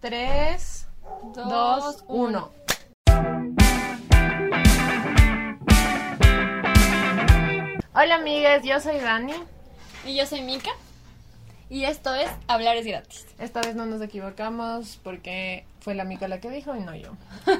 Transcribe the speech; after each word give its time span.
3, 0.00 0.86
2, 1.34 2.04
1. 2.06 2.52
Hola 7.94 8.14
amigas, 8.14 8.62
yo 8.62 8.78
soy 8.78 8.98
Dani. 8.98 9.32
Y 10.06 10.14
yo 10.14 10.24
soy 10.24 10.42
Mika. 10.42 10.70
Y 11.68 11.82
esto 11.82 12.14
es 12.14 12.30
Hablar 12.46 12.76
es 12.76 12.86
gratis. 12.86 13.26
Esta 13.40 13.60
vez 13.60 13.74
no 13.74 13.86
nos 13.86 14.00
equivocamos 14.00 15.00
porque 15.02 15.64
fue 15.80 15.96
la 15.96 16.04
Mika 16.04 16.28
la 16.28 16.38
que 16.38 16.50
dijo 16.50 16.76
y 16.76 16.80
no 16.80 16.94
yo. 16.94 17.10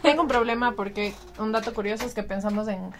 Tengo 0.02 0.22
un 0.22 0.28
problema 0.28 0.76
porque 0.76 1.14
un 1.40 1.50
dato 1.50 1.74
curioso 1.74 2.06
es 2.06 2.14
que 2.14 2.22
pensamos 2.22 2.68
en 2.68 2.92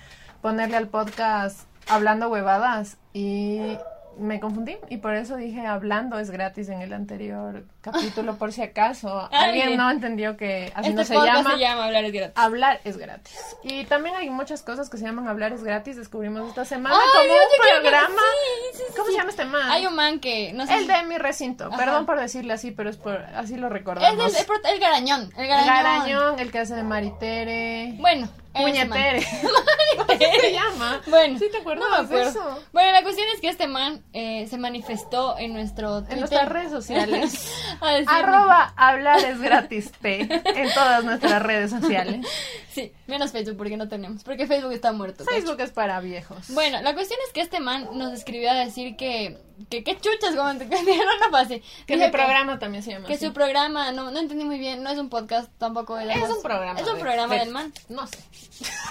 ponerle 0.42 0.76
al 0.76 0.88
podcast 0.88 1.60
hablando 1.86 2.28
huevadas 2.28 2.96
y 3.12 3.78
me 4.18 4.40
confundí 4.40 4.76
y 4.88 4.98
por 4.98 5.14
eso 5.14 5.36
dije 5.36 5.66
hablando 5.66 6.18
es 6.18 6.30
gratis 6.30 6.68
en 6.68 6.80
el 6.82 6.92
anterior 6.92 7.64
capítulo 7.80 8.36
por 8.36 8.52
si 8.52 8.62
acaso 8.62 9.28
alguien 9.32 9.76
no 9.76 9.90
entendió 9.90 10.36
que 10.36 10.72
así 10.74 10.90
este 10.90 11.00
no 11.00 11.04
se 11.04 11.14
llama. 11.14 11.52
se 11.52 11.58
llama 11.58 11.84
hablar 11.86 12.04
es 12.04 12.12
gratis. 12.12 12.32
Hablar 12.36 12.80
es 12.84 12.96
gratis. 12.96 13.36
Y 13.62 13.84
también 13.84 14.16
hay 14.16 14.28
muchas 14.30 14.62
cosas 14.62 14.90
que 14.90 14.96
se 14.98 15.04
llaman 15.04 15.28
hablar 15.28 15.52
es 15.52 15.62
gratis. 15.62 15.96
Descubrimos 15.96 16.48
esta 16.48 16.64
semana 16.64 16.96
Ay, 16.96 17.28
como 17.28 17.34
un 17.34 17.80
programa. 17.82 18.08
sí, 18.08 18.76
sí, 18.78 18.82
sí, 18.88 18.92
¿Cómo 18.96 19.08
se 19.08 19.14
llama 19.16 19.30
este 19.30 19.44
man? 19.44 19.70
Hay 19.70 19.86
un 19.86 19.94
man 19.94 20.20
que 20.20 20.52
no 20.52 20.66
sé. 20.66 20.76
El 20.76 20.86
de 20.86 21.02
mi 21.04 21.18
recinto. 21.18 21.66
Ajá. 21.66 21.76
Perdón 21.76 22.06
por 22.06 22.18
decirle 22.20 22.52
así, 22.52 22.70
pero 22.72 22.90
es 22.90 22.96
por 22.96 23.16
así 23.34 23.56
lo 23.56 23.66
es 23.68 23.72
recordamos. 23.72 24.32
el, 24.34 24.40
el, 24.40 24.46
prota- 24.46 24.70
el 24.70 24.80
garañón. 24.80 25.30
El 25.36 25.46
garañón. 25.48 25.66
Garañón, 25.66 26.38
el 26.40 26.50
que 26.50 26.58
hace 26.58 26.74
de 26.74 26.82
Maritere. 26.82 27.94
Bueno. 27.98 28.28
Ese 28.54 28.62
Puñetere. 28.86 29.26
¿Qué 30.18 30.40
se 30.40 30.52
llama? 30.52 31.00
Bueno, 31.06 31.38
¿Sí 31.38 31.46
te 31.50 31.58
acuerdas 31.58 31.88
no 31.88 32.16
de 32.16 32.22
eso? 32.22 32.62
Bueno, 32.72 32.92
la 32.92 33.02
cuestión 33.02 33.26
es 33.34 33.40
que 33.40 33.48
este 33.48 33.66
man 33.66 34.02
eh, 34.12 34.46
se 34.48 34.58
manifestó 34.58 35.38
en 35.38 35.52
nuestro 35.52 35.98
Twitter. 36.00 36.12
En 36.14 36.18
nuestras 36.20 36.48
redes 36.48 36.70
sociales. 36.70 37.52
a 37.80 37.92
decir- 37.92 38.08
Arroba 38.08 38.72
hablar 38.76 39.18
es 39.24 39.40
gratis 39.40 39.92
T 40.00 40.20
en 40.20 40.72
todas 40.74 41.04
nuestras 41.04 41.42
redes 41.42 41.70
sociales. 41.70 42.26
Sí, 42.70 42.92
menos 43.08 43.32
Facebook 43.32 43.56
porque 43.56 43.76
no 43.76 43.88
tenemos. 43.88 44.22
Porque 44.22 44.46
Facebook 44.46 44.70
está 44.70 44.92
muerto. 44.92 45.24
Facebook 45.24 45.60
es 45.60 45.72
para 45.72 45.98
viejos. 45.98 46.48
Bueno, 46.50 46.80
la 46.80 46.94
cuestión 46.94 47.18
es 47.26 47.32
que 47.32 47.40
este 47.40 47.58
man 47.58 47.88
nos 47.94 48.12
escribió 48.12 48.52
a 48.52 48.54
decir 48.54 48.94
que, 48.94 49.36
que 49.70 49.82
qué 49.84 49.98
chuchas, 49.98 50.34
como 50.36 50.56
te 50.58 50.64
no, 50.66 50.76
no 50.82 51.30
pase. 51.30 51.62
que 51.86 51.96
mi 51.96 52.08
programa 52.08 52.58
también 52.58 52.82
se 52.82 52.92
llama 52.92 53.06
Que 53.06 53.14
así. 53.14 53.26
su 53.26 53.32
programa, 53.32 53.92
no, 53.92 54.10
no 54.10 54.18
entendí 54.20 54.44
muy 54.44 54.58
bien, 54.58 54.82
no 54.82 54.90
es 54.90 54.98
un 54.98 55.08
podcast 55.08 55.50
tampoco. 55.58 55.98
Es 55.98 56.20
voz. 56.20 56.30
un 56.30 56.42
programa. 56.42 56.80
Es 56.80 56.86
un 56.86 56.94
de- 56.94 57.00
programa 57.00 57.34
de- 57.34 57.40
del 57.40 57.50
man. 57.50 57.72
No 57.88 58.06
sé. 58.06 58.18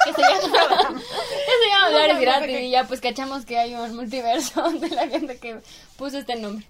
Que 0.05 0.13
se 0.13 0.21
llama, 0.21 0.39
que 0.99 1.51
se 1.63 1.69
llama 1.69 1.85
Hablar 1.87 2.21
gratis. 2.21 2.39
porque- 2.39 2.63
Y 2.65 2.71
ya 2.71 2.83
pues 2.85 3.01
cachamos 3.01 3.45
que 3.45 3.57
hay 3.57 3.73
un 3.75 3.95
multiverso 3.95 4.69
de 4.71 4.89
la 4.89 5.07
gente 5.07 5.37
que 5.39 5.59
puso 5.97 6.17
este 6.19 6.35
nombre. 6.35 6.65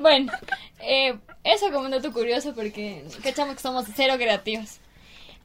Bueno, 0.00 0.32
eh, 0.80 1.18
eso 1.44 1.66
como 1.70 1.84
un 1.84 1.90
dato 1.90 2.12
curioso 2.12 2.54
porque 2.54 3.04
cachamos 3.22 3.56
que 3.56 3.62
somos 3.62 3.84
cero 3.94 4.14
creativos. 4.16 4.78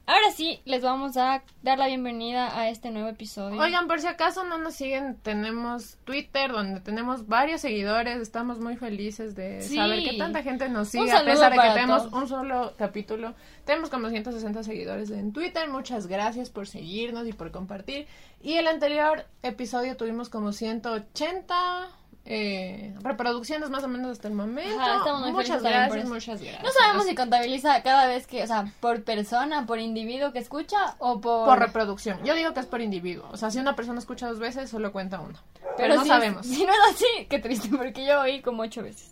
Ahora 0.07 0.29
sí, 0.35 0.61
les 0.65 0.83
vamos 0.83 1.17
a 1.17 1.41
dar 1.63 1.79
la 1.79 1.87
bienvenida 1.87 2.55
a 2.59 2.69
este 2.69 2.91
nuevo 2.91 3.09
episodio. 3.09 3.59
Oigan, 3.59 3.87
por 3.87 3.99
si 3.99 4.05
acaso 4.05 4.43
no 4.43 4.59
nos 4.59 4.75
siguen, 4.75 5.17
tenemos 5.23 5.97
Twitter 6.05 6.51
donde 6.51 6.79
tenemos 6.79 7.27
varios 7.27 7.61
seguidores. 7.61 8.21
Estamos 8.21 8.59
muy 8.59 8.75
felices 8.77 9.33
de 9.33 9.63
Sí. 9.63 9.75
saber 9.77 10.03
que 10.03 10.15
tanta 10.15 10.43
gente 10.43 10.69
nos 10.69 10.89
sigue, 10.89 11.11
a 11.11 11.25
pesar 11.25 11.51
de 11.53 11.57
que 11.59 11.69
tenemos 11.73 12.03
todos. 12.09 12.21
un 12.21 12.27
solo 12.29 12.73
capítulo. 12.77 13.33
Tenemos 13.65 13.89
como 13.89 14.09
160 14.09 14.61
seguidores 14.61 15.09
en 15.09 15.33
Twitter. 15.33 15.67
Muchas 15.69 16.05
gracias 16.05 16.51
por 16.51 16.67
seguirnos 16.67 17.27
y 17.27 17.33
por 17.33 17.49
compartir. 17.49 18.05
Y 18.43 18.57
el 18.57 18.67
anterior 18.67 19.25
episodio 19.41 19.97
tuvimos 19.97 20.29
como 20.29 20.51
180 20.53 21.87
eh, 22.27 22.95
reproducciones 23.01 23.69
más 23.69 23.83
o 23.83 23.87
menos 23.87 24.11
hasta 24.11 24.27
el 24.27 24.33
momento. 24.33 24.81
Ajá, 24.81 24.97
estamos 24.97 25.21
muy 25.21 25.31
muchas 25.31 25.61
gracias, 25.61 26.09
muchas 26.09 26.41
gracias. 26.41 26.63
No 26.63 26.71
sabemos 26.71 27.05
si 27.05 27.13
contabiliza 27.13 27.83
cada 27.83 28.07
vez 28.07 28.25
que, 28.25 28.43
o 28.43 28.47
sea, 28.47 28.71
por 28.79 29.03
persona, 29.03 29.65
por 29.67 29.79
individuo 29.79 30.31
que 30.33 30.39
escucha 30.39 30.95
o 30.97 31.21
por... 31.21 31.45
Por 31.45 31.59
reproducción. 31.59 32.23
Yo 32.23 32.33
digo 32.33 32.53
que 32.53 32.61
es 32.61 32.65
por 32.65 32.81
individuo. 32.81 33.27
O 33.31 33.37
sea, 33.37 33.51
si 33.51 33.59
una 33.59 33.75
persona 33.75 33.99
escucha 33.99 34.27
dos 34.27 34.39
veces, 34.39 34.69
solo 34.71 34.91
cuenta 34.91 35.19
una. 35.19 35.39
Pero, 35.77 35.95
no 35.95 36.01
si- 36.01 36.07
sabemos. 36.09 36.47
Si 36.47 36.65
no 36.65 36.71
es 36.71 36.79
así, 36.95 37.25
qué 37.29 37.37
triste, 37.39 37.69
porque 37.69 38.05
yo 38.05 38.21
oí 38.21 38.41
como 38.41 38.63
ocho 38.63 38.81
veces. 38.81 39.11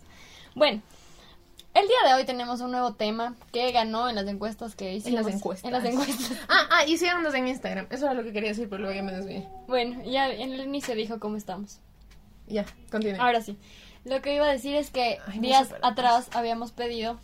Bueno, 0.56 0.82
el 1.74 1.86
día 1.86 2.08
de 2.08 2.14
hoy 2.14 2.24
tenemos 2.24 2.60
un 2.60 2.70
nuevo 2.72 2.94
tema 2.94 3.34
que 3.52 3.70
ganó 3.70 4.08
en 4.08 4.16
las 4.16 4.26
encuestas 4.26 4.74
que 4.74 4.92
hicimos. 4.94 5.24
las 5.24 5.34
encuestas. 5.34 5.64
En 5.66 5.72
las 5.72 5.84
encuestas. 5.84 6.32
Ah, 6.48 6.68
ah, 6.70 6.84
y 6.86 6.98
síganos 6.98 7.32
en 7.34 7.46
Instagram. 7.48 7.86
Eso 7.90 8.06
era 8.06 8.14
lo 8.14 8.24
que 8.24 8.32
quería 8.32 8.50
decir, 8.50 8.68
pero 8.68 8.82
luego 8.82 8.96
ya 8.96 9.02
me 9.02 9.12
desvié. 9.12 9.48
Bueno, 9.68 10.02
ya 10.04 10.30
en 10.30 10.52
el 10.52 10.60
inicio 10.62 10.94
dijo 10.94 11.18
cómo 11.20 11.36
estamos. 11.36 11.78
Ya, 12.46 12.64
continúe. 12.90 13.20
Ahora 13.20 13.40
sí. 13.40 13.58
Lo 14.04 14.20
que 14.20 14.34
iba 14.34 14.46
a 14.46 14.52
decir 14.52 14.74
es 14.74 14.90
que 14.90 15.18
Ay, 15.26 15.38
días 15.38 15.74
atrás 15.82 16.28
habíamos 16.34 16.72
pedido 16.72 17.18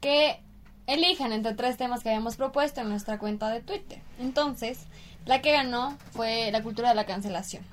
que 0.00 0.40
elijan 0.86 1.32
entre 1.32 1.54
tres 1.54 1.76
temas 1.76 2.02
que 2.02 2.08
habíamos 2.10 2.36
propuesto 2.36 2.80
en 2.80 2.88
nuestra 2.88 3.18
cuenta 3.18 3.48
de 3.50 3.60
Twitter. 3.60 4.00
Entonces, 4.18 4.86
la 5.26 5.40
que 5.40 5.52
ganó 5.52 5.96
fue 6.10 6.50
la 6.50 6.62
cultura 6.62 6.90
de 6.90 6.94
la 6.94 7.06
cancelación. 7.06 7.64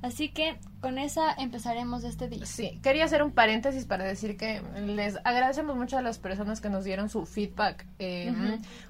Así 0.00 0.28
que 0.28 0.56
con 0.80 0.96
esa 0.96 1.32
empezaremos 1.32 2.04
este 2.04 2.28
día. 2.28 2.46
Sí, 2.46 2.78
quería 2.84 3.04
hacer 3.04 3.22
un 3.22 3.32
paréntesis 3.32 3.84
para 3.84 4.04
decir 4.04 4.36
que 4.36 4.62
les 4.86 5.16
agradecemos 5.24 5.76
mucho 5.76 5.98
a 5.98 6.02
las 6.02 6.18
personas 6.18 6.60
que 6.60 6.70
nos 6.70 6.84
dieron 6.84 7.08
su 7.08 7.26
feedback. 7.26 7.84
Eh, 7.98 8.32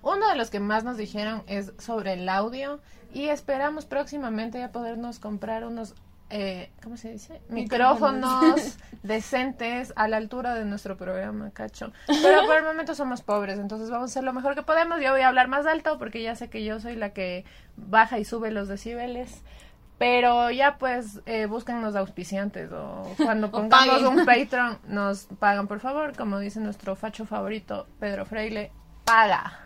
Uno 0.03 0.28
de 0.28 0.36
los 0.36 0.50
que 0.50 0.60
más 0.60 0.84
nos 0.84 0.98
dijeron 0.98 1.42
es 1.47 1.72
sobre 1.78 2.12
el 2.12 2.28
audio 2.28 2.80
y 3.15 3.28
esperamos 3.28 3.86
próximamente 3.86 4.59
ya 4.59 4.70
podernos 4.70 5.19
comprar 5.19 5.65
unos, 5.65 5.94
eh, 6.31 6.71
¿cómo 6.83 6.97
se 6.97 7.12
dice? 7.12 7.41
Micrófonos 7.49 8.77
decentes 9.03 9.93
a 9.97 10.09
la 10.09 10.19
altura 10.19 10.55
de 10.55 10.65
nuestro 10.65 10.97
programa, 10.97 11.50
cacho. 11.50 11.93
Pero 12.06 12.44
por 12.47 12.56
el 12.56 12.65
momento 12.65 12.94
somos 12.94 13.22
pobres, 13.22 13.59
entonces 13.59 13.91
vamos 13.91 14.11
a 14.11 14.12
hacer 14.12 14.25
lo 14.25 14.33
mejor 14.33 14.55
que 14.55 14.62
podemos. 14.62 15.00
Yo 15.00 15.12
voy 15.12 15.22
a 15.22 15.28
hablar 15.28 15.49
más 15.49 15.66
alto 15.66 15.99
porque 15.99 16.22
ya 16.22 16.34
sé 16.34 16.50
que 16.50 16.65
yo 16.65 16.81
soy 16.81 16.97
la 16.97 17.12
que 17.12 17.44
baja 17.77 18.19
y 18.19 18.25
sube 18.25 18.50
los 18.50 18.69
decibeles. 18.69 19.43
Pero 19.97 20.50
ya 20.50 20.78
pues 20.78 21.21
eh, 21.27 21.47
búsquennos 21.47 21.97
auspiciantes 21.97 22.71
o 22.72 23.12
cuando 23.16 23.50
pongamos 23.50 24.03
un 24.03 24.25
Patreon 24.25 24.78
nos 24.87 25.25
pagan 25.41 25.66
por 25.66 25.81
favor, 25.81 26.16
como 26.16 26.39
dice 26.39 26.60
nuestro 26.60 26.95
facho 26.95 27.27
favorito 27.27 27.89
Pedro 27.99 28.25
Freile, 28.25 28.71
paga. 29.05 29.59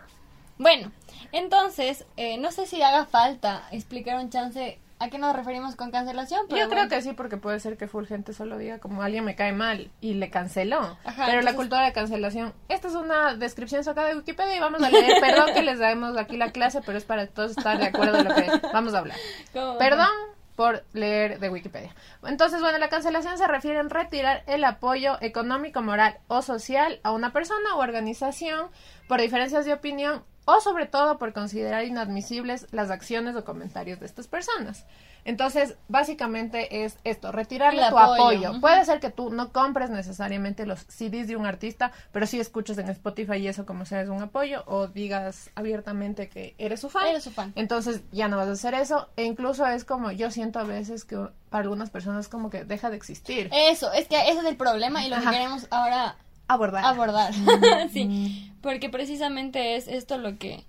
Bueno, 0.57 0.91
entonces, 1.33 2.07
eh, 2.17 2.39
no 2.39 2.53
sé 2.53 2.67
si 2.67 2.81
haga 2.83 3.05
falta 3.05 3.65
explicar 3.73 4.19
un 4.19 4.31
chance 4.31 4.79
a 5.03 5.11
qué 5.11 5.19
nos 5.19 5.35
referimos 5.35 5.75
con 5.75 5.91
cancelación. 5.91 6.47
Pero 6.49 6.63
Yo 6.63 6.71
creo 6.71 6.89
que 6.89 7.03
sí 7.03 7.13
porque 7.13 7.37
puede 7.37 7.59
ser 7.59 7.77
que 7.77 7.89
full 7.89 8.05
gente 8.07 8.33
solo 8.33 8.57
diga 8.57 8.79
como 8.79 9.03
alguien 9.03 9.25
me 9.25 9.35
cae 9.35 9.53
mal 9.53 9.91
y 10.01 10.15
le 10.15 10.31
canceló. 10.31 10.97
Ajá, 11.05 11.27
Pero 11.27 11.43
la 11.43 11.55
cultura 11.55 11.85
de 11.85 11.93
cancelación, 11.93 12.53
esta 12.69 12.89
es 12.89 12.95
una 12.95 13.35
descripción 13.35 13.83
sacada 13.83 14.09
de 14.09 14.17
Wikipedia 14.17 14.57
y 14.57 14.61
vamos 14.61 14.81
a 14.83 14.91
leer, 14.91 15.15
perdón 15.21 15.53
que 15.55 15.63
les 15.63 15.81
damos 15.81 16.17
aquí 16.17 16.37
la 16.37 16.53
clase, 16.53 16.81
pero 16.87 16.99
es 16.99 17.05
para 17.05 17.27
todos 17.27 17.57
estar 17.57 17.79
de 17.79 17.87
acuerdo 17.87 18.19
en 18.19 18.29
lo 18.29 18.35
que 18.35 18.49
vamos 18.73 18.95
a 18.95 18.99
hablar. 18.99 19.17
¿Cómo? 19.53 19.77
Perdón 19.79 20.11
por 20.55 20.85
leer 20.93 21.41
de 21.41 21.49
Wikipedia. 21.49 21.95
Entonces, 22.25 22.61
bueno, 22.61 22.79
la 22.79 22.89
cancelación 22.89 23.39
se 23.39 23.49
refiere 23.49 23.81
en 23.81 23.91
retirar 23.91 24.45
el 24.47 24.63
apoyo 24.65 25.17
económico, 25.21 25.83
moral 25.83 26.19
o 26.29 26.43
social 26.43 27.01
a 27.03 27.11
una 27.11 27.33
persona 27.33 27.75
o 27.75 27.81
organización 27.81 28.69
por 29.09 29.21
diferencias 29.21 29.65
de 29.65 29.73
opinión 29.73 30.23
o 30.45 30.61
sobre 30.61 30.87
todo 30.87 31.19
por 31.19 31.33
considerar 31.33 31.85
inadmisibles 31.85 32.67
las 32.73 32.91
acciones 32.91 33.37
o 33.37 33.45
comentarios 33.45 34.01
de 34.01 34.07
estas 34.07 34.27
personas. 34.27 34.85
Entonces, 35.25 35.77
básicamente 35.89 36.85
es 36.85 36.99
esto, 37.05 37.31
retirarle 37.31 37.83
El 37.83 37.91
tu 37.91 37.99
apoyo. 37.99 38.61
Puede 38.61 38.85
ser 38.85 38.99
que 38.99 39.11
tú 39.11 39.31
no 39.31 39.53
compres 39.53 39.89
necesariamente 39.91 40.67
los 40.67 40.81
CDs 40.81 41.29
de 41.29 41.37
un 41.37 41.47
artista, 41.47 41.93
pero 42.11 42.27
sí 42.27 42.41
escuches 42.41 42.77
en 42.79 42.89
Spotify 42.89 43.37
y 43.37 43.47
eso 43.47 43.65
como 43.65 43.85
sea 43.85 44.03
es 44.03 44.09
un 44.09 44.21
apoyo, 44.21 44.65
o 44.67 44.89
digas 44.89 45.51
abiertamente 45.55 46.29
que 46.29 46.57
eres 46.59 46.81
su 46.81 46.91
fan. 46.91 47.07
Eres 47.07 47.23
su 47.23 47.31
fan. 47.31 47.53
Entonces 47.55 48.03
ya 48.11 48.27
no 48.27 48.37
vas 48.37 48.49
a 48.49 48.53
hacer 48.53 48.75
eso. 48.75 49.09
E 49.17 49.25
incluso 49.25 49.65
es 49.67 49.85
como, 49.85 50.11
yo 50.11 50.31
siento 50.33 50.59
a 50.59 50.65
veces 50.65 51.05
que 51.05 51.17
para 51.51 51.63
algunas 51.63 51.91
personas 51.91 52.29
como 52.29 52.51
que 52.51 52.65
deja 52.65 52.91
de 52.91 52.97
existir. 52.97 53.49
Eso, 53.53 53.93
es 53.93 54.09
que 54.09 54.21
ese 54.29 54.41
es 54.41 54.45
el 54.45 54.57
problema 54.57 55.05
y 55.05 55.09
lo 55.09 55.17
Ajá. 55.17 55.31
que 55.31 55.37
queremos 55.37 55.69
ahora 55.71 56.17
Abordar. 56.53 56.85
abordar. 56.85 57.33
sí, 57.93 58.53
porque 58.61 58.89
precisamente 58.89 59.77
es 59.77 59.89
esto 59.89 60.19
lo 60.19 60.39
que 60.39 60.65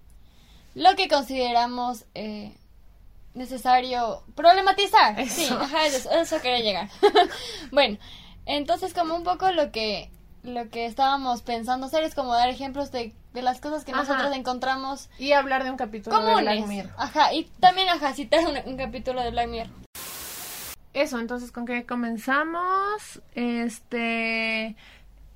lo 0.75 0.95
que 0.95 1.07
consideramos 1.07 2.05
eh, 2.15 2.55
necesario 3.33 4.23
problematizar. 4.35 5.19
Eso. 5.19 5.35
Sí, 5.35 5.47
ajá, 5.51 5.85
eso, 5.85 6.11
eso 6.11 6.41
quería 6.41 6.59
llegar. 6.59 6.89
bueno, 7.71 7.97
entonces 8.45 8.93
como 8.93 9.15
un 9.15 9.23
poco 9.23 9.51
lo 9.51 9.71
que 9.71 10.09
lo 10.43 10.69
que 10.69 10.85
estábamos 10.85 11.41
pensando 11.41 11.87
hacer 11.87 12.03
es 12.03 12.15
como 12.15 12.33
dar 12.33 12.49
ejemplos 12.49 12.91
de, 12.91 13.13
de 13.33 13.41
las 13.41 13.61
cosas 13.61 13.85
que 13.85 13.93
Ajá. 13.93 14.01
nosotros 14.01 14.35
encontramos 14.35 15.09
Y 15.17 15.31
hablar 15.31 15.63
de 15.63 15.71
un 15.71 15.77
capítulo 15.77 16.21
de 16.21 16.41
Black. 16.41 16.67
Mirror. 16.67 16.91
Ajá, 16.97 17.33
y 17.33 17.45
también 17.61 17.87
ajá, 17.89 18.13
citar 18.13 18.41
un, 18.45 18.57
un 18.71 18.77
capítulo 18.77 19.21
de 19.21 19.31
Black 19.31 19.47
Mirror. 19.47 19.83
Eso, 20.93 21.17
entonces, 21.19 21.51
¿con 21.51 21.65
qué 21.65 21.85
comenzamos? 21.85 23.21
Este... 23.33 24.75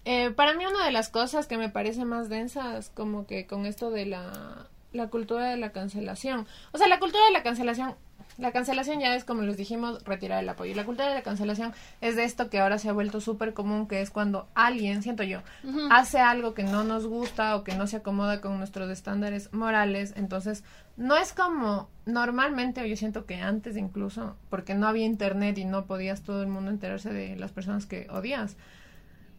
eh, 0.09 0.31
para 0.31 0.53
mí 0.53 0.65
una 0.65 0.85
de 0.85 0.91
las 0.91 1.09
cosas 1.09 1.47
que 1.47 1.57
me 1.57 1.67
parece 1.67 2.05
más 2.05 2.29
densas 2.29 2.89
como 2.93 3.27
que 3.27 3.45
con 3.45 3.65
esto 3.65 3.91
de 3.91 4.05
la, 4.05 4.67
la 4.93 5.07
cultura 5.07 5.49
de 5.49 5.57
la 5.57 5.73
cancelación. 5.73 6.47
O 6.71 6.77
sea, 6.77 6.87
la 6.87 6.97
cultura 6.99 7.25
de 7.25 7.33
la 7.33 7.43
cancelación 7.43 7.95
La 8.37 8.51
cancelación 8.51 8.99
ya 9.01 9.15
es, 9.15 9.25
como 9.25 9.41
les 9.41 9.57
dijimos, 9.57 10.03
retirar 10.05 10.41
el 10.41 10.47
apoyo. 10.47 10.71
Y 10.71 10.75
la 10.75 10.85
cultura 10.85 11.09
de 11.09 11.15
la 11.15 11.23
cancelación 11.23 11.73
es 11.99 12.15
de 12.15 12.23
esto 12.23 12.49
que 12.49 12.59
ahora 12.59 12.77
se 12.77 12.87
ha 12.87 12.93
vuelto 12.93 13.19
súper 13.19 13.53
común, 13.53 13.87
que 13.87 13.99
es 13.99 14.09
cuando 14.09 14.47
alguien, 14.53 15.01
siento 15.01 15.23
yo, 15.23 15.41
hace 15.89 16.19
algo 16.19 16.53
que 16.53 16.63
no 16.63 16.83
nos 16.83 17.05
gusta 17.05 17.55
o 17.55 17.63
que 17.63 17.75
no 17.75 17.87
se 17.87 17.97
acomoda 17.97 18.39
con 18.39 18.59
nuestros 18.59 18.89
estándares 18.89 19.51
morales. 19.53 20.13
Entonces, 20.15 20.63
no 20.95 21.17
es 21.17 21.33
como 21.33 21.89
normalmente, 22.05 22.81
o 22.81 22.85
yo 22.85 22.95
siento 22.95 23.25
que 23.25 23.41
antes 23.41 23.75
incluso, 23.75 24.37
porque 24.49 24.73
no 24.73 24.87
había 24.87 25.05
internet 25.05 25.57
y 25.57 25.65
no 25.65 25.85
podías 25.85 26.21
todo 26.21 26.43
el 26.43 26.47
mundo 26.47 26.69
enterarse 26.69 27.11
de 27.11 27.35
las 27.35 27.51
personas 27.51 27.87
que 27.87 28.07
odias 28.09 28.55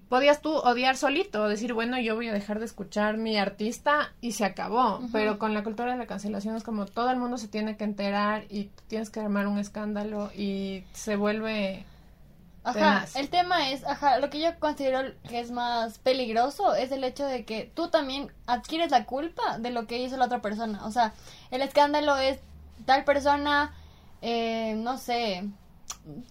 podías 0.09 0.41
tú 0.41 0.55
odiar 0.55 0.97
solito, 0.97 1.49
decir, 1.49 1.75
bueno, 1.75 1.99
yo 1.99 2.15
voy 2.15 2.29
a 2.29 2.33
dejar 2.33 2.59
de 2.59 2.65
escuchar 2.65 3.19
mi 3.19 3.37
artista 3.37 4.13
y 4.21 4.33
se 4.33 4.45
acabó. 4.45 5.01
Pero 5.13 5.39
con 5.39 5.55
la 5.55 5.63
cultura 5.63 5.93
de 5.93 5.99
la 5.99 6.07
cancelación 6.07 6.57
es 6.57 6.63
como 6.63 6.87
todo 6.87 7.11
el 7.11 7.19
mundo 7.19 7.37
se 7.37 7.49
tiene 7.49 7.77
que 7.77 7.85
enterar 7.85 8.45
y 8.49 8.71
tienes 8.89 9.11
que 9.11 9.21
armar 9.21 9.47
un 9.47 9.59
escándalo 9.59 10.31
y 10.35 10.85
se 10.93 11.17
vuelve... 11.17 11.85
Ajá, 12.65 13.07
el 13.15 13.31
tema 13.31 13.71
es, 13.71 13.85
ajá, 13.85 14.19
lo 14.19 14.29
que 14.29 14.41
yo 14.41 14.59
considero 14.59 15.13
que 15.27 15.41
es 15.41 15.51
más 15.51 15.99
peligroso 15.99 16.75
es 16.75 16.93
el 16.93 17.03
hecho 17.03 17.25
de 17.25 17.45
que 17.47 17.71
tú 17.75 17.89
también 17.89 18.31
adquieres 18.47 18.91
la 18.91 19.07
culpa 19.07 19.59
de 19.59 19.71
lo 19.71 19.87
que 19.87 19.99
hizo 19.99 20.19
la 20.19 20.27
otra 20.27 20.43
persona. 20.43 20.85
O 20.85 20.91
sea, 20.91 21.15
el 21.51 21.63
escándalo 21.63 22.19
es 22.19 22.41
tal 22.85 23.05
persona, 23.05 23.75
eh, 24.21 24.75
no 24.77 24.99
sé, 24.99 25.49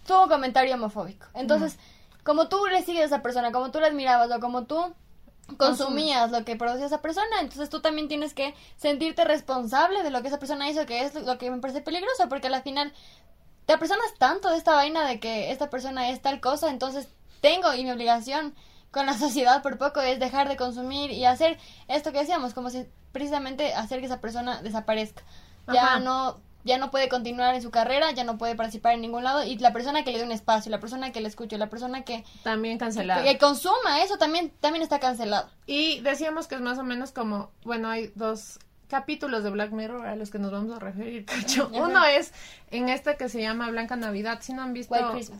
tuvo 0.06 0.24
un 0.24 0.28
comentario 0.28 0.74
homofóbico. 0.74 1.26
Entonces 1.34 1.78
como 2.28 2.50
tú 2.50 2.66
le 2.66 2.82
sigues 2.82 3.04
a 3.04 3.06
esa 3.06 3.22
persona, 3.22 3.52
como 3.52 3.70
tú 3.70 3.80
la 3.80 3.86
admirabas 3.86 4.30
o 4.30 4.38
como 4.38 4.66
tú 4.66 4.94
consumías 5.56 6.30
lo 6.30 6.44
que 6.44 6.56
producía 6.56 6.84
esa 6.84 7.00
persona, 7.00 7.40
entonces 7.40 7.70
tú 7.70 7.80
también 7.80 8.06
tienes 8.06 8.34
que 8.34 8.54
sentirte 8.76 9.24
responsable 9.24 10.02
de 10.02 10.10
lo 10.10 10.20
que 10.20 10.28
esa 10.28 10.38
persona 10.38 10.68
hizo, 10.68 10.84
que 10.84 11.04
es 11.04 11.14
lo 11.14 11.38
que 11.38 11.50
me 11.50 11.56
parece 11.56 11.80
peligroso, 11.80 12.28
porque 12.28 12.48
al 12.48 12.62
final 12.62 12.92
te 13.64 13.72
apersonas 13.72 14.12
tanto 14.18 14.50
de 14.50 14.58
esta 14.58 14.74
vaina 14.74 15.06
de 15.08 15.20
que 15.20 15.50
esta 15.52 15.70
persona 15.70 16.10
es 16.10 16.20
tal 16.20 16.38
cosa, 16.42 16.68
entonces 16.68 17.08
tengo 17.40 17.72
y 17.72 17.84
mi 17.84 17.92
obligación 17.92 18.54
con 18.90 19.06
la 19.06 19.14
sociedad 19.18 19.62
por 19.62 19.78
poco 19.78 20.02
es 20.02 20.20
dejar 20.20 20.50
de 20.50 20.58
consumir 20.58 21.10
y 21.10 21.24
hacer 21.24 21.58
esto 21.88 22.12
que 22.12 22.18
decíamos, 22.18 22.52
como 22.52 22.68
si 22.68 22.84
precisamente 23.10 23.72
hacer 23.72 24.00
que 24.00 24.06
esa 24.06 24.20
persona 24.20 24.60
desaparezca. 24.60 25.22
Ya 25.72 25.98
no 25.98 26.40
ya 26.68 26.78
no 26.78 26.90
puede 26.90 27.08
continuar 27.08 27.54
en 27.54 27.62
su 27.62 27.70
carrera, 27.70 28.12
ya 28.12 28.22
no 28.22 28.38
puede 28.38 28.54
participar 28.54 28.94
en 28.94 29.00
ningún 29.00 29.24
lado 29.24 29.42
y 29.42 29.56
la 29.58 29.72
persona 29.72 30.04
que 30.04 30.12
le 30.12 30.18
dé 30.18 30.24
un 30.24 30.32
espacio, 30.32 30.70
la 30.70 30.78
persona 30.78 31.10
que 31.10 31.20
le 31.20 31.28
escuche, 31.28 31.58
la 31.58 31.70
persona 31.70 32.02
que 32.02 32.24
también 32.44 32.78
cancelada. 32.78 33.24
Que, 33.24 33.38
consuma 33.38 34.02
eso 34.02 34.18
también 34.18 34.52
también 34.60 34.82
está 34.82 35.00
cancelado. 35.00 35.48
Y 35.66 36.00
decíamos 36.00 36.46
que 36.46 36.54
es 36.54 36.60
más 36.60 36.78
o 36.78 36.84
menos 36.84 37.10
como, 37.10 37.50
bueno, 37.64 37.88
hay 37.88 38.12
dos 38.14 38.58
capítulos 38.88 39.44
de 39.44 39.50
Black 39.50 39.70
Mirror 39.70 40.06
a 40.06 40.16
los 40.16 40.30
que 40.30 40.38
nos 40.38 40.50
vamos 40.50 40.74
a 40.74 40.78
referir, 40.78 41.24
Cacho. 41.26 41.70
Uno 41.72 42.04
es 42.04 42.32
en 42.70 42.88
este 42.88 43.16
que 43.16 43.28
se 43.28 43.40
llama 43.40 43.70
Blanca 43.70 43.96
Navidad. 43.96 44.38
Si 44.40 44.52
no 44.52 44.62
han 44.62 44.72
visto, 44.72 44.94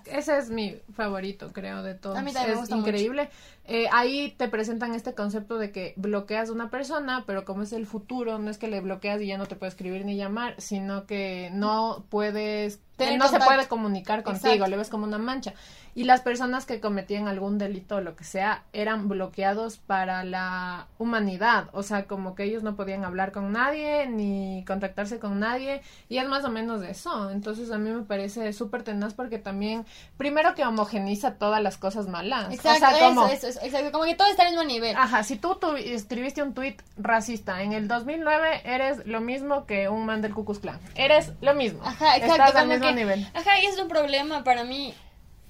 ese 0.06 0.38
es 0.38 0.50
mi 0.50 0.76
favorito, 0.94 1.52
creo, 1.52 1.82
de 1.82 1.94
todos. 1.94 2.16
A 2.16 2.22
mí 2.22 2.32
también 2.32 2.58
es 2.58 2.70
increíble. 2.70 3.30
Eh, 3.70 3.86
ahí 3.92 4.34
te 4.38 4.48
presentan 4.48 4.94
este 4.94 5.14
concepto 5.14 5.58
de 5.58 5.70
que 5.72 5.92
bloqueas 5.96 6.48
a 6.48 6.52
una 6.52 6.70
persona, 6.70 7.24
pero 7.26 7.44
como 7.44 7.62
es 7.62 7.74
el 7.74 7.84
futuro, 7.86 8.38
no 8.38 8.50
es 8.50 8.56
que 8.56 8.66
le 8.66 8.80
bloqueas 8.80 9.20
y 9.20 9.26
ya 9.26 9.36
no 9.36 9.44
te 9.44 9.56
puede 9.56 9.68
escribir 9.68 10.06
ni 10.06 10.16
llamar, 10.16 10.54
sino 10.56 11.04
que 11.04 11.50
no 11.52 12.06
puedes, 12.08 12.80
no 12.98 13.28
se 13.28 13.38
puede 13.38 13.68
comunicar 13.68 14.22
contigo, 14.22 14.66
le 14.66 14.78
ves 14.78 14.88
como 14.88 15.04
una 15.04 15.18
mancha. 15.18 15.52
Y 15.94 16.04
las 16.04 16.20
personas 16.20 16.64
que 16.64 16.80
cometían 16.80 17.26
algún 17.26 17.58
delito 17.58 17.96
o 17.96 18.00
lo 18.00 18.14
que 18.14 18.22
sea 18.22 18.62
eran 18.72 19.08
bloqueados 19.08 19.78
para 19.78 20.22
la 20.22 20.86
humanidad, 20.96 21.70
o 21.72 21.82
sea, 21.82 22.04
como 22.04 22.36
que 22.36 22.44
ellos 22.44 22.62
no 22.62 22.76
podían 22.76 23.04
hablar 23.04 23.32
con 23.32 23.50
nadie 23.50 24.06
ni 24.06 24.64
contactarse 24.64 25.18
con 25.18 25.40
nadie 25.40 25.82
y 26.08 26.18
es 26.18 26.28
más 26.28 26.44
o 26.44 26.50
menos 26.50 26.82
eso, 26.82 27.30
entonces 27.30 27.72
a 27.72 27.78
mí 27.78 27.90
me 27.90 28.02
parece 28.02 28.52
súper 28.52 28.84
tenaz 28.84 29.12
porque 29.14 29.38
también, 29.38 29.86
primero 30.16 30.54
que 30.54 30.64
homogeniza 30.64 31.34
todas 31.34 31.60
las 31.60 31.78
cosas 31.78 32.06
malas, 32.06 32.54
exacto, 32.54 32.86
o 32.86 32.90
sea, 32.90 33.08
como, 33.08 33.26
eso, 33.26 33.48
eso, 33.48 33.57
exacto, 33.62 33.92
como 33.92 34.04
que 34.04 34.14
todo 34.14 34.28
está 34.28 34.44
al 34.44 34.50
mismo 34.50 34.64
nivel. 34.64 34.96
Ajá, 34.96 35.22
si 35.22 35.36
tú, 35.36 35.56
tú 35.56 35.76
escribiste 35.76 36.42
un 36.42 36.54
tuit 36.54 36.80
racista 36.96 37.62
en 37.62 37.72
el 37.72 37.88
2009 37.88 38.62
eres 38.64 39.06
lo 39.06 39.20
mismo 39.20 39.66
que 39.66 39.88
un 39.88 40.06
man 40.06 40.22
del 40.22 40.34
Ku 40.34 40.44
Klux 40.44 40.60
Klan, 40.60 40.80
eres 40.94 41.32
lo 41.40 41.54
mismo, 41.54 41.82
ajá, 41.84 42.16
exacto, 42.16 42.44
estás 42.44 42.56
al 42.56 42.68
mismo 42.68 42.90
nivel. 42.92 43.28
Ajá, 43.34 43.60
y 43.60 43.66
es 43.66 43.78
un 43.78 43.88
problema 43.88 44.44
para 44.44 44.64
mí 44.64 44.94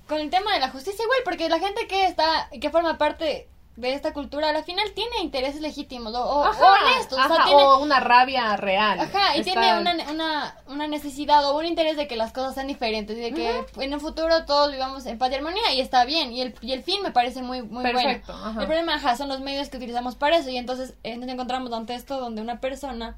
con 0.09 0.19
el 0.21 0.31
tema 0.31 0.55
de 0.55 0.61
la 0.61 0.71
justicia 0.71 1.05
igual, 1.05 1.21
porque 1.25 1.49
la 1.49 1.59
gente 1.59 1.87
que 1.87 2.07
está, 2.07 2.49
que 2.61 2.71
forma 2.71 2.99
parte 2.99 3.49
de 3.79 3.95
esta 3.95 4.13
cultura, 4.13 4.49
al 4.49 4.65
final 4.65 4.91
tiene 4.93 5.21
intereses 5.23 5.61
legítimos 5.61 6.13
o, 6.13 6.21
o, 6.21 6.41
honestos. 6.43 7.19
o, 7.53 7.79
una 7.79 8.01
rabia 8.01 8.57
real. 8.57 8.99
Ajá, 8.99 9.37
y 9.37 9.43
tiene 9.43 9.79
una, 9.79 9.95
una, 10.11 10.57
una, 10.67 10.89
necesidad 10.89 11.49
o 11.49 11.57
un 11.57 11.65
interés 11.65 11.97
de 11.97 12.09
que 12.09 12.17
las 12.17 12.33
cosas 12.33 12.57
sean 12.57 12.67
diferentes 12.67 13.17
y 13.17 13.21
de 13.21 13.33
que 13.33 13.65
en 13.77 13.93
el 13.93 14.01
futuro 14.01 14.45
todos 14.47 14.73
vivamos 14.73 15.07
en 15.07 15.17
paz 15.17 15.31
y 15.31 15.37
armonía 15.37 15.73
y 15.75 15.81
está 15.81 16.05
bien. 16.05 16.33
Y 16.33 16.43
el, 16.43 16.57
y 16.61 16.73
el 16.73 16.83
fin 16.83 17.03
me 17.05 17.13
parece 17.13 17.41
muy, 17.41 17.63
muy 17.63 17.85
Perfecto, 17.85 18.37
bueno. 18.37 18.61
El 18.61 18.67
problema, 18.67 18.95
ajá, 18.95 19.17
son 19.17 19.29
los 19.29 19.41
medios 19.41 19.69
que 19.69 19.77
utilizamos 19.77 20.17
para 20.17 20.39
eso 20.39 20.51
y 20.51 20.57
entonces 20.57 20.95
eh, 21.05 21.17
nos 21.17 21.29
encontramos 21.29 21.73
ante 21.73 21.95
esto 21.95 22.19
donde 22.19 22.43
una 22.43 22.59
persona 22.59 23.17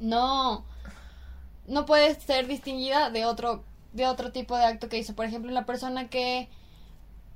no, 0.00 0.64
no 1.68 1.86
puede 1.86 2.16
ser 2.16 2.48
distinguida 2.48 3.10
de 3.10 3.26
otro 3.26 3.62
de 3.92 4.06
otro 4.06 4.32
tipo 4.32 4.56
de 4.56 4.64
acto 4.64 4.88
que 4.88 4.98
hizo. 4.98 5.14
Por 5.14 5.24
ejemplo, 5.24 5.52
una 5.52 5.66
persona 5.66 6.08
que 6.08 6.48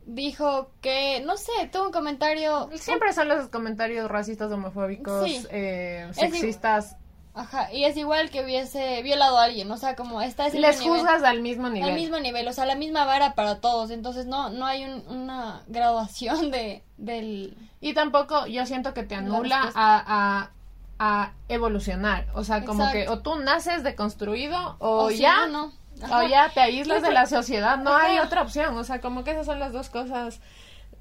dijo 0.07 0.71
que, 0.81 1.23
no 1.25 1.37
sé, 1.37 1.53
tuvo 1.73 1.87
un 1.87 1.93
comentario... 1.93 2.69
Siempre 2.75 3.13
son 3.13 3.29
los 3.29 3.49
comentarios 3.49 4.11
racistas, 4.11 4.51
homofóbicos, 4.51 5.29
eh, 5.51 6.09
sexistas. 6.13 6.97
Ajá, 7.35 7.73
y 7.73 7.85
es 7.85 7.97
igual 7.97 8.29
que 8.29 8.45
hubiese 8.45 9.03
violado 9.03 9.39
a 9.39 9.45
alguien, 9.45 9.71
o 9.71 9.79
sea, 9.79 9.97
como 9.97 10.21
está 10.21 10.49
ese 10.49 10.59
Les 10.59 10.83
juzgas 10.83 11.23
al 11.23 11.41
mismo 11.41 11.71
nivel. 11.71 11.89
Al 11.89 11.95
mismo 11.95 12.21
nivel, 12.21 12.47
o 12.47 12.53
sea, 12.53 12.67
la 12.67 12.75
misma 12.75 13.07
vara 13.07 13.35
para 13.35 13.61
todos, 13.61 13.91
entonces 13.91 14.27
no 14.27 14.51
no 14.51 14.67
hay 14.67 14.85
una 15.09 15.63
graduación 15.67 16.51
de 16.51 16.83
del... 16.99 17.57
Y 17.81 17.95
tampoco 17.95 18.47
yo 18.47 18.67
siento 18.67 18.93
que 18.93 19.03
te 19.03 19.15
anula 19.15 19.73
a, 19.75 20.51
a, 20.99 21.33
evolucionar, 21.49 22.27
o 22.35 22.45
sea, 22.45 22.65
como 22.65 22.93
que 22.93 23.09
o 23.09 23.21
tú 23.21 23.37
naces 23.37 23.83
deconstruido 23.83 24.77
o, 24.79 25.11
ya... 25.11 25.47
no 25.47 25.73
o 26.11 26.23
ya 26.29 26.51
te 26.53 26.61
aíslas 26.61 27.03
de 27.03 27.13
la 27.13 27.27
sociedad, 27.27 27.79
no 27.79 27.95
hay 27.95 28.19
otra 28.19 28.43
opción, 28.43 28.77
o 28.77 28.85
sea, 28.85 29.01
como 29.01 29.25
que 29.25 29.33
esas 29.33 29.47
son 29.47 29.59
las 29.59 29.73
dos 29.73 29.91
cosas, 29.91 30.41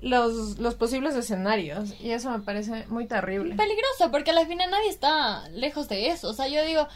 los, 0.02 0.60
los 0.60 0.76
posibles 0.76 1.16
escenarios, 1.16 2.00
y 2.00 2.12
eso 2.12 2.30
me 2.30 2.40
parece 2.40 2.86
muy 2.88 3.06
terrible. 3.06 3.56
Peligroso, 3.56 4.12
porque 4.12 4.32
al 4.32 4.48
final 4.48 4.70
nadie 4.70 4.90
está 4.90 5.48
lejos 5.50 5.88
de 5.90 6.10
eso, 6.10 6.30
o 6.30 6.34
sea, 6.34 6.48
yo 6.48 6.64
digo... 6.64 6.88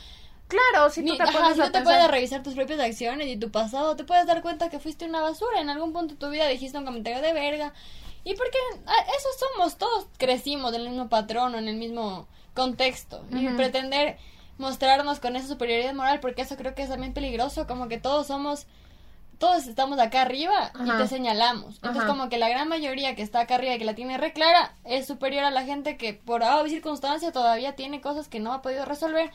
Claro, 0.48 0.92
si 0.92 1.04
tú 1.04 1.18
te, 1.18 1.24
te 1.72 1.82
puedes 1.82 2.08
revisar 2.08 2.44
tus 2.44 2.54
propias 2.54 2.80
acciones 2.80 3.28
y 3.30 3.36
tu 3.36 3.50
pasado, 3.50 3.96
te 3.96 4.04
puedes 4.04 4.28
dar 4.28 4.44
cuenta 4.44 4.70
que 4.70 4.80
fuiste 4.80 5.06
una 5.06 5.20
basura, 5.20 5.60
en 5.60 5.72
algún 5.72 5.92
punto 5.92 6.14
de 6.14 6.20
tu 6.20 6.30
vida 6.30 6.48
dijiste 6.48 6.78
un 6.78 6.86
comentario 6.86 7.20
de 7.20 7.34
verga, 7.34 7.74
y 8.24 8.36
porque 8.36 8.60
ah, 8.86 9.06
eso 9.18 9.28
somos, 9.40 9.78
todos 9.78 10.06
crecimos 10.18 10.72
en 10.76 10.82
el 10.82 10.90
mismo 10.90 11.10
patrón 11.10 11.56
o 11.56 11.58
en 11.58 11.68
el 11.68 11.78
mismo 11.78 12.28
contexto, 12.54 13.26
y 13.32 13.48
pretender 13.50 14.20
mostrarnos 14.58 15.20
con 15.20 15.36
esa 15.36 15.48
superioridad 15.48 15.94
moral, 15.94 16.20
porque 16.20 16.44
eso 16.44 16.56
creo 16.56 16.76
que 16.76 16.84
es 16.84 16.90
también 16.90 17.14
peligroso, 17.14 17.68
como 17.68 17.88
que 17.88 17.98
todos 17.98 18.28
somos, 18.28 18.68
todos 19.38 19.68
estamos 19.68 20.00
acá 20.00 20.22
arriba 20.22 20.72
y 20.80 20.90
te 20.98 21.08
señalamos. 21.08 21.76
Entonces 21.76 22.04
como 22.04 22.30
que 22.30 22.38
la 22.38 22.50
gran 22.50 22.68
mayoría 22.68 23.16
que 23.16 23.22
está 23.22 23.42
acá 23.42 23.56
arriba 23.56 23.76
y 23.76 23.80
que 23.80 23.86
la 23.86 23.96
tiene 23.96 24.18
re 24.18 24.34
clara 24.34 24.76
es 24.84 25.08
superior 25.08 25.44
a 25.44 25.52
la 25.52 25.64
gente 25.64 25.98
que 25.98 26.14
por 26.14 26.44
A 26.44 26.68
circunstancia 26.68 27.32
todavía 27.32 27.76
tiene 27.76 28.02
cosas 28.02 28.28
que 28.28 28.40
no 28.40 28.54
ha 28.54 28.62
podido 28.62 28.86
resolver 28.86 29.32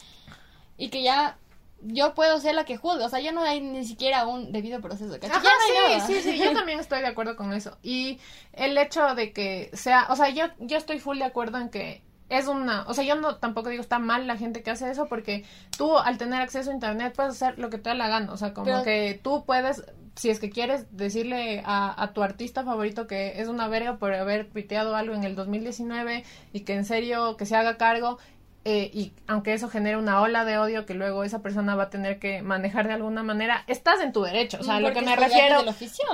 y 0.78 0.88
que 0.88 1.02
ya 1.02 1.36
yo 1.82 2.14
puedo 2.14 2.38
ser 2.40 2.54
la 2.54 2.64
que 2.64 2.76
juzgue, 2.76 3.04
o 3.04 3.08
sea, 3.08 3.20
yo 3.20 3.32
no 3.32 3.42
hay 3.42 3.60
ni 3.60 3.84
siquiera 3.84 4.26
un 4.26 4.52
debido 4.52 4.80
proceso. 4.80 5.18
sí, 6.06 6.14
sí, 6.14 6.22
sí, 6.22 6.38
yo 6.38 6.52
también 6.54 6.78
estoy 6.78 7.00
de 7.00 7.06
acuerdo 7.06 7.36
con 7.36 7.52
eso. 7.52 7.78
Y 7.82 8.18
el 8.52 8.76
hecho 8.76 9.14
de 9.14 9.32
que 9.32 9.70
sea, 9.72 10.06
o 10.10 10.16
sea, 10.16 10.28
yo, 10.28 10.44
yo 10.58 10.76
estoy 10.76 10.98
full 10.98 11.18
de 11.18 11.24
acuerdo 11.24 11.58
en 11.58 11.70
que 11.70 12.02
es 12.30 12.46
una, 12.46 12.84
o 12.86 12.94
sea, 12.94 13.04
yo 13.04 13.16
no 13.16 13.36
tampoco 13.36 13.68
digo 13.68 13.82
está 13.82 13.98
mal 13.98 14.26
la 14.26 14.36
gente 14.36 14.62
que 14.62 14.70
hace 14.70 14.90
eso 14.90 15.06
porque 15.06 15.44
tú 15.76 15.98
al 15.98 16.16
tener 16.16 16.40
acceso 16.40 16.70
a 16.70 16.74
internet 16.74 17.12
puedes 17.14 17.32
hacer 17.32 17.58
lo 17.58 17.70
que 17.70 17.78
te 17.78 17.90
da 17.90 17.94
la 17.94 18.08
gana, 18.08 18.32
o 18.32 18.36
sea, 18.36 18.54
como 18.54 18.82
que 18.82 19.20
tú 19.22 19.44
puedes 19.44 19.84
si 20.16 20.30
es 20.30 20.40
que 20.40 20.50
quieres 20.50 20.86
decirle 20.96 21.62
a, 21.64 22.02
a, 22.02 22.12
tu 22.12 22.22
artista 22.22 22.64
favorito 22.64 23.06
que 23.06 23.40
es 23.40 23.48
una 23.48 23.68
verga 23.68 23.96
por 23.96 24.12
haber 24.12 24.48
piteado 24.48 24.96
algo 24.96 25.14
en 25.14 25.24
el 25.24 25.34
2019 25.34 26.24
y 26.52 26.60
que 26.60 26.74
en 26.74 26.84
serio 26.84 27.36
que 27.36 27.46
se 27.46 27.56
haga 27.56 27.76
cargo 27.76 28.18
eh, 28.64 28.90
y 28.92 29.14
aunque 29.26 29.54
eso 29.54 29.70
genere 29.70 29.96
una 29.96 30.20
ola 30.20 30.44
de 30.44 30.58
odio 30.58 30.84
que 30.84 30.92
luego 30.92 31.24
esa 31.24 31.40
persona 31.40 31.76
va 31.76 31.84
a 31.84 31.90
tener 31.90 32.18
que 32.18 32.42
manejar 32.42 32.86
de 32.86 32.92
alguna 32.92 33.22
manera, 33.22 33.64
estás 33.66 34.00
en 34.02 34.12
tu 34.12 34.22
derecho, 34.22 34.58
o 34.60 34.62
sea, 34.62 34.80
lo 34.80 34.92
que 34.92 35.00
me 35.00 35.16
refiero 35.16 35.64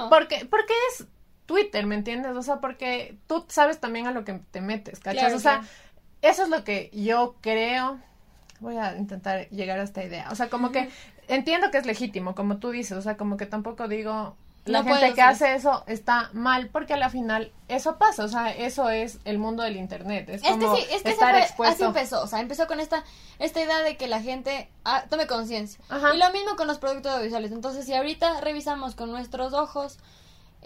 porque 0.08 0.46
porque 0.48 0.74
es 0.90 1.06
Twitter, 1.46 1.86
¿me 1.86 1.96
entiendes? 1.96 2.36
O 2.36 2.42
sea, 2.42 2.60
porque 2.60 3.16
tú 3.26 3.44
sabes 3.48 3.80
también 3.80 4.06
a 4.06 4.12
lo 4.12 4.24
que 4.24 4.40
te 4.52 4.60
metes, 4.60 5.00
¿cachas? 5.00 5.32
o 5.32 5.40
sea, 5.40 5.62
eso 6.22 6.42
es 6.44 6.48
lo 6.48 6.64
que 6.64 6.90
yo 6.92 7.36
creo. 7.40 7.98
Voy 8.60 8.76
a 8.78 8.96
intentar 8.96 9.48
llegar 9.50 9.78
a 9.78 9.82
esta 9.82 10.02
idea. 10.02 10.28
O 10.30 10.34
sea, 10.34 10.48
como 10.48 10.72
que 10.72 10.88
entiendo 11.28 11.70
que 11.70 11.78
es 11.78 11.86
legítimo, 11.86 12.34
como 12.34 12.56
tú 12.58 12.70
dices. 12.70 12.96
O 12.96 13.02
sea, 13.02 13.16
como 13.16 13.36
que 13.36 13.46
tampoco 13.46 13.86
digo 13.88 14.36
la 14.64 14.82
No 14.82 14.88
gente 14.88 15.14
que 15.14 15.22
hacer 15.22 15.48
hace 15.50 15.54
eso 15.56 15.84
está 15.86 16.30
mal 16.32 16.70
porque 16.70 16.94
a 16.94 16.96
la 16.96 17.08
final 17.08 17.52
eso 17.68 17.98
pasa, 17.98 18.24
o 18.24 18.28
sea, 18.28 18.50
eso 18.50 18.90
es 18.90 19.20
el 19.24 19.38
mundo 19.38 19.62
del 19.62 19.76
internet, 19.76 20.28
es 20.28 20.42
Este 20.42 20.50
como 20.58 20.74
sí, 20.74 20.82
este 20.90 21.10
se 21.10 21.10
estar 21.10 21.30
fue- 21.30 21.38
así 21.38 21.46
expuesto. 21.50 21.84
empezó, 21.86 22.22
o 22.22 22.26
sea, 22.26 22.40
empezó 22.40 22.66
con 22.66 22.80
esta 22.80 23.04
esta 23.38 23.60
idea 23.60 23.78
de 23.82 23.96
que 23.96 24.08
la 24.08 24.20
gente 24.20 24.68
ah, 24.84 25.04
tome 25.08 25.28
conciencia. 25.28 25.78
Y 26.12 26.16
lo 26.18 26.32
mismo 26.32 26.56
con 26.56 26.66
los 26.66 26.78
productos 26.78 27.12
audiovisuales. 27.12 27.52
Entonces, 27.52 27.86
si 27.86 27.94
ahorita 27.94 28.40
revisamos 28.40 28.96
con 28.96 29.12
nuestros 29.12 29.52
ojos 29.52 29.98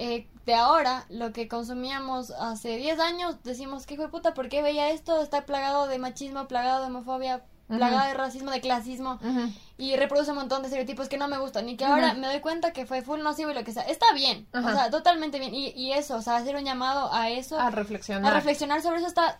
eh, 0.02 0.26
de 0.46 0.54
ahora 0.54 1.04
lo 1.10 1.32
que 1.32 1.46
consumíamos 1.46 2.30
hace 2.30 2.76
10 2.78 2.98
años, 3.00 3.36
decimos 3.44 3.84
que 3.86 3.94
hijo 3.94 4.04
de 4.04 4.08
puta, 4.08 4.32
¿por 4.32 4.48
qué 4.48 4.62
veía 4.62 4.88
esto? 4.90 5.20
Está 5.22 5.44
plagado 5.44 5.86
de 5.86 5.98
machismo, 5.98 6.48
plagado 6.48 6.80
de 6.80 6.86
homofobia, 6.86 7.42
plagado 7.68 8.08
de 8.08 8.14
racismo, 8.14 8.50
de 8.50 8.60
clasismo 8.60 9.20
y 9.78 9.94
reproduce 9.96 10.30
un 10.30 10.38
montón 10.38 10.62
de 10.62 10.68
estereotipos 10.68 11.08
que 11.08 11.18
no 11.18 11.28
me 11.28 11.38
gustan 11.38 11.68
y 11.68 11.76
que 11.76 11.84
ahora 11.84 12.14
me 12.14 12.26
doy 12.26 12.40
cuenta 12.40 12.72
que 12.72 12.86
fue 12.86 13.02
full 13.02 13.20
nocivo 13.20 13.50
y 13.50 13.54
lo 13.54 13.62
que 13.62 13.72
sea. 13.72 13.82
Está 13.82 14.12
bien, 14.14 14.46
o 14.54 14.62
sea, 14.72 14.90
totalmente 14.90 15.38
bien. 15.38 15.54
Y, 15.54 15.68
y 15.76 15.92
eso, 15.92 16.16
o 16.16 16.22
sea, 16.22 16.36
hacer 16.36 16.56
un 16.56 16.64
llamado 16.64 17.12
a 17.12 17.28
eso, 17.28 17.60
A 17.60 17.66
a 17.66 17.70
reflexionar, 17.70 18.32
reflexionar 18.32 18.80
sobre 18.82 18.98
eso 18.98 19.06
está 19.06 19.38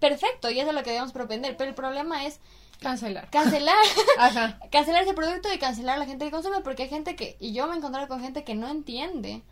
perfecto 0.00 0.50
y 0.50 0.58
eso 0.58 0.70
es 0.70 0.74
lo 0.74 0.82
que 0.82 0.90
debemos 0.90 1.12
propender. 1.12 1.56
Pero 1.56 1.68
el 1.68 1.76
problema 1.76 2.24
es 2.24 2.40
cancelar. 2.80 3.28
cancelar, 3.30 3.76
Ajá. 4.18 4.58
cancelar 4.72 5.02
ese 5.04 5.14
producto 5.14 5.52
y 5.52 5.58
cancelar 5.58 5.96
a 5.96 5.98
la 5.98 6.06
gente 6.06 6.24
que 6.24 6.30
consume 6.30 6.60
porque 6.62 6.84
hay 6.84 6.88
gente 6.88 7.14
que, 7.14 7.36
y 7.38 7.52
yo 7.52 7.66
me 7.68 7.74
he 7.74 7.76
encontrado 7.76 8.08
con 8.08 8.20
gente 8.20 8.42
que 8.42 8.54
no 8.54 8.68
entiende 8.68 9.42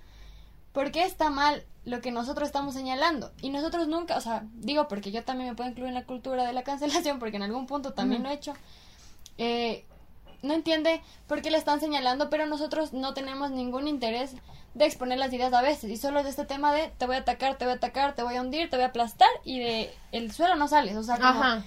por 0.78 0.92
qué 0.92 1.02
está 1.02 1.28
mal 1.28 1.64
lo 1.84 2.00
que 2.00 2.12
nosotros 2.12 2.46
estamos 2.46 2.72
señalando. 2.72 3.32
Y 3.42 3.50
nosotros 3.50 3.88
nunca, 3.88 4.16
o 4.16 4.20
sea, 4.20 4.44
digo 4.52 4.86
porque 4.86 5.10
yo 5.10 5.24
también 5.24 5.50
me 5.50 5.56
puedo 5.56 5.68
incluir 5.68 5.88
en 5.88 5.94
la 5.94 6.04
cultura 6.04 6.44
de 6.44 6.52
la 6.52 6.62
cancelación 6.70 7.18
porque 7.18 7.36
en 7.36 7.42
algún 7.42 7.66
punto 7.66 7.94
también 7.94 8.22
lo 8.22 8.28
he 8.28 8.34
hecho. 8.34 8.52
Eh, 9.38 9.84
no 10.40 10.54
entiende 10.54 11.02
por 11.26 11.42
qué 11.42 11.50
le 11.50 11.58
están 11.58 11.80
señalando, 11.80 12.30
pero 12.30 12.46
nosotros 12.46 12.92
no 12.92 13.12
tenemos 13.12 13.50
ningún 13.50 13.88
interés 13.88 14.36
de 14.74 14.84
exponer 14.84 15.18
las 15.18 15.32
ideas 15.32 15.52
a 15.52 15.62
veces. 15.62 15.90
Y 15.90 15.96
solo 15.96 16.22
de 16.22 16.30
este 16.30 16.44
tema 16.44 16.72
de 16.72 16.92
te 16.96 17.06
voy 17.06 17.16
a 17.16 17.20
atacar, 17.22 17.58
te 17.58 17.64
voy 17.64 17.72
a 17.72 17.78
atacar, 17.78 18.14
te 18.14 18.22
voy 18.22 18.36
a 18.36 18.40
hundir, 18.40 18.70
te 18.70 18.76
voy 18.76 18.84
a 18.84 18.90
aplastar 18.90 19.30
y 19.42 19.58
de 19.58 19.92
el 20.12 20.30
suelo 20.30 20.54
no 20.54 20.68
sales. 20.68 20.96
O 20.96 21.02
sea, 21.02 21.16
como, 21.16 21.28
Ajá. 21.28 21.64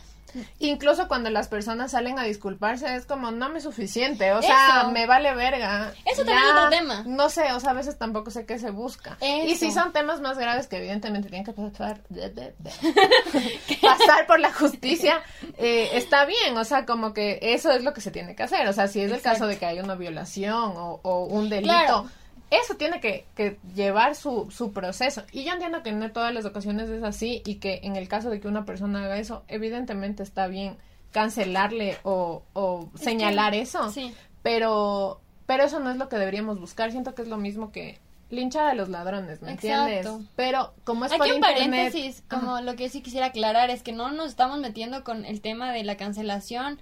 Incluso 0.60 1.08
cuando 1.08 1.30
las 1.30 1.48
personas 1.48 1.92
salen 1.92 2.20
a 2.20 2.24
disculparse 2.24 2.96
es 2.96 3.06
como 3.06 3.32
no 3.32 3.50
me 3.50 3.58
es 3.58 3.64
suficiente, 3.64 4.32
o 4.34 4.42
sea, 4.42 4.90
me 4.92 5.06
vale 5.06 5.34
verga. 5.36 5.94
Eso 6.06 6.24
también 6.24 6.44
es 6.46 6.52
otro 6.52 6.70
tema. 6.70 7.04
No 7.06 7.30
sé, 7.30 7.52
o 7.54 7.60
sea, 7.60 7.72
a 7.72 7.74
veces 7.74 7.98
tampoco 7.98 8.32
sé 8.32 8.46
qué 8.46 8.60
se 8.60 8.70
busca. 8.72 9.18
Y 9.22 9.56
si 9.56 9.72
son 9.72 9.92
temas 9.94 10.22
más 10.22 10.38
graves 10.38 10.68
que 10.68 10.78
evidentemente 10.78 11.30
tienen 11.30 11.46
que 11.46 11.54
pasar 11.54 12.02
pasar 13.82 14.28
por 14.28 14.40
la 14.40 14.52
justicia, 14.54 15.22
eh, 15.58 15.90
está 15.94 16.26
bien, 16.26 16.58
o 16.58 16.64
sea, 16.64 16.86
como 16.86 17.14
que 17.14 17.40
eso 17.42 17.72
es 17.72 17.84
lo 17.84 17.94
que 17.94 18.02
se 18.02 18.12
tiene 18.12 18.36
que 18.36 18.44
hacer, 18.44 18.68
o 18.68 18.74
sea, 18.74 18.88
si 18.88 19.00
es 19.02 19.06
el 19.12 19.18
Exacto. 19.18 19.40
caso 19.40 19.48
de 19.48 19.58
que 19.58 19.66
hay 19.66 19.80
una 19.80 19.96
violación 19.96 20.54
o, 20.76 21.00
o 21.04 21.26
un 21.26 21.50
delito, 21.50 21.72
Claro. 21.74 22.10
Eso 22.52 22.76
tiene 22.76 23.00
que, 23.00 23.26
que 23.36 23.58
llevar 23.74 24.14
su, 24.16 24.52
su 24.52 24.72
proceso. 24.72 25.24
Y 25.32 25.44
yo 25.46 25.54
entiendo 25.54 25.82
que 25.82 25.92
no 25.92 26.06
en 26.06 26.14
todas 26.14 26.34
las 26.34 26.46
ocasiones 26.46 26.90
es 26.90 27.02
así 27.04 27.42
y 27.46 27.56
que 27.56 27.80
en 27.84 27.96
el 27.96 28.08
caso 28.08 28.30
de 28.30 28.40
que 28.40 28.48
una 28.48 28.66
persona 28.66 29.04
haga 29.06 29.18
eso, 29.18 29.44
evidentemente 29.48 30.22
está 30.22 30.46
bien 30.48 30.78
cancelarle 31.12 31.98
o, 32.04 32.44
o 32.54 32.90
Es 32.96 33.02
señalar 33.02 33.54
que- 33.54 33.62
eso. 33.62 33.90
Sí. 33.92 34.14
Pero, 34.44 35.22
pero 35.46 35.64
eso 35.64 35.80
no 35.80 35.92
es 35.92 35.98
lo 35.98 36.10
que 36.10 36.18
deberíamos 36.18 36.60
buscar. 36.60 36.92
Siento 36.92 37.14
que 37.16 37.22
es 37.22 37.28
lo 37.28 37.38
mismo 37.38 37.72
que 37.72 38.00
linchar 38.30 38.68
a 38.70 38.74
los 38.74 38.88
ladrones, 38.90 39.42
¿me 39.42 39.52
entiendes? 39.52 40.06
Exacto. 40.06 40.22
Pero 40.36 40.74
como 40.86 41.06
es 41.06 41.12
por 41.12 41.22
Aquí 41.24 41.32
un 41.32 41.38
internet... 41.38 41.70
paréntesis, 41.92 42.24
como 42.30 42.62
lo 42.62 42.76
que 42.76 42.88
sí 42.90 43.02
quisiera 43.02 43.28
aclarar 43.28 43.70
es 43.70 43.84
que 43.84 43.92
no 43.92 44.10
nos 44.12 44.30
estamos 44.30 44.60
metiendo 44.60 45.04
con 45.04 45.26
el 45.26 45.42
tema 45.42 45.72
de 45.74 45.84
la 45.84 45.98
cancelación 45.98 46.80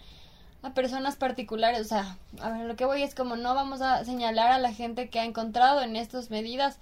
a 0.62 0.74
personas 0.74 1.16
particulares, 1.16 1.82
o 1.82 1.86
sea, 1.86 2.18
a 2.42 2.50
ver, 2.50 2.66
lo 2.66 2.76
que 2.76 2.86
voy 2.86 3.02
es 3.04 3.16
como 3.16 3.36
no 3.36 3.56
vamos 3.56 3.82
a 3.82 4.04
señalar 4.04 4.52
a 4.52 4.60
la 4.60 4.74
gente 4.74 5.10
que 5.10 5.20
ha 5.20 5.24
encontrado 5.24 5.82
en 5.82 5.96
estas 5.96 6.30
medidas 6.30 6.80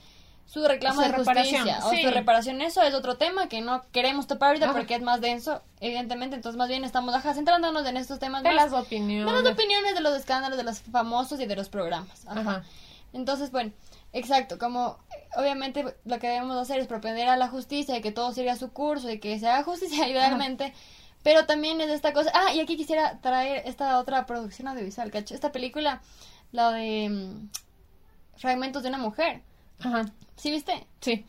su 0.48 0.66
reclamo 0.66 0.96
Su 0.96 1.02
de 1.02 1.18
reparación, 1.18 1.62
justicia 1.64 1.86
o 1.86 1.90
sí. 1.90 2.04
su 2.04 2.10
reparación, 2.10 2.62
eso 2.62 2.82
es 2.82 2.94
otro 2.94 3.18
tema 3.18 3.50
que 3.50 3.62
no 3.62 3.84
queremos 3.92 4.28
topar 4.28 4.50
ahorita 4.50 4.68
Ajá. 4.68 4.76
porque 4.76 4.96
es 4.96 5.02
más 5.02 5.20
denso, 5.20 5.62
evidentemente, 5.82 6.38
entonces 6.38 6.58
más 6.58 6.70
bien 6.70 6.86
estamos 6.86 7.14
ajá, 7.14 7.34
centrándonos 7.34 7.86
en 7.86 7.98
estos 7.98 8.18
temas 8.18 8.44
de 8.44 8.54
más 8.54 8.72
las 8.72 8.74
opiniones. 8.74 9.26
de 9.34 9.44
las 9.44 9.54
opiniones, 9.54 9.94
de 9.94 10.02
los 10.02 10.16
escándalos, 10.16 10.58
de 10.58 10.64
los 10.64 10.80
famosos 10.80 11.40
y 11.42 11.46
de 11.46 11.56
los 11.56 11.70
programas. 11.70 12.26
Ajá. 12.28 12.40
Ajá. 12.40 12.64
Entonces, 13.14 13.52
bueno, 13.52 13.72
exacto, 14.14 14.58
como 14.58 14.98
eh, 15.16 15.28
obviamente 15.36 15.84
lo 16.06 16.20
que 16.20 16.28
debemos 16.28 16.56
hacer 16.58 16.80
es 16.80 16.88
propender 16.88 17.28
a 17.28 17.38
la 17.38 17.48
justicia 17.50 17.98
y 17.98 18.02
que 18.02 18.12
todo 18.12 18.32
siga 18.32 18.56
su 18.56 18.72
curso 18.72 19.10
y 19.10 19.20
que 19.20 19.38
se 19.40 19.48
haga 19.48 19.64
justicia 19.64 20.08
idealmente. 20.08 20.74
Pero 21.28 21.46
también 21.46 21.82
es 21.82 21.90
esta 21.90 22.14
cosa. 22.14 22.32
Ah, 22.34 22.54
y 22.54 22.62
aquí 22.62 22.78
quisiera 22.78 23.20
traer 23.20 23.64
esta 23.66 24.00
otra 24.00 24.26
producción 24.26 24.70
audiovisual, 24.70 25.12
¿cacho? 25.12 25.36
Esta 25.36 25.52
película, 25.52 26.02
la 26.54 26.72
de 26.72 27.10
mm, 27.10 27.50
Fragmentos 28.38 28.82
de 28.82 28.88
una 28.88 28.98
mujer. 28.98 29.42
Ajá. 29.82 30.06
¿Sí 30.38 30.52
viste? 30.52 30.88
Sí. 31.02 31.26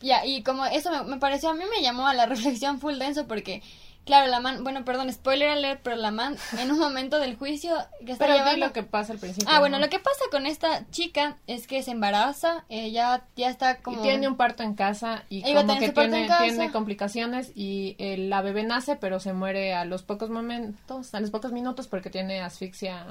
Ya, 0.00 0.24
y 0.24 0.42
como 0.42 0.64
eso 0.64 0.90
me, 0.90 1.02
me 1.02 1.18
pareció, 1.18 1.50
a 1.50 1.54
mí 1.54 1.64
me 1.70 1.82
llamó 1.82 2.06
a 2.06 2.14
la 2.14 2.24
reflexión 2.34 2.80
full 2.80 2.96
denso 2.96 3.28
porque, 3.28 3.62
claro, 4.04 4.28
la 4.28 4.40
man, 4.40 4.62
bueno, 4.62 4.84
perdón, 4.84 5.12
spoiler 5.12 5.48
alert, 5.48 5.80
pero 5.82 5.96
la 5.96 6.10
man 6.10 6.36
en 6.58 6.70
un 6.70 6.78
momento 6.78 7.18
del 7.18 7.36
juicio 7.36 7.74
que 8.04 8.12
está 8.12 8.26
Pero 8.26 8.38
llevando... 8.38 8.66
lo 8.66 8.72
que 8.72 8.82
pasa 8.82 9.12
al 9.12 9.18
principio. 9.18 9.48
Ah, 9.50 9.60
bueno, 9.60 9.78
¿no? 9.78 9.84
lo 9.84 9.90
que 9.90 9.98
pasa 9.98 10.24
con 10.30 10.46
esta 10.46 10.88
chica 10.90 11.38
es 11.46 11.66
que 11.66 11.82
se 11.82 11.92
embaraza, 11.92 12.64
ella 12.68 13.24
ya 13.36 13.50
está 13.50 13.78
como... 13.78 13.98
Y 13.98 14.02
tiene 14.02 14.28
un 14.28 14.36
parto 14.36 14.62
en 14.62 14.74
casa 14.74 15.24
y 15.28 15.42
como 15.54 15.78
que 15.78 15.90
tiene, 15.90 16.70
complicaciones 16.72 17.52
y 17.54 17.96
eh, 17.98 18.16
la 18.16 18.42
bebé 18.42 18.62
nace 18.64 18.96
pero 18.96 19.20
se 19.20 19.32
muere 19.32 19.74
a 19.74 19.84
los 19.84 20.02
pocos 20.02 20.30
momentos, 20.30 21.14
a 21.14 21.20
los 21.20 21.30
pocos 21.30 21.52
minutos 21.52 21.88
porque 21.88 22.10
tiene 22.10 22.40
asfixia. 22.40 23.06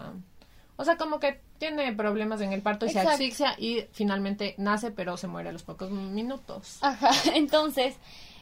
O 0.77 0.85
sea, 0.85 0.97
como 0.97 1.19
que 1.19 1.39
tiene 1.59 1.93
problemas 1.93 2.41
en 2.41 2.53
el 2.53 2.61
parto 2.61 2.85
y 2.85 2.89
Exacto. 2.89 3.09
se 3.09 3.13
asfixia 3.13 3.55
y 3.59 3.85
finalmente 3.91 4.55
nace 4.57 4.89
pero 4.89 5.15
se 5.15 5.27
muere 5.27 5.49
a 5.49 5.51
los 5.51 5.63
pocos 5.63 5.91
minutos. 5.91 6.79
Ajá, 6.81 7.11
entonces, 7.35 7.95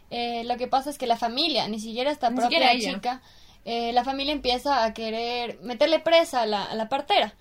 eh, 0.10 0.44
lo 0.46 0.58
que 0.58 0.68
pasa 0.68 0.90
es 0.90 0.98
que 0.98 1.08
la 1.08 1.18
familia, 1.18 1.68
ni 1.68 1.80
siquiera 1.80 2.12
esta 2.12 2.30
Ni 2.30 2.36
propia 2.38 2.60
siquiera 2.60 2.74
ella. 2.74 2.94
chica, 2.96 3.22
eh, 3.66 3.92
la 3.94 4.04
familia 4.04 4.34
empieza 4.34 4.84
a 4.84 4.94
querer 4.94 5.60
meterle 5.62 6.00
presa 6.00 6.42
a 6.42 6.46
la, 6.46 6.64
a 6.66 6.76
la 6.76 6.90
partera. 6.90 7.36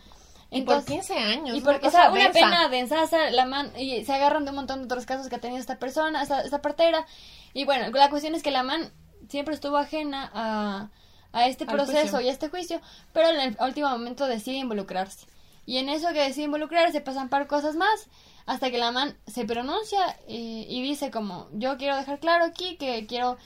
Y 0.50 0.62
por 0.62 0.76
Entonces, 0.76 1.06
15 1.08 1.14
años. 1.18 1.56
Y 1.56 1.60
una 1.60 1.72
porque, 1.72 1.88
o 1.88 1.90
sea, 1.90 2.10
una 2.10 2.30
densa. 2.30 2.32
pena 2.32 2.68
densaza, 2.68 3.30
la 3.30 3.44
man, 3.46 3.72
y 3.78 4.04
se 4.04 4.12
agarran 4.12 4.44
de 4.44 4.50
un 4.50 4.56
montón 4.56 4.78
de 4.80 4.84
otros 4.86 5.04
casos 5.06 5.28
que 5.28 5.36
ha 5.36 5.40
tenido 5.40 5.60
esta 5.60 5.78
persona, 5.78 6.22
esta, 6.22 6.40
esta 6.40 6.62
partera. 6.62 7.06
Y 7.52 7.64
bueno, 7.64 7.90
la 7.90 8.10
cuestión 8.10 8.34
es 8.34 8.42
que 8.42 8.50
la 8.50 8.62
man 8.62 8.90
siempre 9.28 9.54
estuvo 9.54 9.76
ajena 9.76 10.30
a, 10.32 10.90
a 11.32 11.48
este 11.48 11.66
proceso 11.66 12.20
y 12.20 12.28
a 12.28 12.32
este 12.32 12.48
juicio, 12.48 12.80
pero 13.12 13.28
en 13.28 13.40
el 13.40 13.56
último 13.60 13.90
momento 13.90 14.26
decide 14.26 14.56
involucrarse. 14.56 15.26
Y 15.66 15.76
en 15.78 15.90
eso 15.90 16.08
que 16.14 16.22
decide 16.22 16.46
involucrarse 16.46 17.02
pasan 17.02 17.28
par 17.28 17.46
cosas 17.46 17.76
más, 17.76 18.08
hasta 18.48 18.70
que 18.70 18.78
la 18.78 18.90
man 18.92 19.14
se 19.26 19.44
pronuncia 19.44 19.98
y, 20.26 20.82
dice 20.82 21.10
como, 21.10 21.48
yo 21.52 21.76
quiero 21.76 21.96
dejar 21.96 22.18
claro 22.18 22.44
aquí 22.46 22.76
que 22.76 23.06
quiero 23.06 23.36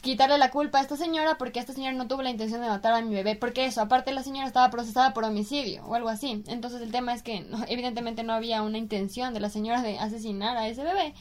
quitarle 0.00 0.38
la 0.38 0.50
culpa 0.50 0.78
a 0.78 0.82
esta 0.82 0.96
señora 0.96 1.36
porque 1.38 1.60
esta 1.60 1.72
señora 1.72 1.92
no 1.92 2.08
tuvo 2.08 2.22
la 2.22 2.30
intención 2.30 2.60
de 2.60 2.68
matar 2.68 2.92
a 2.94 3.02
mi 3.02 3.14
bebé, 3.14 3.36
porque 3.36 3.66
eso, 3.66 3.80
aparte 3.80 4.12
la 4.12 4.22
señora 4.22 4.46
estaba 4.46 4.70
procesada 4.70 5.12
por 5.12 5.24
homicidio 5.24 5.84
o 5.86 5.94
algo 5.94 6.08
así. 6.08 6.42
Entonces 6.48 6.80
el 6.82 6.90
tema 6.90 7.14
es 7.14 7.22
que 7.22 7.40
no- 7.40 7.64
evidentemente 7.68 8.22
no 8.24 8.32
había 8.32 8.62
una 8.62 8.78
intención 8.78 9.32
de 9.32 9.40
la 9.40 9.48
señora 9.50 9.80
de 9.82 9.98
asesinar 9.98 10.56
a 10.56 10.66
ese 10.68 10.82
bebé. 10.82 11.14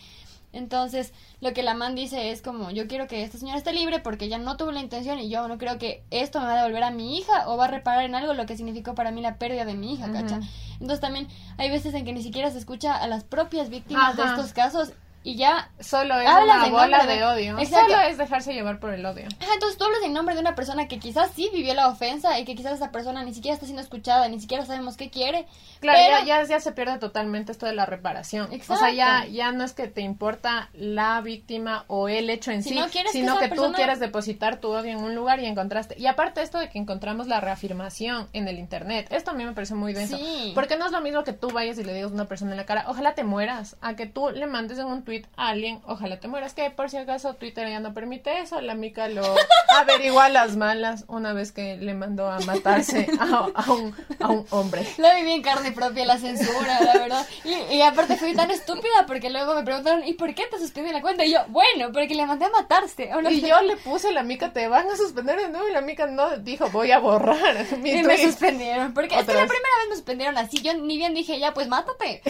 Entonces, 0.54 1.14
lo 1.40 1.54
que 1.54 1.64
la 1.64 1.74
man 1.74 1.96
dice 1.96 2.32
es 2.32 2.42
como, 2.42 2.72
yo 2.72 2.88
quiero 2.88 3.08
que 3.08 3.24
esta 3.24 3.38
señora 3.38 3.58
esté 3.58 3.74
libre 3.74 4.00
porque 4.00 4.26
ella 4.26 4.38
no 4.38 4.58
tuvo 4.58 4.72
la 4.72 4.82
intención 4.82 5.20
y 5.20 5.30
yo 5.30 5.48
no 5.48 5.58
creo 5.58 5.78
que 5.78 6.04
esto 6.12 6.40
me 6.40 6.48
va 6.48 6.54
a 6.54 6.58
devolver 6.64 6.84
a 6.84 6.92
mi 6.92 7.18
hija 7.18 7.48
o 7.48 7.58
va 7.58 7.66
a 7.66 7.70
reparar 7.70 8.04
en 8.04 8.16
algo 8.16 8.34
lo 8.34 8.46
que 8.46 8.58
significó 8.58 8.94
para 8.94 9.12
mí 9.12 9.22
la 9.22 9.38
pérdida 9.38 9.66
de 9.66 9.76
mi 9.76 9.94
hija, 9.94 10.12
¿cacha? 10.12 10.38
Ujú. 10.38 10.48
Entonces 10.74 11.00
también 11.00 11.28
hay 11.58 11.70
veces 11.70 11.94
en 11.94 12.06
que 12.06 12.14
ni 12.14 12.22
siquiera 12.22 12.52
se 12.52 12.58
escucha 12.58 12.96
a 12.96 13.08
las 13.08 13.24
propias 13.24 13.70
víctimas 13.70 14.18
de 14.18 14.24
estos 14.24 14.54
casos 14.54 14.94
y 15.24 15.36
ya 15.36 15.70
Solo 15.80 16.20
es 16.20 16.28
Hablas 16.28 16.68
una 16.68 16.70
bola 16.70 17.06
de, 17.06 17.16
de- 17.16 17.24
odio. 17.24 17.60
Exacto. 17.60 17.92
Solo 17.92 18.02
es 18.08 18.18
dejarse 18.18 18.54
llevar 18.54 18.80
por 18.80 18.94
el 18.94 19.06
odio. 19.06 19.26
Ajá, 19.40 19.54
entonces 19.54 19.78
tú 19.78 19.86
hablas 19.86 20.02
en 20.04 20.14
nombre 20.14 20.36
de 20.36 20.42
una 20.42 20.56
persona 20.56 20.88
que 20.88 21.00
quizás 21.00 21.32
sí 21.36 21.50
vivió 21.54 21.74
la 21.74 21.88
ofensa 21.88 22.40
y 22.40 22.46
que 22.46 22.56
quizás 22.56 22.74
esa 22.74 22.92
persona 22.92 23.24
ni 23.24 23.34
siquiera 23.34 23.54
está 23.54 23.66
siendo 23.66 23.82
escuchada, 23.82 24.28
ni 24.28 24.40
siquiera 24.40 24.66
sabemos 24.66 24.98
qué 24.98 25.10
quiere. 25.10 25.46
Claro, 25.80 26.00
pero- 26.02 26.20
ya, 26.26 26.42
ya, 26.42 26.48
ya 26.48 26.60
se 26.60 26.72
pierde 26.72 26.98
totalmente 26.98 27.52
esto 27.52 27.66
de 27.66 27.74
la 27.74 27.86
reparación. 27.86 28.50
O 28.68 28.76
sea, 28.76 28.92
ya, 28.92 29.26
ya 29.26 29.52
no 29.52 29.64
es 29.64 29.74
que 29.74 29.88
te 29.88 30.02
importa 30.02 30.70
la 30.74 31.22
víctima 31.22 31.86
o 31.88 32.08
el 32.08 32.30
hecho 32.30 32.52
en 32.52 32.64
Si 32.64 32.70
sí, 32.70 32.76
no 32.76 32.88
que 32.90 33.04
sino 33.12 33.34
esa 33.40 33.50
que, 33.50 33.56
tú 33.56 33.72
quieres 33.74 34.00
depositar 34.00 34.58
tu 34.58 34.70
odio 34.70 34.92
en 34.92 35.04
un 35.04 35.16
lugar 35.16 35.40
y 35.40 35.46
encontraste. 35.46 35.96
Y 36.00 36.08
aparte 36.08 36.42
esto 36.42 36.58
de 36.58 36.70
que 36.70 36.80
encontramos 36.80 37.28
la 37.28 37.40
reafirmación 37.42 38.28
en 38.34 38.48
el 38.48 38.58
internet, 38.60 39.08
esto 39.12 39.32
a 39.32 39.34
mí 39.34 39.46
me 39.46 39.54
parece 39.54 39.76
muy 39.76 39.94
denso. 39.94 40.18
Sí. 40.18 40.52
Porque 40.56 40.78
no 40.78 40.86
es 40.86 40.92
lo 40.92 41.02
mismo 41.02 41.24
que 41.24 41.34
tú 41.34 41.50
vayas 41.52 41.78
y 41.78 41.84
le 41.84 41.94
digas 41.94 42.12
a 42.12 42.14
una 42.14 42.26
persona 42.26 42.52
en 42.52 42.58
la 42.58 42.66
cara, 42.66 42.86
ojalá 42.88 43.14
te 43.14 43.24
mueras, 43.24 43.76
a 43.82 43.96
que 43.96 44.06
tú 44.06 44.30
le 44.30 44.48
mandes 44.48 44.80
en 44.80 44.86
un 44.86 45.04
tweet 45.04 45.11
a 45.38 45.50
alguien, 45.50 45.82
ojalá 45.86 46.20
te 46.20 46.28
mueras, 46.28 46.54
que 46.54 46.70
por 46.72 46.90
si 46.90 46.98
acaso 46.98 47.34
Twitter 47.36 47.68
ya 47.70 47.80
no 47.80 47.94
permite 47.94 48.40
eso, 48.40 48.62
la 48.62 48.76
mica 48.76 49.08
lo 49.08 49.24
averigua 49.78 50.26
a 50.26 50.30
las 50.30 50.56
malas 50.58 51.06
una 51.08 51.34
vez 51.34 51.52
que 51.52 51.78
le 51.78 51.94
mandó 51.94 52.30
a 52.30 52.40
matarse 52.42 53.08
a, 53.20 53.48
a 53.54 53.72
un, 53.72 53.96
a 54.20 54.30
un 54.30 54.46
hombre. 54.52 54.86
Lo 54.98 55.14
viví 55.16 55.32
en 55.32 55.42
carne 55.42 55.72
propia 55.72 56.06
la 56.06 56.18
censura, 56.18 56.82
la 56.82 56.94
verdad. 56.94 57.28
Y, 57.44 57.76
y 57.76 57.82
aparte 57.82 58.16
fui 58.18 58.34
tan 58.34 58.52
estúpida 58.52 59.06
porque 59.08 59.30
luego 59.30 59.56
me 59.56 59.64
preguntaron, 59.64 60.06
¿y 60.08 60.14
por 60.14 60.34
qué 60.36 60.46
te 60.48 60.60
suspendí 60.60 60.92
la 60.92 61.02
cuenta? 61.02 61.26
Y 61.26 61.32
yo, 61.34 61.40
bueno, 61.50 61.92
porque 61.92 62.16
le 62.16 62.26
mandé 62.26 62.46
a 62.46 62.50
matarse. 62.50 63.12
a 63.12 63.32
Y 63.32 63.42
yo 63.42 63.62
le 63.62 63.78
puse 63.78 64.12
la 64.12 64.24
mica, 64.24 64.54
te 64.54 64.68
van 64.68 64.90
a 64.90 64.96
suspender 64.96 65.40
de 65.40 65.50
nuevo. 65.50 65.68
Y 65.68 65.72
la 65.74 65.82
mica 65.82 66.06
no 66.08 66.38
dijo, 66.38 66.70
voy 66.70 66.92
a 66.92 67.00
borrar 67.00 67.56
mi 67.80 67.92
Y 67.92 68.04
me 68.04 68.16
tweet. 68.16 68.28
suspendieron. 68.28 68.94
Porque 68.94 69.16
es 69.20 69.26
que 69.26 69.34
la 69.34 69.40
primera 69.48 69.76
vez 69.80 69.90
me 69.90 69.96
suspendieron 69.96 70.38
así. 70.38 70.62
Yo 70.62 70.74
ni 70.74 70.98
bien 70.98 71.14
dije, 71.14 71.40
ya, 71.40 71.54
pues 71.54 71.68
mátate. 71.68 72.22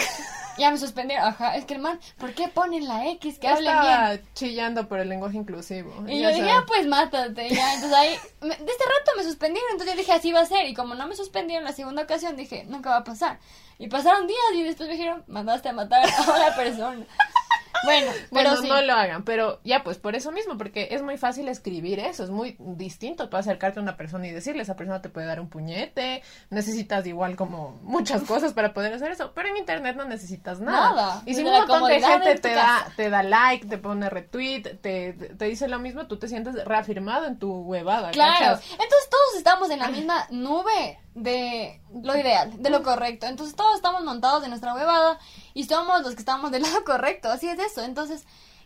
Ya 0.58 0.70
me 0.70 0.78
suspendieron. 0.78 1.26
Ajá, 1.28 1.56
es 1.56 1.66
que 1.66 1.74
el 1.76 1.80
man, 1.80 2.00
¿por 2.18 2.34
qué 2.34 2.48
ponen 2.72 2.88
la 2.88 3.08
X? 3.12 3.38
Que 3.40 3.48
hablen 3.48 3.68
Estaba 3.68 4.10
bien. 4.10 4.26
chillando 4.34 4.88
por 4.88 5.00
el 5.00 5.10
lenguaje 5.10 5.38
inclusivo. 5.38 5.92
Y 6.08 6.22
yo 6.22 6.30
dije, 6.30 6.50
ah, 6.50 6.64
pues 6.68 6.88
mátate, 6.88 7.50
ya. 7.50 7.74
Entonces 7.76 7.98
ahí, 7.98 8.16
me- 8.42 8.56
de 8.56 8.72
este 8.72 8.84
rato 8.86 9.12
me 9.18 9.24
suspendieron, 9.24 9.72
entonces 9.72 9.96
yo 9.96 10.00
dije, 10.00 10.12
así 10.14 10.32
va 10.32 10.42
a 10.42 10.46
ser. 10.46 10.68
Y 10.68 10.74
como 10.74 10.96
no 10.96 11.08
me 11.08 11.16
suspendieron 11.16 11.66
la 11.66 11.74
segunda 11.74 12.04
ocasión, 12.04 12.36
dije, 12.36 12.64
nunca 12.68 12.90
va 12.90 12.98
a 12.98 13.04
pasar. 13.04 13.40
Y 13.78 13.88
pasaron 13.88 14.28
días 14.28 14.40
y 14.56 14.64
después 14.64 14.88
me 14.90 14.96
dijeron, 14.96 15.24
mandaste 15.28 15.70
a 15.70 15.74
matar 15.74 16.04
a 16.08 16.22
una 16.36 16.56
persona. 16.56 17.06
Bueno, 17.84 18.12
pero 18.32 18.58
sí. 18.58 18.68
no 18.68 18.82
lo 18.82 18.94
hagan, 18.94 19.24
pero 19.24 19.60
ya 19.64 19.84
pues 19.84 19.98
por 19.98 20.16
eso 20.16 20.32
mismo, 20.32 20.58
porque 20.58 20.90
es 20.92 21.02
muy 21.02 21.18
fácil 21.18 21.48
escribir 21.48 22.00
eso, 22.00 22.24
es 22.24 22.30
muy 22.30 22.56
distinto 22.60 23.30
tú 23.30 23.38
acercarte 23.38 23.80
a 23.80 23.84
una 23.84 23.98
persona 23.98 24.28
y 24.28 24.32
decirle, 24.32 24.64
esa 24.64 24.76
persona 24.76 25.02
te 25.02 25.10
puede 25.10 25.28
dar 25.28 25.40
un 25.40 25.50
puñete, 25.50 26.24
necesitas 26.50 27.06
igual 27.06 27.36
como 27.36 27.80
muchas 27.84 28.24
cosas 28.24 28.54
para 28.54 28.74
poder 28.74 28.94
hacer 28.94 29.12
eso, 29.12 29.32
pero 29.34 29.50
en 29.50 29.58
internet 29.58 29.96
no 29.96 30.06
necesitas 30.06 30.60
nada. 30.60 30.92
Nada, 30.92 31.24
Y 31.26 31.36
si 31.36 31.44
un 31.44 31.52
montón 31.52 31.88
de 31.88 32.02
gente 32.02 32.36
te 32.36 32.54
da, 32.54 32.88
te 32.96 33.10
da 33.10 33.24
like, 33.24 33.68
te 33.68 33.78
pone 33.78 34.10
retweet, 34.10 34.80
te, 34.82 35.14
te 35.14 35.46
dice 35.46 35.68
lo 35.68 35.80
mismo, 35.80 36.08
tú 36.08 36.18
te 36.18 36.28
sientes 36.28 36.56
reafirmado 36.66 37.26
en 37.26 37.38
tu 37.38 37.52
huevada. 37.62 38.12
Claro, 38.12 38.40
¿cachas? 38.40 38.72
entonces 38.72 39.10
todos 39.10 39.38
estamos 39.38 39.70
en 39.70 39.80
la 39.80 39.90
misma 39.90 40.28
nube 40.30 41.00
de 41.14 41.82
lo 42.04 42.16
ideal, 42.18 42.52
de 42.62 42.70
lo 42.70 42.84
correcto. 42.84 43.26
Entonces 43.26 43.56
todos 43.56 43.76
estamos 43.76 44.04
montados 44.04 44.44
en 44.44 44.50
nuestra 44.50 44.74
huevada 44.74 45.20
y 45.54 45.66
somos 45.66 46.02
los 46.02 46.14
que 46.14 46.20
estamos 46.22 46.52
del 46.52 46.62
lado 46.64 46.84
correcto. 46.84 47.30
Así 47.30 47.48
es 47.48 47.60
eso. 47.60 47.82
Entonces, 47.84 48.24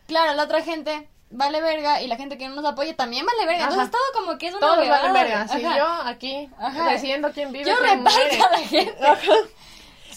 claro, 0.08 0.34
la 0.34 0.44
otra 0.44 0.62
gente 0.62 1.10
vale 1.32 1.60
verga 1.60 2.02
y 2.02 2.08
la 2.08 2.16
gente 2.18 2.38
que 2.38 2.48
no 2.48 2.56
nos 2.56 2.66
apoya 2.66 2.96
también 2.96 3.26
vale 3.26 3.46
verga. 3.46 3.64
Entonces 3.66 3.92
todo 3.92 4.02
como 4.14 4.38
que 4.38 4.48
es 4.48 4.54
una 4.54 4.62
Todos 4.62 4.88
valen 4.88 5.14
verga. 5.14 5.42
Ajá. 5.42 5.78
yo 5.78 5.86
aquí 6.06 6.50
Ajá. 6.58 6.92
decidiendo 6.92 7.32
quién 7.32 7.52
vive, 7.52 7.66
Yo 7.66 7.76
reparto 7.78 8.46
a 8.46 8.52
la 8.52 8.58
gente. 8.60 8.96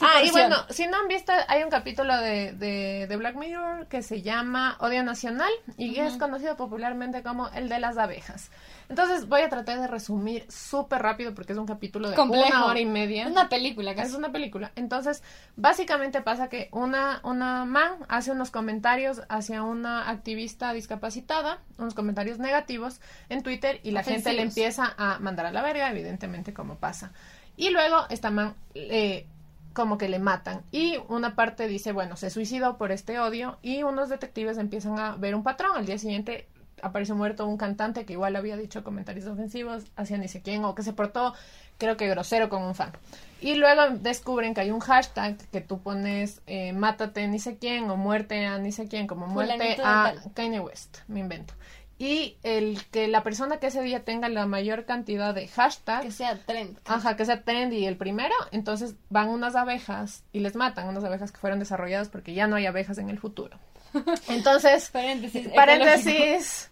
Ah, 0.00 0.22
y 0.22 0.30
bueno, 0.30 0.56
si 0.70 0.86
no 0.86 0.96
han 0.98 1.08
visto, 1.08 1.32
hay 1.48 1.62
un 1.62 1.70
capítulo 1.70 2.16
de, 2.18 2.52
de, 2.52 3.06
de 3.08 3.16
Black 3.16 3.36
Mirror 3.36 3.86
que 3.88 4.02
se 4.02 4.22
llama 4.22 4.76
Odio 4.80 5.02
Nacional 5.02 5.50
y 5.76 5.94
que 5.94 6.06
es 6.06 6.16
conocido 6.16 6.56
popularmente 6.56 7.22
como 7.22 7.48
el 7.48 7.68
de 7.68 7.78
las 7.78 7.98
abejas. 7.98 8.50
Entonces 8.88 9.28
voy 9.28 9.42
a 9.42 9.48
tratar 9.48 9.80
de 9.80 9.86
resumir 9.86 10.46
súper 10.50 11.02
rápido 11.02 11.34
porque 11.34 11.52
es 11.52 11.58
un 11.58 11.66
capítulo 11.66 12.08
de 12.08 12.16
Complejo. 12.16 12.46
una 12.46 12.66
hora 12.66 12.80
y 12.80 12.86
media. 12.86 13.24
Es 13.24 13.30
una 13.30 13.48
película 13.48 13.94
casi. 13.94 14.08
Es 14.08 14.14
una 14.14 14.32
película. 14.32 14.72
Entonces, 14.76 15.22
básicamente 15.56 16.22
pasa 16.22 16.48
que 16.48 16.68
una, 16.72 17.20
una 17.22 17.64
man 17.66 17.92
hace 18.08 18.30
unos 18.30 18.50
comentarios 18.50 19.22
hacia 19.28 19.62
una 19.62 20.08
activista 20.08 20.72
discapacitada, 20.72 21.58
unos 21.76 21.94
comentarios 21.94 22.38
negativos 22.38 23.00
en 23.28 23.42
Twitter 23.42 23.80
y 23.82 23.90
la 23.90 24.02
gente 24.02 24.32
le 24.32 24.42
empieza 24.42 24.94
a 24.96 25.18
mandar 25.18 25.46
a 25.46 25.52
la 25.52 25.62
verga, 25.62 25.90
evidentemente, 25.90 26.54
como 26.54 26.76
pasa. 26.76 27.12
Y 27.56 27.70
luego 27.70 28.06
esta 28.08 28.30
man 28.30 28.54
eh, 28.74 29.26
como 29.72 29.98
que 29.98 30.08
le 30.08 30.18
matan. 30.18 30.62
Y 30.72 30.98
una 31.08 31.34
parte 31.34 31.68
dice, 31.68 31.92
bueno, 31.92 32.16
se 32.16 32.30
suicidó 32.30 32.78
por 32.78 32.92
este 32.92 33.18
odio 33.18 33.58
y 33.62 33.82
unos 33.82 34.08
detectives 34.08 34.58
empiezan 34.58 34.98
a 34.98 35.16
ver 35.16 35.34
un 35.34 35.42
patrón. 35.42 35.72
Al 35.76 35.86
día 35.86 35.98
siguiente 35.98 36.48
aparece 36.82 37.14
muerto 37.14 37.46
un 37.46 37.56
cantante 37.56 38.04
que 38.04 38.12
igual 38.12 38.36
había 38.36 38.56
dicho 38.56 38.84
comentarios 38.84 39.26
ofensivos 39.26 39.84
hacia 39.96 40.18
ni 40.18 40.28
sé 40.28 40.42
quién 40.42 40.64
o 40.64 40.74
que 40.74 40.82
se 40.82 40.92
portó 40.92 41.34
creo 41.78 41.96
que 41.96 42.08
grosero 42.08 42.48
con 42.48 42.62
un 42.62 42.74
fan. 42.74 42.92
Y 43.40 43.54
luego 43.54 43.96
descubren 44.00 44.52
que 44.52 44.62
hay 44.62 44.70
un 44.70 44.80
hashtag 44.80 45.36
que 45.52 45.60
tú 45.60 45.80
pones 45.80 46.42
eh, 46.46 46.72
mátate 46.72 47.26
ni 47.28 47.38
sé 47.38 47.56
quién 47.56 47.88
o 47.88 47.96
muerte 47.96 48.46
a 48.46 48.58
ni 48.58 48.72
sé 48.72 48.88
quién, 48.88 49.06
como 49.06 49.26
muerte 49.28 49.78
a. 49.82 50.14
Kanye 50.34 50.60
West, 50.60 50.98
me 51.06 51.20
invento. 51.20 51.54
Y 51.98 52.36
el 52.44 52.84
que 52.92 53.08
la 53.08 53.24
persona 53.24 53.58
que 53.58 53.66
ese 53.66 53.82
día 53.82 54.04
tenga 54.04 54.28
la 54.28 54.46
mayor 54.46 54.84
cantidad 54.84 55.34
de 55.34 55.48
hashtags 55.48 56.04
Que 56.04 56.12
sea 56.12 56.38
trend. 56.38 56.78
Ajá, 56.86 57.16
que 57.16 57.24
sea 57.24 57.42
trendy 57.42 57.86
el 57.86 57.96
primero, 57.96 58.34
entonces 58.52 58.94
van 59.10 59.28
unas 59.28 59.56
abejas 59.56 60.22
y 60.32 60.38
les 60.40 60.54
matan, 60.54 60.86
unas 60.86 61.02
abejas 61.02 61.32
que 61.32 61.38
fueron 61.38 61.58
desarrolladas 61.58 62.08
porque 62.08 62.34
ya 62.34 62.46
no 62.46 62.54
hay 62.54 62.66
abejas 62.66 62.98
en 62.98 63.10
el 63.10 63.18
futuro. 63.18 63.58
Entonces, 64.28 64.90
Paréntesis. 64.90 65.48
paréntesis, 65.54 66.70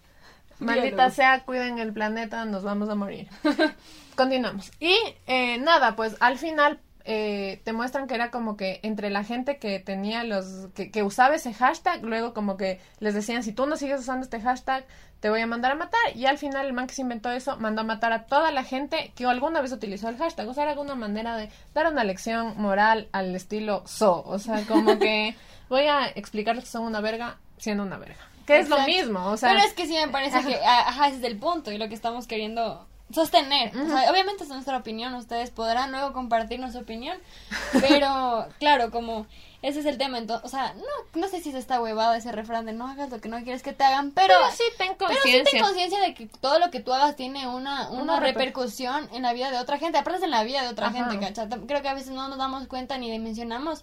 maldita 0.58 1.10
sea, 1.10 1.40
cuiden 1.44 1.78
el 1.78 1.92
planeta, 1.92 2.44
nos 2.44 2.62
vamos 2.62 2.88
a 2.88 2.94
morir. 2.94 3.28
Continuamos. 4.16 4.70
Y 4.80 4.96
eh, 5.26 5.58
nada, 5.58 5.96
pues 5.96 6.16
al 6.20 6.38
final 6.38 6.78
eh, 7.06 7.60
te 7.64 7.72
muestran 7.72 8.06
que 8.06 8.14
era 8.14 8.30
como 8.30 8.56
que 8.56 8.80
entre 8.82 9.10
la 9.10 9.24
gente 9.24 9.58
que 9.58 9.78
tenía 9.78 10.24
los, 10.24 10.68
que, 10.74 10.90
que 10.90 11.02
usaba 11.02 11.36
ese 11.36 11.54
hashtag, 11.54 12.02
luego 12.04 12.34
como 12.34 12.56
que 12.56 12.80
les 12.98 13.14
decían, 13.14 13.42
si 13.42 13.52
tú 13.52 13.66
no 13.66 13.76
sigues 13.76 14.00
usando 14.00 14.24
este 14.24 14.40
hashtag, 14.40 14.84
te 15.20 15.30
voy 15.30 15.40
a 15.40 15.46
mandar 15.46 15.72
a 15.72 15.74
matar. 15.76 16.00
Y 16.14 16.26
al 16.26 16.36
final 16.36 16.66
el 16.66 16.72
man 16.72 16.86
que 16.86 16.94
se 16.94 17.02
inventó 17.02 17.30
eso 17.30 17.56
mandó 17.58 17.80
a 17.82 17.84
matar 17.84 18.12
a 18.12 18.26
toda 18.26 18.50
la 18.50 18.64
gente 18.64 19.12
que 19.14 19.24
alguna 19.24 19.60
vez 19.62 19.72
utilizó 19.72 20.08
el 20.08 20.18
hashtag. 20.18 20.48
O 20.48 20.52
sea, 20.54 20.64
era 20.64 20.72
alguna 20.72 20.94
manera 20.94 21.36
de 21.36 21.48
dar 21.72 21.90
una 21.90 22.04
lección 22.04 22.60
moral 22.60 23.08
al 23.12 23.34
estilo 23.34 23.82
so. 23.86 24.22
O 24.26 24.38
sea, 24.38 24.62
como 24.66 24.98
que 24.98 25.34
voy 25.68 25.86
a 25.86 26.08
explicarles 26.08 26.64
que 26.64 26.70
son 26.70 26.82
una 26.84 27.00
verga 27.00 27.38
siendo 27.58 27.84
una 27.84 27.96
verga. 27.98 28.18
Que 28.46 28.58
es 28.60 28.68
lo 28.68 28.78
mismo, 28.80 29.24
o 29.26 29.36
sea... 29.36 29.48
Pero 29.50 29.64
es 29.64 29.72
que 29.72 29.86
sí 29.86 29.94
me 29.94 30.06
parece 30.08 30.40
que, 30.42 30.54
a- 30.56 30.80
ajá, 30.88 31.08
ese 31.08 31.18
es 31.18 31.24
el 31.24 31.36
punto 31.38 31.72
y 31.72 31.78
lo 31.78 31.88
que 31.88 31.94
estamos 31.94 32.26
queriendo 32.28 32.86
sostener. 33.12 33.76
O 33.76 33.86
sea, 33.86 34.10
obviamente 34.10 34.42
es 34.44 34.48
nuestra 34.50 34.76
opinión, 34.76 35.14
ustedes 35.14 35.50
podrán 35.50 35.92
luego 35.92 36.12
compartirnos 36.12 36.72
su 36.72 36.78
opinión, 36.80 37.16
pero 37.80 38.46
claro, 38.58 38.90
como 38.90 39.26
ese 39.62 39.80
es 39.80 39.86
el 39.86 39.98
tema, 39.98 40.18
entonces, 40.18 40.44
o 40.44 40.48
sea, 40.48 40.74
no, 40.74 41.20
no 41.20 41.28
sé 41.28 41.40
si 41.40 41.48
es 41.48 41.54
esta 41.56 41.80
huevada, 41.80 42.16
ese 42.16 42.30
refrán 42.30 42.66
de 42.66 42.72
no 42.72 42.86
hagas 42.86 43.10
lo 43.10 43.20
que 43.20 43.28
no 43.28 43.42
quieres 43.42 43.62
que 43.62 43.72
te 43.72 43.82
hagan, 43.84 44.12
pero... 44.12 44.34
Pero 44.38 44.50
sí 44.52 44.62
ten 44.78 44.94
Pero 44.98 45.10
sí 45.10 45.16
conciencia. 45.16 45.50
ten 45.52 45.62
conciencia 45.62 46.00
de 46.00 46.14
que 46.14 46.26
todo 46.26 46.58
lo 46.58 46.70
que 46.70 46.80
tú 46.80 46.92
hagas 46.92 47.16
tiene 47.16 47.48
una, 47.48 47.88
una, 47.90 48.02
Una 48.02 48.16
reper- 48.20 48.34
repercusión 48.34 49.08
en 49.12 49.22
la 49.22 49.32
vida 49.32 49.50
de 49.50 49.58
otra 49.58 49.78
gente, 49.78 49.98
aparte 49.98 50.18
es 50.18 50.24
en 50.24 50.30
la 50.30 50.44
vida 50.44 50.62
de 50.62 50.68
otra 50.68 50.88
Ajá. 50.88 51.08
gente, 51.08 51.18
¿cachai? 51.26 51.48
Creo 51.66 51.82
que 51.82 51.88
a 51.88 51.94
veces 51.94 52.10
no 52.12 52.28
nos 52.28 52.38
damos 52.38 52.66
cuenta 52.68 52.98
ni 52.98 53.10
dimensionamos 53.10 53.82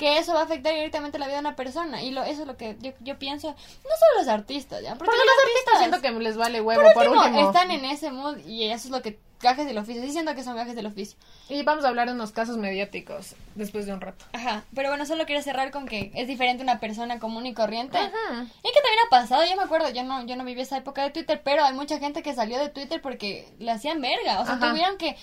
que 0.00 0.16
eso 0.16 0.32
va 0.32 0.40
a 0.40 0.44
afectar 0.44 0.72
directamente 0.72 1.18
la 1.18 1.26
vida 1.26 1.34
de 1.34 1.40
una 1.40 1.56
persona 1.56 2.02
y 2.02 2.10
lo, 2.10 2.22
eso 2.22 2.40
es 2.40 2.46
lo 2.46 2.56
que 2.56 2.74
yo, 2.80 2.92
yo 3.00 3.18
pienso, 3.18 3.48
no 3.48 3.54
solo 3.54 4.20
los 4.20 4.28
artistas, 4.28 4.82
¿ya? 4.82 4.94
Porque 4.94 5.14
los 5.14 5.44
artistas 5.44 5.78
siento 5.78 6.00
que 6.00 6.10
les 6.24 6.38
vale 6.38 6.62
huevo 6.62 6.82
por 6.94 7.06
último. 7.06 7.46
están 7.46 7.70
en 7.70 7.84
ese 7.84 8.10
mood 8.10 8.38
y 8.46 8.64
eso 8.64 8.88
es 8.88 8.92
lo 8.92 9.02
que 9.02 9.18
gajes 9.42 9.66
del 9.66 9.76
oficio, 9.76 10.02
sí 10.02 10.10
siento 10.12 10.34
que 10.34 10.42
son 10.42 10.56
gajes 10.56 10.74
del 10.74 10.86
oficio. 10.86 11.18
Y 11.50 11.62
vamos 11.64 11.84
a 11.84 11.88
hablar 11.88 12.08
de 12.08 12.14
unos 12.14 12.32
casos 12.32 12.56
mediáticos 12.56 13.34
después 13.56 13.84
de 13.84 13.92
un 13.92 14.00
rato. 14.00 14.24
Ajá, 14.32 14.64
pero 14.74 14.88
bueno, 14.88 15.04
solo 15.04 15.26
quiero 15.26 15.42
cerrar 15.42 15.70
con 15.70 15.86
que 15.86 16.10
es 16.14 16.26
diferente 16.26 16.62
una 16.62 16.80
persona 16.80 17.18
común 17.18 17.44
y 17.44 17.52
corriente. 17.52 17.98
Ajá. 17.98 18.10
Y 18.30 18.72
que 18.72 18.80
también 18.80 19.04
ha 19.06 19.10
pasado, 19.10 19.44
yo 19.44 19.54
me 19.54 19.64
acuerdo, 19.64 19.90
yo 19.90 20.02
no, 20.02 20.24
yo 20.24 20.34
no 20.34 20.44
viví 20.46 20.62
esa 20.62 20.78
época 20.78 21.02
de 21.02 21.10
Twitter, 21.10 21.42
pero 21.44 21.62
hay 21.62 21.74
mucha 21.74 21.98
gente 21.98 22.22
que 22.22 22.34
salió 22.34 22.58
de 22.58 22.70
Twitter 22.70 23.02
porque 23.02 23.46
le 23.58 23.70
hacían 23.70 24.00
verga, 24.00 24.40
o 24.40 24.46
sea, 24.46 24.54
Ajá. 24.54 24.70
tuvieron 24.70 24.96
que 24.96 25.14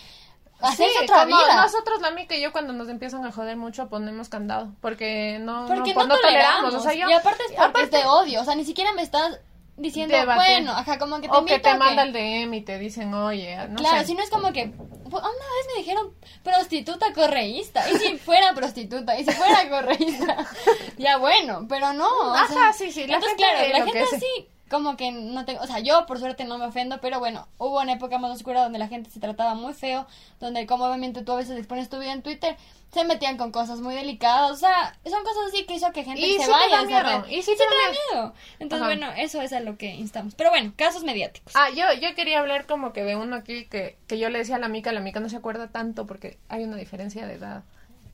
hacer 0.60 0.88
Sí, 0.90 1.04
otra 1.04 1.24
como 1.26 1.38
vida. 1.38 1.56
nosotros, 1.62 2.02
la 2.02 2.12
mica 2.12 2.36
y 2.36 2.42
yo, 2.42 2.52
cuando 2.52 2.74
nos 2.74 2.90
empiezan 2.90 3.26
a 3.26 3.32
joder 3.32 3.58
mucho, 3.58 3.88
ponemos 3.90 4.30
candado. 4.30 4.74
Porque 4.82 5.38
no, 5.40 5.66
Porque 5.68 5.90
no, 5.90 5.96
pues 5.96 6.08
no, 6.08 6.16
no 6.16 6.20
toleramos. 6.22 6.74
O 6.74 6.80
sea, 6.80 6.94
yo, 6.94 7.10
y 7.10 7.14
aparte 7.14 7.44
es 7.44 7.52
porque 7.54 7.62
aparte- 7.80 7.98
de 7.98 8.06
odio, 8.06 8.42
o 8.42 8.46
sea, 8.46 8.56
ni 8.56 8.66
siquiera 8.66 8.92
me 8.94 9.02
estás 9.02 9.40
diciendo, 9.78 10.18
Debate. 10.18 10.40
bueno, 10.40 10.72
ajá, 10.72 10.98
como 10.98 11.18
que 11.22 11.30
te 11.30 11.36
o 11.38 11.46
que 11.46 11.60
te 11.60 11.70
a 11.70 11.78
manda 11.78 12.02
el 12.02 12.12
DM 12.12 12.52
y 12.56 12.62
te 12.62 12.80
dicen, 12.80 13.14
oye, 13.14 13.56
no 13.70 13.76
claro, 13.76 14.04
si 14.06 14.16
no 14.16 14.24
es 14.24 14.30
como 14.32 14.52
que 14.52 14.64
una 14.64 15.22
vez 15.22 15.68
me 15.74 15.80
dijeron 15.82 16.14
prostituta 16.44 17.14
correísta, 17.14 17.88
y 17.92 17.96
si 17.98 18.18
fuera 18.18 18.54
prostituta, 18.54 19.18
y 19.20 19.24
si 19.24 19.32
fuera 19.32 19.70
correísta, 19.70 20.48
ya 20.98 21.18
bueno, 21.18 21.68
pero 21.70 21.94
no. 21.94 22.08
o 22.08 22.34
Ajá, 22.34 22.48
sea, 22.48 22.74
sí, 22.74 22.92
sí, 22.92 23.06
la 23.06 23.16
entonces, 23.18 23.38
gente 23.38 23.44
claro, 23.54 23.70
la 23.80 23.86
gente 23.86 24.16
así, 24.16 24.50
como 24.70 24.98
que 24.98 25.12
no 25.12 25.46
tengo, 25.46 25.62
o 25.62 25.68
sea, 25.68 25.80
yo 25.80 26.06
por 26.06 26.20
suerte 26.20 26.44
no 26.46 26.58
me 26.58 26.66
ofendo, 26.66 27.00
pero 27.02 27.20
bueno, 27.20 27.48
hubo 27.58 27.80
una 27.82 27.94
época 27.94 28.18
más 28.18 28.32
oscura 28.32 28.64
donde 28.64 28.80
la 28.80 28.88
gente 28.88 29.10
se 29.10 29.20
trataba 29.20 29.56
muy 29.56 29.74
feo, 29.74 30.08
donde 30.40 30.66
como 30.68 30.86
obviamente 30.86 31.22
tú 31.24 31.32
a 31.32 31.38
veces 31.38 31.58
expones 31.58 31.90
tu 31.90 32.00
vida 32.00 32.14
en 32.14 32.22
Twitter, 32.22 32.56
se 32.94 33.04
metían 33.04 33.38
con 33.38 33.52
cosas 33.52 33.80
muy 33.82 33.96
delicadas, 33.96 34.52
o 34.52 34.56
sea, 34.56 34.96
son 35.06 35.24
cosas 35.24 35.44
así 35.50 35.66
que 35.66 35.76
hizo 35.76 35.92
que 35.92 36.04
gente 36.04 36.22
Y 36.22 36.34
se 36.34 36.40
sí 36.40 36.46
te 36.46 36.52
vaya 36.52 36.78
da 36.78 36.84
miedo, 36.84 37.22
red. 37.24 37.30
y 37.32 37.36
sí 37.42 37.52
Sí 37.52 37.52
te 37.52 37.58
te 37.58 37.64
da 37.66 37.92
miedo. 38.22 38.34
Entonces, 38.60 38.86
Ajá. 38.88 38.96
bueno, 38.98 39.14
eso 39.18 39.42
es 39.42 39.52
a 39.54 39.60
lo 39.60 39.78
que 39.78 39.94
instamos. 39.94 40.36
Pero 40.36 40.50
bueno, 40.52 40.74
casos 40.78 41.04
mediáticos. 41.04 41.54
Ah, 41.56 41.70
yo, 41.70 41.84
yo 42.02 42.16
quería 42.16 42.40
hablar 42.40 42.66
como 42.66 42.94
que 42.94 43.04
de 43.04 43.16
uno 43.16 43.36
aquí 43.36 43.66
que, 43.66 43.98
que 44.08 44.18
yo 44.18 44.30
le 44.30 44.40
decía 44.40 44.56
a 44.56 44.60
la 44.60 44.70
mica, 44.70 44.92
la 44.94 45.02
mica 45.02 45.20
no 45.20 45.28
se 45.30 45.36
acuerda 45.36 45.68
tanto 45.68 46.08
porque 46.08 46.38
hay 46.50 46.64
una 46.64 46.78
diferencia 46.78 47.28
de 47.28 47.34
edad 47.34 47.64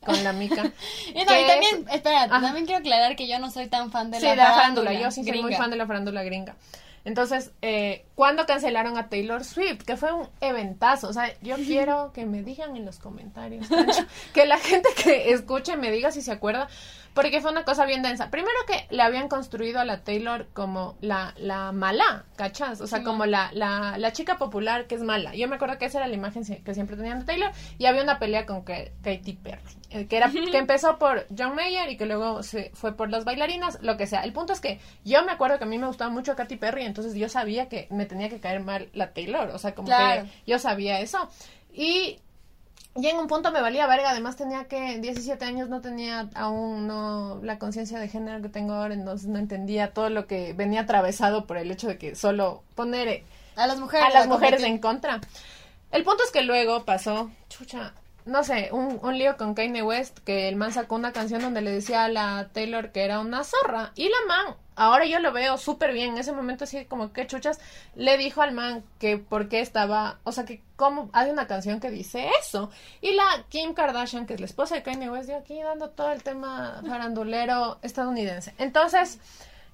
con 0.05 0.23
la 0.23 0.33
mica. 0.33 0.63
Y, 1.13 1.19
no, 1.19 1.25
que 1.27 1.41
y 1.41 1.47
también, 1.47 1.85
es- 1.89 1.95
espera, 1.95 2.23
Ajá. 2.23 2.41
también 2.41 2.65
quiero 2.65 2.79
aclarar 2.79 3.15
que 3.15 3.27
yo 3.27 3.39
no 3.39 3.49
soy 3.51 3.67
tan 3.67 3.91
fan 3.91 4.11
de 4.11 4.17
sí, 4.19 4.23
la 4.25 4.31
de 4.31 4.35
la 4.37 4.53
farándula. 4.53 4.93
Yo 4.93 5.11
sí 5.11 5.23
soy 5.23 5.41
muy 5.41 5.53
fan 5.55 5.69
de 5.69 5.77
la 5.77 5.85
farándula 5.87 6.23
gringa. 6.23 6.55
Entonces, 7.05 7.51
eh, 7.61 8.05
cuando 8.15 8.45
cancelaron 8.45 8.97
a 8.97 9.09
Taylor 9.09 9.43
Swift, 9.43 9.83
que 9.83 9.97
fue 9.97 10.13
un 10.13 10.29
eventazo, 10.39 11.09
o 11.09 11.13
sea, 11.13 11.33
yo 11.41 11.57
quiero 11.57 12.13
que 12.13 12.25
me 12.25 12.43
digan 12.43 12.77
en 12.77 12.85
los 12.85 12.97
comentarios, 12.97 13.67
Pancho, 13.67 14.05
que 14.33 14.45
la 14.45 14.57
gente 14.57 14.87
que 15.03 15.31
escuche 15.33 15.75
me 15.75 15.91
diga 15.91 16.11
si 16.11 16.21
se 16.21 16.31
acuerda, 16.31 16.69
porque 17.13 17.41
fue 17.41 17.51
una 17.51 17.63
cosa 17.63 17.85
bien 17.85 18.01
densa. 18.01 18.29
Primero 18.31 18.57
que 18.67 18.87
le 18.95 19.01
habían 19.03 19.27
construido 19.27 19.79
a 19.79 19.85
la 19.85 20.03
Taylor 20.03 20.47
como 20.53 20.95
la, 21.01 21.33
la 21.37 21.71
mala, 21.71 22.25
¿cachas? 22.35 22.81
O 22.81 22.87
sea, 22.87 22.99
Sí, 22.99 23.03
como 23.05 23.25
la, 23.25 23.51
la, 23.53 23.97
la 23.97 24.11
chica 24.13 24.37
popular 24.37 24.87
que 24.87 24.95
es 24.95 25.01
mala. 25.01 25.35
Yo 25.35 25.47
me 25.47 25.55
acuerdo 25.55 25.77
que 25.77 25.85
esa 25.85 25.99
era 25.99 26.07
la 26.07 26.15
imagen 26.15 26.43
que 26.63 26.73
siempre 26.73 26.95
tenían 26.97 27.19
de 27.19 27.25
Taylor, 27.25 27.51
y 27.77 27.85
había 27.85 28.03
una 28.03 28.19
pelea 28.19 28.45
con 28.45 28.65
que, 28.65 28.91
Katy 29.03 29.33
Perry, 29.33 29.61
eh, 29.91 30.07
que, 30.07 30.17
era, 30.17 30.29
que 30.29 30.57
empezó 30.57 30.97
por 30.97 31.27
John 31.37 31.55
Mayer 31.55 31.89
y 31.89 31.97
que 31.97 32.05
luego 32.05 32.43
se 32.43 32.71
fue 32.73 32.95
por 32.95 33.09
las 33.09 33.25
bailarinas, 33.25 33.79
lo 33.81 33.97
que 33.97 34.07
sea. 34.07 34.23
El 34.23 34.33
punto 34.33 34.53
es 34.53 34.59
que 34.59 34.79
yo 35.05 35.23
me 35.23 35.31
acuerdo 35.31 35.57
que 35.57 35.65
a 35.65 35.67
mí 35.67 35.77
me 35.77 35.87
gustaba 35.87 36.09
mucho 36.09 36.35
Katy 36.35 36.55
Perry, 36.57 36.83
entonces 36.83 37.13
yo 37.15 37.29
sabía 37.29 37.69
que 37.69 37.87
me 37.91 38.05
tenía 38.05 38.29
que 38.29 38.39
caer 38.39 38.61
mal 38.61 38.89
la 38.93 39.13
Taylor, 39.13 39.49
o 39.49 39.57
sea, 39.59 39.75
como 39.75 39.87
Claro. 39.87 40.23
que 40.23 40.29
yo 40.51 40.57
sabía 40.59 40.99
eso. 40.99 41.29
Y 41.75 42.19
y 42.95 43.07
en 43.07 43.17
un 43.17 43.27
punto 43.27 43.51
me 43.51 43.61
valía 43.61 43.87
verga, 43.87 44.11
además 44.11 44.35
tenía 44.35 44.65
que 44.65 44.99
17 44.99 45.43
años, 45.45 45.67
no 45.69 45.81
tenía 45.81 46.29
aún 46.35 46.85
no 46.87 47.39
la 47.41 47.57
conciencia 47.57 47.99
de 47.99 48.07
género 48.07 48.41
que 48.41 48.49
tengo 48.49 48.73
ahora, 48.73 48.93
entonces 48.93 49.27
no 49.27 49.39
entendía 49.39 49.93
todo 49.93 50.09
lo 50.09 50.27
que 50.27 50.53
venía 50.53 50.81
atravesado 50.81 51.45
por 51.47 51.57
el 51.57 51.71
hecho 51.71 51.87
de 51.87 51.97
que 51.97 52.15
solo 52.15 52.63
poner 52.75 53.23
A 53.55 53.65
las 53.67 53.79
mujeres. 53.79 54.07
a 54.07 54.09
las 54.19 54.27
mujeres 54.27 54.63
en 54.63 54.77
contra. 54.77 55.21
El 55.91 56.03
punto 56.03 56.23
es 56.23 56.31
que 56.31 56.41
luego 56.43 56.85
pasó, 56.85 57.31
chucha, 57.49 57.93
no 58.25 58.43
sé, 58.43 58.69
un, 58.71 58.99
un 59.01 59.17
lío 59.17 59.37
con 59.37 59.53
Kanye 59.53 59.81
West, 59.81 60.19
que 60.19 60.47
el 60.47 60.55
man 60.55 60.71
sacó 60.71 60.95
una 60.95 61.11
canción 61.11 61.41
donde 61.41 61.61
le 61.61 61.71
decía 61.71 62.05
a 62.05 62.09
la 62.09 62.49
Taylor 62.53 62.91
que 62.91 63.03
era 63.03 63.19
una 63.19 63.43
zorra. 63.43 63.91
Y 63.95 64.09
la 64.09 64.17
man, 64.27 64.55
ahora 64.75 65.05
yo 65.05 65.19
lo 65.19 65.31
veo 65.33 65.57
súper 65.57 65.93
bien, 65.93 66.11
en 66.11 66.17
ese 66.17 66.31
momento 66.31 66.63
así 66.63 66.85
como 66.85 67.11
que 67.11 67.27
chuchas, 67.27 67.59
le 67.95 68.17
dijo 68.17 68.41
al 68.41 68.53
man 68.53 68.83
que 68.99 69.17
por 69.17 69.49
qué 69.49 69.59
estaba, 69.59 70.19
o 70.23 70.31
sea, 70.31 70.45
que 70.45 70.61
cómo 70.75 71.09
hay 71.13 71.29
una 71.31 71.47
canción 71.47 71.79
que 71.79 71.89
dice 71.89 72.29
eso. 72.39 72.69
Y 73.01 73.13
la 73.13 73.45
Kim 73.49 73.73
Kardashian, 73.73 74.25
que 74.25 74.35
es 74.35 74.39
la 74.39 74.45
esposa 74.45 74.75
de 74.75 74.83
Kanye 74.83 75.09
West, 75.09 75.27
dio 75.27 75.37
aquí 75.37 75.61
dando 75.61 75.89
todo 75.89 76.11
el 76.11 76.23
tema 76.23 76.81
farandulero 76.87 77.79
estadounidense. 77.81 78.53
Entonces... 78.57 79.19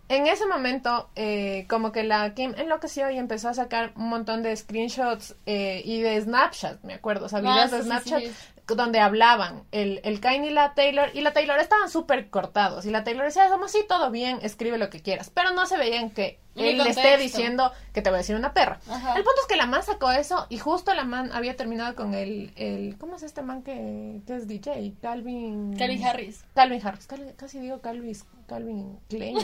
En 0.10 0.26
ese 0.28 0.48
momento, 0.48 1.10
eh, 1.16 1.66
como 1.70 1.92
que 1.92 2.04
la 2.04 2.34
Kim 2.34 2.54
enloqueció 2.58 3.10
y 3.12 3.18
empezó 3.18 3.50
a 3.50 3.54
sacar 3.54 3.94
un 3.96 4.10
montón 4.10 4.42
de 4.42 4.56
screenshots 4.56 5.36
eh, 5.46 5.82
y 5.86 6.02
de 6.02 6.20
Snapchat, 6.20 6.84
me 6.84 6.96
acuerdo, 6.96 7.28
o 7.28 7.30
sea, 7.30 7.40
Ah, 7.40 7.42
videos 7.44 7.70
sí, 7.70 7.76
de 7.78 7.84
Snapchat 7.84 8.22
sí. 8.24 8.32
donde 8.76 9.00
hablaban 9.00 9.64
el, 9.72 10.02
el 10.04 10.20
Kanye 10.20 10.50
y 10.50 10.54
la 10.54 10.74
Taylor, 10.74 11.10
y 11.14 11.22
la 11.22 11.32
Taylor 11.32 11.60
estaban 11.60 11.90
súper 11.90 12.30
cortados, 12.32 12.86
y 12.86 12.90
la 12.90 13.04
Taylor 13.04 13.26
decía, 13.26 13.50
como 13.50 13.68
sí, 13.68 13.86
todo 13.88 14.10
bien, 14.10 14.40
escribe 14.42 14.80
lo 14.80 14.90
que 14.90 15.02
quieras, 15.02 15.30
pero 15.32 15.52
no 15.54 15.68
se 15.68 15.78
veían 15.78 16.10
que 16.10 16.40
él 16.60 16.78
le 16.78 16.90
esté 16.90 17.18
diciendo 17.18 17.72
que 17.94 18.02
te 18.02 18.10
voy 18.10 18.16
a 18.18 18.20
decir 18.20 18.36
una 18.36 18.54
perra. 18.54 18.80
Ajá. 18.90 19.10
El 19.16 19.24
punto 19.24 19.42
es 19.42 19.48
que 19.48 19.56
la 19.56 19.66
man 19.66 19.84
sacó 19.84 20.12
eso, 20.12 20.46
y 20.50 20.58
justo 20.58 20.94
la 20.94 21.04
man 21.04 21.32
había 21.34 21.56
terminado 21.56 21.96
con 21.96 22.14
el, 22.14 22.52
el 22.56 22.98
¿cómo 22.98 23.16
es 23.16 23.24
este 23.24 23.42
man 23.42 23.64
que, 23.64 24.22
que 24.28 24.36
es 24.36 24.48
DJ? 24.48 24.94
Calvin... 25.02 25.76
Calvin 25.78 26.04
Harris. 26.06 26.44
Calvin 26.54 26.86
Harris, 26.86 27.08
Cal- 27.08 27.34
casi 27.38 27.60
digo 27.60 27.80
Calvin, 27.82 28.16
Calvin 28.48 29.00
Klein. 29.10 29.38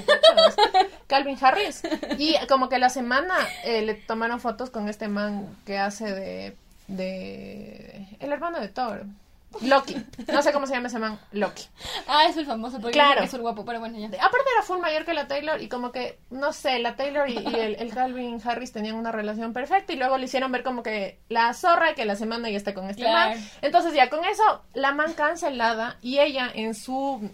Calvin 1.07 1.37
Harris. 1.39 1.81
Y 2.17 2.35
como 2.47 2.69
que 2.69 2.79
la 2.79 2.89
semana 2.89 3.35
eh, 3.63 3.81
le 3.83 3.93
tomaron 3.95 4.39
fotos 4.39 4.69
con 4.69 4.89
este 4.89 5.07
man 5.07 5.47
que 5.65 5.77
hace 5.77 6.13
de, 6.13 6.57
de 6.87 8.07
el 8.19 8.31
hermano 8.31 8.59
de 8.59 8.67
Thor, 8.69 9.05
Loki. 9.61 9.95
No 10.31 10.41
sé 10.41 10.51
cómo 10.51 10.67
se 10.67 10.73
llama 10.73 10.87
ese 10.87 10.99
man, 10.99 11.19
Loki. 11.31 11.63
Ah, 12.07 12.25
es 12.29 12.37
el 12.37 12.45
famoso 12.45 12.79
porque 12.79 12.93
Claro. 12.93 13.23
es 13.23 13.33
el 13.33 13.41
guapo, 13.41 13.65
pero 13.65 13.79
bueno, 13.79 13.97
ya. 13.97 14.07
Aparte 14.07 14.45
era 14.53 14.63
full 14.63 14.79
mayor 14.79 15.05
que 15.05 15.13
la 15.13 15.27
Taylor 15.27 15.61
y 15.61 15.67
como 15.69 15.91
que, 15.91 16.19
no 16.29 16.53
sé, 16.53 16.79
la 16.79 16.95
Taylor 16.95 17.29
y, 17.29 17.33
y 17.39 17.55
el, 17.55 17.75
el 17.75 17.93
Calvin 17.93 18.41
Harris 18.43 18.71
tenían 18.71 18.95
una 18.95 19.11
relación 19.11 19.53
perfecta 19.53 19.93
y 19.93 19.95
luego 19.97 20.17
le 20.17 20.25
hicieron 20.25 20.51
ver 20.51 20.63
como 20.63 20.83
que 20.83 21.19
la 21.29 21.53
zorra 21.53 21.93
que 21.95 22.05
la 22.05 22.15
semana 22.15 22.49
ya 22.49 22.57
está 22.57 22.73
con 22.73 22.89
este 22.89 23.03
Claro. 23.03 23.31
man. 23.35 23.49
Entonces 23.61 23.93
ya 23.93 24.09
con 24.09 24.23
eso, 24.25 24.63
la 24.73 24.91
man 24.93 25.13
cancelada 25.13 25.97
y 26.01 26.19
ella 26.19 26.49
en 26.53 26.73
su 26.75 27.29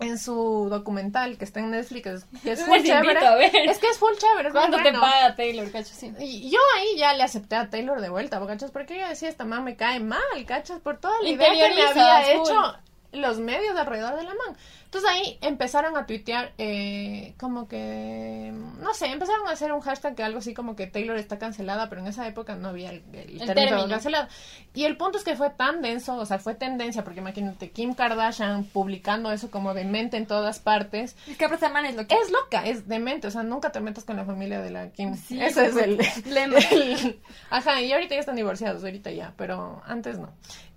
en 0.00 0.18
su 0.18 0.68
documental 0.70 1.38
que 1.38 1.44
está 1.44 1.60
en 1.60 1.70
Netflix, 1.70 2.24
que 2.42 2.52
es, 2.52 2.62
full 2.64 2.78
chévere. 2.82 3.08
invito 3.12 3.26
a 3.26 3.34
ver. 3.36 3.50
Es 3.68 3.78
que 3.78 3.88
es 3.88 3.98
full 3.98 4.12
chévere. 4.16 4.50
¿Cuánto 4.50 4.76
te 4.76 4.82
bueno. 4.84 5.00
paga 5.00 5.34
Taylor, 5.34 5.70
cacho? 5.70 5.92
Sí. 5.94 6.12
Y 6.20 6.50
yo 6.50 6.58
ahí 6.76 6.96
ya 6.96 7.12
le 7.14 7.22
acepté 7.22 7.56
a 7.56 7.68
Taylor 7.68 8.00
de 8.00 8.08
vuelta, 8.08 8.44
¿cachas? 8.46 8.70
Porque 8.70 8.98
yo 8.98 9.08
decía, 9.08 9.28
esta 9.28 9.44
man 9.44 9.64
me 9.64 9.76
cae 9.76 10.00
mal, 10.00 10.20
¿cachas? 10.46 10.80
Por 10.80 10.98
toda 10.98 11.14
la 11.22 11.28
idea 11.28 11.50
que 11.52 11.74
me 11.74 11.82
había 11.82 12.38
full. 12.38 12.48
hecho 12.48 12.74
los 13.12 13.38
medios 13.38 13.76
alrededor 13.76 14.16
de 14.16 14.24
la 14.24 14.30
man. 14.30 14.56
Entonces 14.84 15.10
ahí 15.10 15.38
empezaron 15.42 15.96
a 15.96 16.06
tuitear 16.06 16.52
eh, 16.56 17.34
como 17.38 17.68
que, 17.68 18.50
no 18.80 18.94
sé, 18.94 19.06
empezaron 19.06 19.46
a 19.46 19.52
hacer 19.52 19.72
un 19.72 19.80
hashtag 19.80 20.14
que 20.14 20.22
algo 20.22 20.38
así 20.38 20.54
como 20.54 20.76
que 20.76 20.86
Taylor 20.86 21.16
está 21.18 21.38
cancelada, 21.38 21.88
pero 21.88 22.00
en 22.00 22.06
esa 22.06 22.26
época 22.26 22.54
no 22.56 22.68
había 22.68 22.90
el, 22.90 23.02
el 23.12 23.38
término 23.38 23.54
término. 23.54 23.88
cancelada. 23.88 24.28
Y 24.74 24.84
el 24.84 24.96
punto 24.96 25.18
es 25.18 25.24
que 25.24 25.36
fue 25.36 25.50
tan 25.50 25.82
denso, 25.82 26.16
o 26.16 26.24
sea, 26.24 26.38
fue 26.38 26.54
tendencia, 26.54 27.04
porque 27.04 27.20
imagínate, 27.20 27.70
Kim 27.70 27.92
Kardashian 27.94 28.64
publicando 28.64 29.30
eso 29.30 29.50
como 29.50 29.74
demente 29.74 30.16
en 30.16 30.26
todas 30.26 30.58
partes. 30.58 31.16
Es 31.26 31.36
que 31.36 31.48
man 31.68 31.84
es 31.84 31.96
lo 31.96 32.06
que 32.06 32.14
Es 32.14 32.30
loca, 32.30 32.66
es 32.66 32.88
demente, 32.88 33.26
o 33.26 33.30
sea, 33.30 33.42
nunca 33.42 33.70
te 33.72 33.80
metas 33.80 34.04
con 34.04 34.16
la 34.16 34.24
familia 34.24 34.60
de 34.60 34.70
la 34.70 34.90
Kim. 34.90 35.16
Sí, 35.16 35.40
Ese 35.40 35.66
es 35.66 35.76
el 35.76 35.98
lema. 36.32 36.58
el- 36.70 37.20
Ajá, 37.50 37.80
y 37.82 37.92
ahorita 37.92 38.14
ya 38.14 38.20
están 38.20 38.36
divorciados, 38.36 38.82
ahorita 38.84 39.10
ya, 39.10 39.34
pero 39.36 39.82
antes 39.86 40.18
no. 40.18 40.32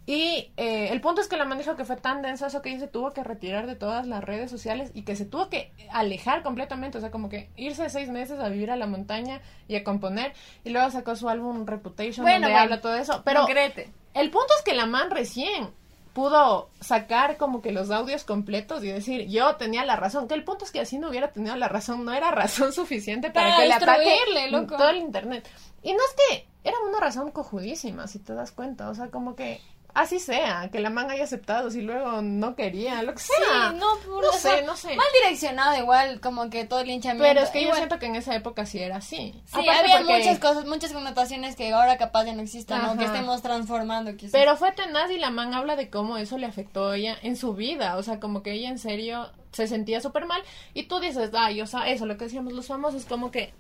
Y 0.06 0.52
eh, 0.58 0.90
el 0.90 1.00
punto 1.00 1.22
es 1.22 1.28
que 1.28 1.38
la 1.38 1.46
man 1.46 1.60
dijo 1.60 1.76
que 1.76 1.86
fue 1.86 1.96
tan 1.96 2.22
denso 2.22 2.48
eso 2.48 2.62
que 2.62 2.70
ella 2.70 2.80
se 2.80 2.88
tuvo 2.88 3.12
que 3.12 3.24
retirar 3.24 3.68
de 3.68 3.76
todas 3.76 4.08
las 4.08 4.24
redes 4.24 4.50
sociales 4.50 4.92
y 4.96 5.04
que 5.04 5.16
se 5.16 5.26
tuvo 5.26 5.50
que 5.50 5.72
alejar 5.92 6.42
completamente, 6.42 6.98
o 6.98 7.02
sea, 7.02 7.12
como 7.12 7.30
que 7.30 7.50
irse 7.56 7.88
seis 7.90 8.10
meses 8.10 8.40
a 8.40 8.50
vivir 8.50 8.72
a 8.72 8.76
la 8.76 8.88
montaña 8.88 9.42
y 9.68 9.76
a 9.76 9.84
componer. 9.84 10.34
Y 10.64 10.72
luego 10.72 10.90
sacó 10.90 11.16
su 11.16 11.30
álbum 11.30 11.66
Reputation 11.68 12.24
Bueno, 12.26 12.48
donde 12.48 12.48
bueno. 12.48 12.60
habla 12.64 12.82
todo 12.82 12.96
eso. 12.96 13.22
Pero 13.24 13.42
Concrete. 13.42 13.92
el 14.16 14.32
punto 14.32 14.54
es 14.58 14.64
que 14.64 14.74
la 14.74 14.88
man 14.88 15.12
recién 15.12 15.70
pudo 16.14 16.70
sacar 16.82 17.38
como 17.38 17.62
que 17.62 17.72
los 17.72 17.90
audios 17.90 18.24
completos 18.26 18.84
y 18.84 18.88
decir, 18.88 19.28
yo 19.30 19.56
tenía 19.56 19.86
la 19.86 19.96
razón, 19.96 20.28
que 20.28 20.34
el 20.34 20.44
punto 20.44 20.66
es 20.66 20.72
que 20.72 20.82
así 20.82 20.98
no 21.00 21.10
hubiera 21.10 21.32
tenido 21.32 21.56
la 21.56 21.70
razón, 21.70 22.04
no 22.04 22.12
era 22.14 22.32
razón 22.32 22.74
suficiente 22.74 23.32
para, 23.32 23.50
Para 23.50 23.62
que 23.62 23.68
le 23.68 23.74
ataque 23.76 24.50
loco. 24.52 24.76
todo 24.78 24.90
el 24.90 24.98
internet. 24.98 25.48
Y 25.84 25.94
no 25.94 26.00
es 26.00 26.16
que 26.30 26.48
era 26.64 26.78
una 26.88 27.00
razón 27.00 27.32
cojudísima, 27.32 28.08
si 28.08 28.20
te 28.20 28.34
das 28.34 28.52
cuenta, 28.52 28.90
o 28.90 28.94
sea, 28.96 29.10
como 29.10 29.36
que 29.36 29.62
así 29.94 30.20
sea, 30.20 30.70
que 30.72 30.80
la 30.80 30.90
man 30.90 31.10
haya 31.12 31.24
aceptado, 31.24 31.70
si 31.72 31.82
luego 31.82 32.22
no 32.22 32.56
quería, 32.56 33.02
lo 33.04 33.14
que 33.14 33.20
sea. 33.20 33.72
Sí, 33.72 33.78
no, 33.80 33.88
por- 34.06 34.24
no 34.24 34.30
o 34.30 34.34
sea, 34.34 34.58
sé, 34.58 34.64
no 34.64 34.76
sé. 34.76 34.96
Mal 34.96 35.06
direccionado 35.24 35.78
igual, 35.78 36.20
como 36.20 36.50
que 36.50 36.66
todo 36.66 36.80
el 36.80 36.88
linchamiento. 36.88 37.24
Pero 37.24 37.42
es 37.42 37.50
que 37.50 37.64
yo 37.66 37.74
siento 37.76 38.00
que 38.00 38.06
en 38.08 38.16
esa 38.16 38.36
época 38.36 38.66
sí 38.66 38.80
era 38.80 38.98
así. 38.98 39.34
Sí, 39.46 39.52
Aparte 39.54 39.72
había 39.80 39.98
porque- 40.00 40.18
muchas 40.20 40.40
cosas, 40.40 40.66
muchas 40.66 40.92
connotaciones 40.94 41.56
que 41.56 41.72
ahora 41.74 41.98
capaz 41.98 42.26
ya 42.26 42.34
no 42.36 42.42
existen, 42.42 42.82
o 42.86 42.98
que 42.98 43.06
estemos 43.06 43.42
transformando 43.42 44.16
quizás. 44.16 44.32
Pero 44.32 44.56
fue 44.58 44.72
tenaz 44.72 45.12
y 45.12 45.18
la 45.18 45.30
man 45.32 45.54
habla 45.54 45.76
de 45.76 45.90
cómo 45.90 46.18
eso 46.18 46.38
le 46.38 46.46
afectó 46.46 46.90
a 46.90 46.98
ella 46.98 47.18
en 47.22 47.36
su 47.36 47.54
vida. 47.54 47.98
O 47.98 48.04
sea, 48.04 48.20
como 48.20 48.44
que 48.44 48.54
ella 48.54 48.70
en 48.70 48.80
serio 48.80 49.30
se 49.52 49.68
sentía 49.68 50.00
súper 50.02 50.26
mal. 50.26 50.42
Y 50.74 50.84
tú 50.84 51.00
dices, 51.00 51.32
ay, 51.34 51.62
o 51.62 51.68
sea, 51.68 51.88
eso, 51.90 52.06
lo 52.06 52.18
que 52.18 52.26
decíamos 52.26 52.54
los 52.54 52.68
famosos, 52.68 53.06
como 53.06 53.32
que 53.32 53.54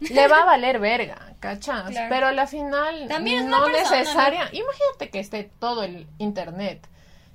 le 0.00 0.28
va 0.28 0.38
a 0.42 0.44
valer 0.44 0.78
verga, 0.78 1.34
¿cachas? 1.40 1.90
Claro. 1.90 2.06
Pero 2.10 2.26
a 2.28 2.32
la 2.32 2.46
final 2.46 3.08
También 3.08 3.48
no 3.48 3.64
persona, 3.64 3.96
necesaria. 3.98 4.42
Imagínate 4.52 5.10
que 5.10 5.18
esté 5.20 5.50
todo 5.58 5.84
el 5.84 6.06
internet 6.18 6.86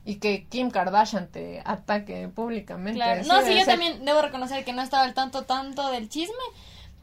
y 0.06 0.15
que 0.15 0.47
Kim 0.47 0.71
Kardashian 0.71 1.28
te 1.28 1.62
ataque 1.65 2.28
públicamente. 2.28 2.93
Claro. 3.00 3.24
No, 3.26 3.41
sí, 3.41 3.54
yo 3.54 3.60
ser. 3.65 3.65
también 3.65 4.04
debo 4.06 4.21
reconocer 4.21 4.63
que 4.65 4.74
no 4.74 4.82
estaba 4.82 5.04
al 5.04 5.13
tanto 5.13 5.43
tanto 5.45 5.89
del 5.91 6.10
chisme, 6.10 6.34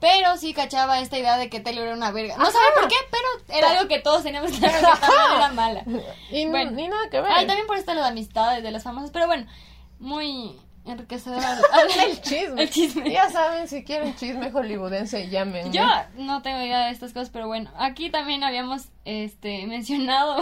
pero 0.01 0.37
sí 0.37 0.53
cachaba 0.55 1.01
esta 1.01 1.18
idea 1.18 1.37
de 1.37 1.49
que 1.49 1.61
Taylor 1.61 1.87
era 1.87 1.97
una 1.97 2.11
verga. 2.12 2.37
No 2.37 2.44
Ajá. 2.44 2.53
sabía 2.53 2.75
por 2.81 2.88
qué, 2.88 2.97
pero 3.11 3.59
era 3.59 3.71
algo 3.73 3.88
que 3.88 3.99
todos 4.01 4.23
teníamos 4.23 4.51
claro 4.53 4.75
que 4.79 4.81
Taylor 5.07 5.37
era 5.37 5.49
mala. 5.53 5.83
Y 6.31 6.47
Bueno. 6.47 6.71
ni 6.73 6.88
nada 6.88 7.09
que 7.11 7.21
ver. 7.21 7.33
También 7.47 7.66
por 7.66 7.77
esto 7.79 7.94
lo 7.94 8.03
de 8.03 8.09
amistades 8.09 8.62
de 8.62 8.71
las 8.71 8.83
famosas, 8.85 9.11
pero 9.11 9.27
bueno, 9.27 9.47
muy 9.99 10.57
enriquecedor 10.88 11.42
hablar- 11.44 11.64
el 12.09 12.20
chisme. 12.20 12.62
El 12.62 12.70
chisme. 12.70 13.11
Ya 13.11 13.29
saben, 13.31 13.68
si 13.68 13.85
quieren 13.85 14.14
chisme 14.16 14.51
hollywoodense, 14.51 15.29
llamen. 15.29 15.72
Yo 15.72 15.85
no 16.16 16.42
tengo 16.42 16.61
idea 16.62 16.87
de 16.87 16.92
estas 16.92 17.12
cosas, 17.12 17.31
pero 17.31 17.46
bueno, 17.46 17.70
aquí 17.79 18.11
también 18.11 18.42
habíamos 18.44 18.88
este 19.05 19.66
mencionado 19.68 20.37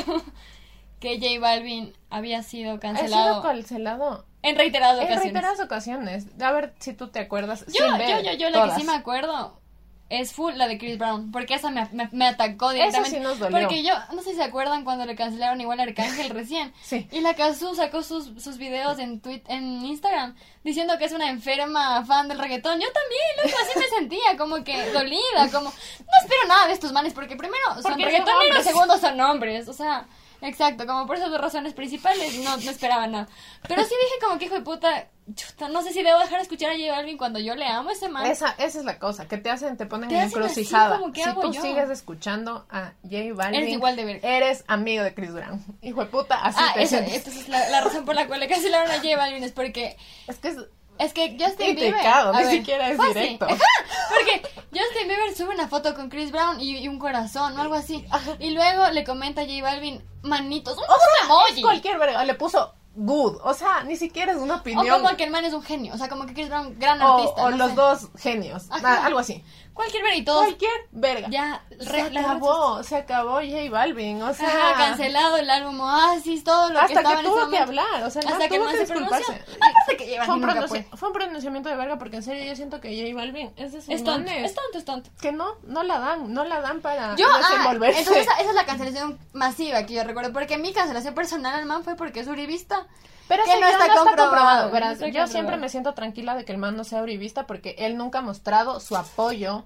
que 1.01 1.19
J 1.21 1.41
Balvin 1.41 1.93
había 2.11 2.43
sido 2.43 2.71
Ha 2.71 2.73
sido 2.75 2.81
cancelado 2.81 3.43
cancelado 3.43 4.27
en 4.43 4.57
reiteradas 4.57 4.97
En 4.99 5.05
ocasiones. 5.05 5.23
reiteradas 5.25 5.61
ocasiones. 5.61 6.27
A 6.41 6.53
ver 6.53 6.75
si 6.79 6.93
tú 6.95 7.09
te 7.09 7.19
acuerdas. 7.21 7.67
Yo, 7.67 7.87
sin 7.89 7.99
ver 7.99 8.23
yo, 8.25 8.33
yo, 8.33 8.39
yo, 8.39 8.51
la 8.51 8.59
todas. 8.59 8.75
que 8.75 8.81
sí 8.81 8.87
me 8.87 8.95
acuerdo 8.95 9.61
es 10.09 10.33
full 10.33 10.55
la 10.55 10.69
de 10.69 10.79
Chris 10.79 10.99
Brown, 10.99 11.33
porque 11.33 11.55
esa 11.55 11.71
me, 11.71 11.88
me, 11.92 12.09
me 12.12 12.29
atacó 12.29 12.66
Eso 12.71 12.75
directamente. 12.75 13.11
sí 13.19 13.21
nos 13.23 13.38
dolió. 13.40 13.59
Porque 13.59 13.83
yo, 13.83 13.92
no 14.14 14.23
sé 14.23 14.31
si 14.31 14.37
se 14.37 14.45
acuerdan 14.45 14.85
cuando 14.85 15.05
le 15.05 15.16
cancelaron 15.16 15.61
igual 15.61 15.81
a 15.81 15.83
Arcángel 15.85 16.31
recién. 16.31 16.73
Sí. 16.83 17.09
Y 17.11 17.21
la 17.21 17.35
Kazu 17.35 17.75
sacó 17.75 18.03
sus, 18.03 18.31
sus 18.42 18.57
videos 18.59 18.99
en 19.01 19.21
tweet, 19.21 19.42
en 19.49 19.85
Instagram 19.85 20.37
diciendo 20.62 20.97
que 20.99 21.07
es 21.07 21.12
una 21.12 21.29
enferma 21.31 22.05
fan 22.07 22.29
del 22.29 22.38
reggaetón. 22.38 22.79
Yo 22.81 22.87
también, 22.92 23.51
loco, 23.53 23.57
así 23.69 23.79
me 23.79 23.87
sentía, 23.99 24.37
como 24.38 24.62
que 24.62 24.90
dolida, 24.92 25.49
como 25.53 25.71
no 25.71 26.12
espero 26.23 26.47
nada 26.49 26.66
de 26.69 26.73
estos 26.75 26.92
manes, 26.92 27.12
porque 27.12 27.35
primero 27.37 27.64
son 27.75 27.83
Porque 27.83 28.03
son 28.03 28.05
reggaetoneros, 28.05 28.45
hombres. 28.59 28.64
segundo 28.64 28.99
son 28.99 29.21
hombres, 29.21 29.69
o 29.69 29.73
sea, 29.73 30.07
exacto, 30.42 30.87
como 30.87 31.07
por 31.07 31.16
esas 31.16 31.31
dos 31.31 31.40
razones 31.40 31.75
principales 31.75 32.35
no, 32.40 32.57
no 32.57 32.70
esperaba 32.70 33.07
nada. 33.07 33.29
Pero 33.68 33.83
sí 33.85 33.90
dije 33.90 34.14
como 34.25 34.38
que 34.38 34.46
hijo 34.46 34.55
de 34.55 34.61
puta, 34.62 35.09
chuta, 35.35 35.68
no 35.68 35.83
sé 35.83 35.92
si 35.92 36.03
debo 36.03 36.18
dejar 36.18 36.37
de 36.38 36.42
escuchar 36.42 36.70
a 36.70 36.75
J 36.75 36.90
Balvin 36.92 37.16
cuando 37.18 37.38
yo 37.38 37.55
le 37.55 37.66
amo 37.66 37.90
a 37.90 37.92
ese 37.92 38.09
man. 38.09 38.27
Esa, 38.27 38.51
esa 38.59 38.79
es 38.79 38.85
la 38.85 38.99
cosa, 38.99 39.27
que 39.27 39.38
te 39.38 39.51
hacen, 39.51 39.77
te 39.77 39.87
ponen 39.87 40.09
Te 40.09 40.20
así 40.20 40.35
encrucijada. 40.35 40.99
como, 40.99 41.12
¿qué 41.12 41.25
si 41.25 41.35
tú 41.35 41.53
yo? 41.53 41.62
sigues 41.62 41.90
escuchando 41.90 42.66
a 42.70 42.92
J 43.03 43.16
Balvin, 43.35 43.61
Eres 43.61 43.72
igual 43.72 43.96
de 43.96 44.05
verga. 44.05 44.29
eres 44.29 44.64
amigo 44.68 45.03
de 45.03 45.14
Chris 45.14 45.33
Brown. 45.33 45.62
Hijo 45.83 46.01
de 46.01 46.07
puta, 46.07 46.37
así 46.44 46.59
Ah, 46.61 46.72
te 46.75 46.87
sientes. 46.87 47.14
entonces 47.14 47.49
la, 47.49 47.68
la 47.70 47.81
razón 47.81 48.05
por 48.05 48.14
la 48.14 48.27
cual 48.27 48.40
le 48.40 48.49
cancelaron 48.49 48.90
a 48.90 48.96
J 48.96 49.16
Balvin 49.16 49.42
es 49.42 49.53
porque 49.53 49.96
Es 50.29 50.37
que 50.38 50.49
es 50.49 50.57
es 50.99 51.13
que 51.13 51.37
Justin 51.39 51.77
Bieber 51.77 52.07
a 52.07 52.33
ni 52.33 52.39
ver, 52.39 52.51
siquiera 52.51 52.91
es 52.91 52.99
directo. 52.99 53.47
Porque 54.09 54.43
Justin 54.73 55.09
Bieber 55.09 55.35
sube 55.37 55.55
una 55.55 55.69
foto 55.69 55.95
con 55.95 56.09
Chris 56.09 56.31
Brown 56.31 56.61
y, 56.61 56.79
y 56.79 56.89
un 56.89 56.99
corazón 56.99 57.57
o 57.59 57.63
algo 57.63 57.75
así. 57.75 58.05
Y 58.39 58.51
luego 58.51 58.89
le 58.91 59.05
comenta 59.05 59.43
a 59.43 59.45
J 59.45 59.63
Balvin 59.63 60.03
manitos, 60.23 60.77
un 60.79 60.85
O 60.85 60.87
sea, 60.87 61.25
emoji. 61.27 61.55
es 61.55 61.61
cualquier 61.63 61.99
verga. 61.99 62.25
Le 62.25 62.35
puso 62.35 62.75
good. 62.95 63.39
O 63.45 63.53
sea, 63.55 63.85
ni 63.85 63.97
siquiera 63.97 64.33
es 64.33 64.39
una 64.39 64.55
O 64.55 64.59
opinión. 64.59 65.03
como 65.03 65.17
que 65.17 65.25
el 65.25 65.31
man 65.31 65.45
es 65.45 65.53
un 65.53 65.63
genio. 65.63 65.93
O 65.95 65.99
sea, 65.99 66.09
como 66.09 66.27
que 66.27 66.35
Chris 66.35 66.49
Brown, 66.49 66.77
gran 66.79 67.01
o, 67.03 67.19
artista. 67.19 67.43
o 67.45 67.51
no 67.51 67.57
los 67.59 67.71
sé. 67.71 67.75
dos 67.77 68.09
genios. 68.19 68.65
Ajá. 68.71 69.05
Algo 69.05 69.19
así. 69.19 69.45
Cualquier 69.77 70.03
ver 70.05 70.15
y 70.17 70.25
todos. 70.25 70.45
Cualquier 70.45 70.73
verga. 70.91 71.29
Ya, 71.31 71.62
se 71.79 71.85
re- 71.93 72.11
la- 72.11 72.21
acabó, 72.23 72.83
se 72.83 72.97
acabó 72.97 73.35
J 73.35 73.71
Balvin. 73.71 74.23
O 74.23 74.33
sea, 74.33 74.49
Ajá, 74.49 74.75
cancelado 74.89 75.37
el 75.37 75.51
álbum 75.51 75.79
Oasis, 75.81 76.43
todo 76.45 76.71
lo 76.71 76.75
que 76.81 76.87
hasta 76.87 77.01
estaba 77.01 77.15
que 77.17 77.21
en 77.21 77.27
ese 77.27 77.29
tuvo 77.29 77.37
que 77.37 77.45
momento. 77.45 77.62
hablar. 77.83 78.03
O 78.05 78.11
sea, 78.11 78.21
Hasta 78.23 78.39
man 78.39 78.49
que 78.49 78.57
tuvo 78.59 78.67
que 78.69 78.73
se 78.73 78.79
disculparse. 78.81 79.33
Aparte 79.33 79.97
que 79.99 80.21
Fue 80.25 80.35
un, 80.35 80.43
pronunci- 80.43 80.87
fue. 80.97 81.12
pronunciamiento 81.12 81.69
de 81.69 81.77
verga 81.77 81.99
porque 81.99 82.17
en 82.17 82.23
serio 82.23 82.45
yo 82.45 82.57
siento 82.57 82.81
que 82.81 82.89
J 82.99 83.15
Balvin 83.15 83.53
es 83.57 83.73
de 83.73 83.79
esos 83.81 83.91
Es 83.91 84.03
tonto, 84.03 84.31
es 84.31 84.55
tonto, 84.55 84.79
es 84.79 84.85
tonto. 84.87 85.11
que 85.21 85.31
no, 85.33 85.57
no 85.65 85.83
la 85.83 85.99
dan, 85.99 86.33
no 86.33 86.45
la 86.45 86.62
dan 86.62 86.81
para 86.81 87.15
Yo, 87.17 87.27
ah, 87.31 87.39
desenvolverse. 87.51 87.99
entonces 87.99 88.23
esa, 88.27 88.41
esa 88.41 88.49
es 88.49 88.55
la 88.57 88.65
cancelación 88.65 89.19
masiva 89.35 89.83
que 89.85 89.93
yo 89.93 90.05
recuerdo. 90.05 90.33
Porque 90.33 90.57
mi 90.57 90.73
cancelación 90.73 91.15
personal 91.15 91.55
al 91.55 91.67
man 91.67 91.85
fue 91.85 91.97
porque 91.97 92.21
es 92.21 92.29
uribista. 92.29 92.87
Pero 93.29 93.43
que 93.45 93.61
no 93.61 93.67
está 93.67 93.89
comprobado, 93.89 94.71
no 94.71 94.77
está 94.77 94.91
yo 94.93 95.01
comprobado. 95.01 95.27
siempre 95.33 95.57
me 95.57 95.69
siento 95.69 95.95
tranquila 95.95 96.37
de 96.37 96.45
que 96.45 96.53
el 96.53 96.59
man 96.59 96.77
no 96.77 96.85
sea 96.85 97.03
uribista 97.03 97.45
porque 97.47 97.75
él 97.79 97.97
nunca 97.99 98.21
ha 98.21 98.23
mostrado 98.23 98.79
su 98.79 98.97
apoyo 98.97 99.65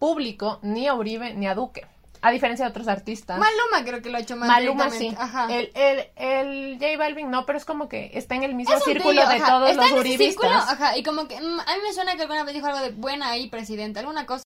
público 0.00 0.58
ni 0.62 0.88
a 0.88 0.94
Uribe 0.94 1.34
ni 1.34 1.46
a 1.46 1.54
Duque. 1.54 1.86
A 2.22 2.30
diferencia 2.32 2.66
de 2.66 2.70
otros 2.70 2.86
artistas. 2.88 3.38
Maluma 3.38 3.82
creo 3.82 4.02
que 4.02 4.10
lo 4.10 4.18
ha 4.18 4.20
hecho 4.20 4.36
más 4.36 4.46
Maluma 4.46 4.90
sí. 4.90 5.14
Ajá. 5.18 5.46
El, 5.50 5.70
el, 5.74 6.06
el 6.16 6.78
J 6.78 6.98
Balvin 6.98 7.30
no, 7.30 7.46
pero 7.46 7.56
es 7.56 7.64
como 7.64 7.88
que 7.88 8.10
está 8.12 8.34
en 8.34 8.42
el 8.42 8.54
mismo 8.54 8.74
Es 8.76 8.84
círculo 8.84 9.26
de 9.26 9.40
todos 9.40 9.70
Está 9.70 9.82
los 9.82 9.90
en 9.92 9.96
ese 9.96 10.00
uribistas. 10.00 10.26
círculo, 10.34 10.50
ajá, 10.50 10.98
y 10.98 11.02
como 11.02 11.26
que 11.28 11.36
mm, 11.40 11.60
a 11.60 11.76
mí 11.76 11.82
me 11.86 11.92
suena 11.94 12.16
que 12.16 12.22
alguna 12.22 12.44
vez 12.44 12.52
dijo 12.54 12.66
algo 12.66 12.80
de 12.80 12.90
buena 12.90 13.30
ahí, 13.30 13.48
presidente, 13.48 14.00
alguna 14.00 14.26
cosa. 14.26 14.42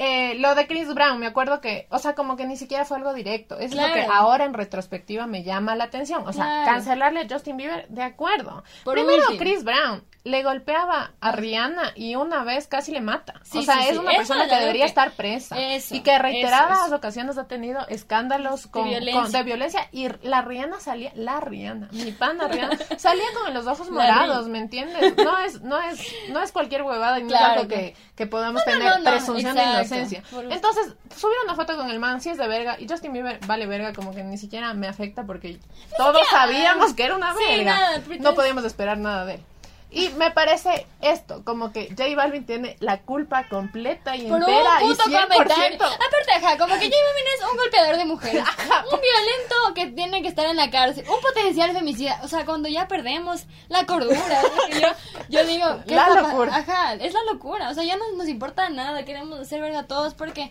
Eh, 0.00 0.36
lo 0.38 0.54
de 0.54 0.68
Chris 0.68 0.94
Brown, 0.94 1.18
me 1.18 1.26
acuerdo 1.26 1.60
que, 1.60 1.88
o 1.90 1.98
sea, 1.98 2.14
como 2.14 2.36
que 2.36 2.46
ni 2.46 2.56
siquiera 2.56 2.84
fue 2.84 2.98
algo 2.98 3.12
directo. 3.14 3.58
Es 3.58 3.74
lo 3.74 3.82
que 3.92 4.04
ahora 4.04 4.44
en 4.44 4.54
retrospectiva 4.54 5.26
me 5.26 5.42
llama 5.42 5.74
la 5.74 5.84
atención. 5.84 6.22
O 6.28 6.32
sea, 6.32 6.44
Claro. 6.44 6.66
cancelarle 6.66 7.20
a 7.22 7.26
Justin 7.28 7.56
Bieber, 7.56 7.88
de 7.88 8.04
acuerdo. 8.04 8.62
Por 8.84 8.94
Primero, 8.94 9.22
último. 9.22 9.38
Chris 9.40 9.64
Brown 9.64 10.04
le 10.24 10.42
golpeaba 10.42 11.12
a 11.20 11.32
Rihanna 11.32 11.92
y 11.94 12.16
una 12.16 12.44
vez 12.44 12.66
casi 12.66 12.92
le 12.92 13.00
mata. 13.00 13.34
Sí, 13.44 13.58
o 13.58 13.62
sea, 13.62 13.76
sí, 13.76 13.80
es 13.84 13.88
sí. 13.92 13.98
una 13.98 14.10
persona 14.12 14.48
que 14.48 14.56
debería 14.56 14.84
que- 14.84 14.88
estar 14.88 15.12
presa. 15.12 15.58
Eso, 15.58 15.94
y 15.94 16.00
que 16.00 16.18
reiteradas 16.18 16.86
eso 16.86 16.96
ocasiones 16.96 17.38
ha 17.38 17.46
tenido 17.46 17.86
escándalos 17.88 18.66
con, 18.66 18.88
violencia. 18.88 19.38
de 19.38 19.44
violencia. 19.44 19.88
Y 19.92 20.08
la 20.22 20.42
Rihanna 20.42 20.80
salía, 20.80 21.12
la 21.14 21.40
Rihanna, 21.40 21.88
mi 21.92 22.12
pana 22.12 22.46
Rihanna, 22.48 22.76
salía 22.98 23.24
con 23.42 23.54
los 23.54 23.66
ojos 23.66 23.90
morados. 23.90 24.48
¿me 24.48 24.58
entiendes? 24.58 25.16
No 25.16 25.38
es, 25.38 25.62
no 25.62 25.80
es, 25.80 26.00
no 26.30 26.42
es 26.42 26.52
cualquier 26.52 26.82
huevada 26.82 27.18
y 27.20 27.22
no 27.22 27.28
es 27.30 27.36
Claro, 27.38 27.60
algo 27.60 27.68
que, 27.68 27.94
que 28.14 28.26
podamos 28.26 28.62
No, 28.66 28.72
tener 28.72 28.90
no, 28.90 28.98
no, 28.98 29.10
presunción 29.10 29.54
de 29.54 29.62
inocencia. 29.62 30.22
Por- 30.30 30.52
Entonces, 30.52 30.94
subieron 31.16 31.44
una 31.44 31.54
foto 31.54 31.76
con 31.76 31.88
el 31.90 32.00
man, 32.00 32.20
sí 32.20 32.28
es 32.30 32.38
de 32.38 32.48
verga, 32.48 32.76
y 32.78 32.86
Justin 32.88 33.12
Bieber 33.12 33.38
vale 33.46 33.66
verga, 33.66 33.92
como 33.94 34.12
que 34.14 34.22
ni 34.24 34.36
siquiera 34.36 34.74
me 34.74 34.88
afecta 34.88 35.24
porque 35.24 35.58
todos 35.96 36.26
sabíamos 36.28 36.92
que 36.94 37.04
era 37.04 37.14
una 37.16 37.32
verga. 37.34 37.64
nada, 37.74 38.02
no 38.20 38.34
podíamos 38.34 38.64
esperar 38.64 38.98
nada 38.98 39.24
de 39.24 39.34
él. 39.36 39.44
Y 39.90 40.10
me 40.10 40.30
parece 40.30 40.86
esto, 41.00 41.42
como 41.44 41.72
que 41.72 41.88
J 41.88 42.14
Balvin 42.14 42.44
tiene 42.44 42.76
la 42.80 43.00
culpa 43.00 43.48
completa 43.48 44.16
y 44.16 44.26
Por 44.26 44.38
entera 44.40 44.80
un 44.82 44.92
y 44.92 44.94
puto 44.94 45.04
100%. 45.04 45.22
comentario. 45.22 45.76
Aparte, 45.76 46.32
ajá, 46.36 46.58
como 46.58 46.74
que 46.74 46.84
J 46.90 46.96
Balvin 47.06 47.26
es 47.36 47.50
un 47.50 47.56
golpeador 47.56 47.96
de 47.96 48.04
mujeres. 48.04 48.42
Ajá. 48.46 48.84
Un 48.84 49.00
violento 49.00 49.54
que 49.74 49.86
tiene 49.86 50.20
que 50.20 50.28
estar 50.28 50.44
en 50.46 50.56
la 50.56 50.70
cárcel. 50.70 51.06
Un 51.08 51.20
potencial 51.22 51.72
femicida. 51.72 52.20
O 52.22 52.28
sea, 52.28 52.44
cuando 52.44 52.68
ya 52.68 52.86
perdemos 52.86 53.46
la 53.68 53.86
cordura. 53.86 54.42
yo, 54.78 54.88
yo 55.30 55.46
digo, 55.46 55.66
¿qué 55.88 55.94
La 55.94 56.08
locura. 56.20 56.54
Ajá, 56.54 56.94
es 56.94 57.14
la 57.14 57.22
locura. 57.32 57.70
O 57.70 57.74
sea, 57.74 57.84
ya 57.84 57.96
no 57.96 58.12
nos 58.12 58.28
importa 58.28 58.68
nada. 58.68 59.06
Queremos 59.06 59.40
hacer 59.40 59.60
verga 59.62 59.80
a 59.80 59.86
todos 59.86 60.12
porque. 60.12 60.50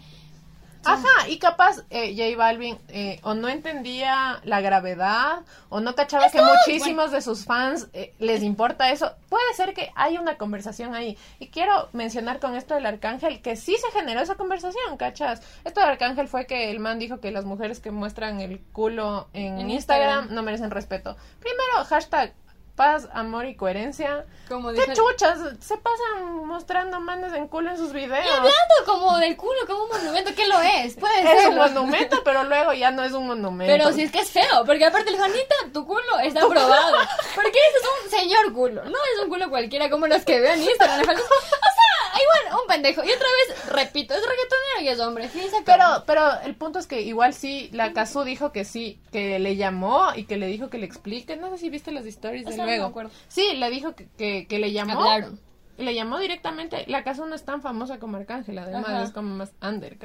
Ajá, 0.93 1.29
y 1.29 1.39
capaz 1.39 1.83
eh, 1.89 2.15
J 2.15 2.37
Balvin 2.37 2.77
eh, 2.89 3.19
o 3.23 3.33
no 3.33 3.49
entendía 3.49 4.39
la 4.43 4.61
gravedad 4.61 5.41
o 5.69 5.79
no 5.79 5.95
cachaba 5.95 6.29
que 6.29 6.41
muchísimos 6.41 7.11
de 7.11 7.21
sus 7.21 7.45
fans 7.45 7.87
eh, 7.93 8.13
les 8.19 8.43
importa 8.43 8.91
eso. 8.91 9.13
Puede 9.29 9.53
ser 9.53 9.73
que 9.73 9.91
hay 9.95 10.17
una 10.17 10.37
conversación 10.37 10.95
ahí. 10.95 11.17
Y 11.39 11.47
quiero 11.47 11.89
mencionar 11.93 12.39
con 12.39 12.55
esto 12.55 12.75
del 12.75 12.85
Arcángel 12.85 13.41
que 13.41 13.55
sí 13.55 13.75
se 13.77 13.91
generó 13.97 14.21
esa 14.21 14.35
conversación, 14.35 14.97
¿cachas? 14.97 15.41
Esto 15.63 15.81
del 15.81 15.89
Arcángel 15.89 16.27
fue 16.27 16.45
que 16.45 16.71
el 16.71 16.79
man 16.79 16.99
dijo 16.99 17.19
que 17.19 17.31
las 17.31 17.45
mujeres 17.45 17.79
que 17.79 17.91
muestran 17.91 18.39
el 18.39 18.59
culo 18.71 19.27
en, 19.33 19.59
En 19.59 19.69
Instagram, 19.69 20.09
Instagram. 20.09 20.35
no 20.35 20.43
merecen 20.43 20.71
respeto. 20.71 21.15
Primero, 21.39 21.85
hashtag 21.87 22.33
paz, 22.77 23.09
amor 23.11 23.45
y 23.47 23.55
coherencia. 23.55 24.25
Como 24.47 24.71
¿Qué 24.71 24.93
chuchas? 24.93 25.39
Se 25.59 25.75
pasan 25.77 26.45
mostrando 26.45 27.01
manes 27.01 27.33
en 27.33 27.47
culo 27.49 27.71
en 27.71 27.77
sus 27.77 27.91
videos. 27.91 28.23
Y 28.25 28.29
hablando 28.29 28.75
como 28.85 29.17
del 29.17 29.35
culo, 29.35 29.59
como 29.67 29.83
un 29.83 29.89
monumento, 29.89 30.33
que 30.33 30.47
lo 30.47 30.61
es? 30.61 30.93
Puede 30.95 31.19
Es 31.21 31.41
ser. 31.41 31.49
un 31.49 31.55
monumento, 31.57 32.23
pero 32.23 32.43
luego 32.45 32.71
ya 32.73 32.91
no 32.91 33.03
es 33.03 33.11
un 33.11 33.27
monumento. 33.27 33.73
Pero 33.73 33.91
si 33.91 34.03
es 34.03 34.11
que 34.11 34.19
es 34.19 34.29
feo, 34.31 34.63
porque 34.65 34.85
aparte 34.85 35.09
el 35.09 35.17
Juanita, 35.17 35.55
tu 35.73 35.85
culo 35.85 36.19
está 36.23 36.43
aprobado. 36.45 36.95
Porque 37.35 37.49
ese 37.57 37.77
es 37.79 38.03
un 38.05 38.09
señor 38.11 38.53
culo, 38.53 38.83
no 38.85 38.97
es 39.15 39.23
un 39.23 39.29
culo 39.29 39.49
cualquiera 39.49 39.89
como 39.89 40.07
los 40.07 40.23
que 40.23 40.39
veo 40.39 40.53
en 40.53 40.63
Instagram. 40.63 41.17
O 41.57 41.69
sea, 41.77 42.06
igual, 42.21 42.61
un 42.61 42.67
pendejo. 42.67 43.03
Y 43.03 43.11
otra 43.11 43.27
vez, 43.47 43.65
repito, 43.69 44.13
es 44.13 44.21
reggaetonero 44.21 44.81
y 44.81 44.87
es 44.89 44.99
hombre. 44.99 45.29
Sí, 45.29 45.41
Pero, 45.65 46.03
pero 46.05 46.21
el 46.43 46.55
punto 46.55 46.79
es 46.79 46.87
que 46.87 47.01
igual 47.01 47.33
sí, 47.33 47.69
la 47.73 47.93
Kazu 47.93 48.23
dijo 48.23 48.51
que 48.51 48.65
sí, 48.65 48.99
que 49.11 49.39
le 49.39 49.55
llamó 49.55 50.09
y 50.15 50.23
que 50.25 50.37
le 50.37 50.47
dijo 50.47 50.69
que 50.69 50.77
le 50.77 50.85
explique. 50.85 51.35
No 51.37 51.49
sé 51.51 51.57
si 51.57 51.69
viste 51.69 51.91
las 51.91 52.05
stories 52.05 52.45
O 52.45 52.49
de 52.49 52.55
sea, 52.55 52.63
no 52.65 52.69
me 52.71 52.77
luego. 52.77 52.89
acuerdo. 52.89 53.11
Sí, 53.27 53.53
le 53.55 53.69
dijo 53.69 53.95
que, 53.95 54.07
que, 54.17 54.47
que 54.47 54.59
le 54.59 54.71
llamó. 54.71 55.01
Hablaron. 55.01 55.39
Le 55.77 55.93
llamó 55.93 56.17
directamente. 56.17 56.83
La 56.87 57.03
Kazu 57.03 57.25
no 57.25 57.35
es 57.35 57.45
tan 57.45 57.61
famosa 57.61 57.99
como 57.99 58.17
Arcángel, 58.17 58.57
además 58.57 58.85
Ajá. 58.89 59.03
es 59.03 59.11
como 59.11 59.35
más 59.35 59.51
under. 59.61 59.97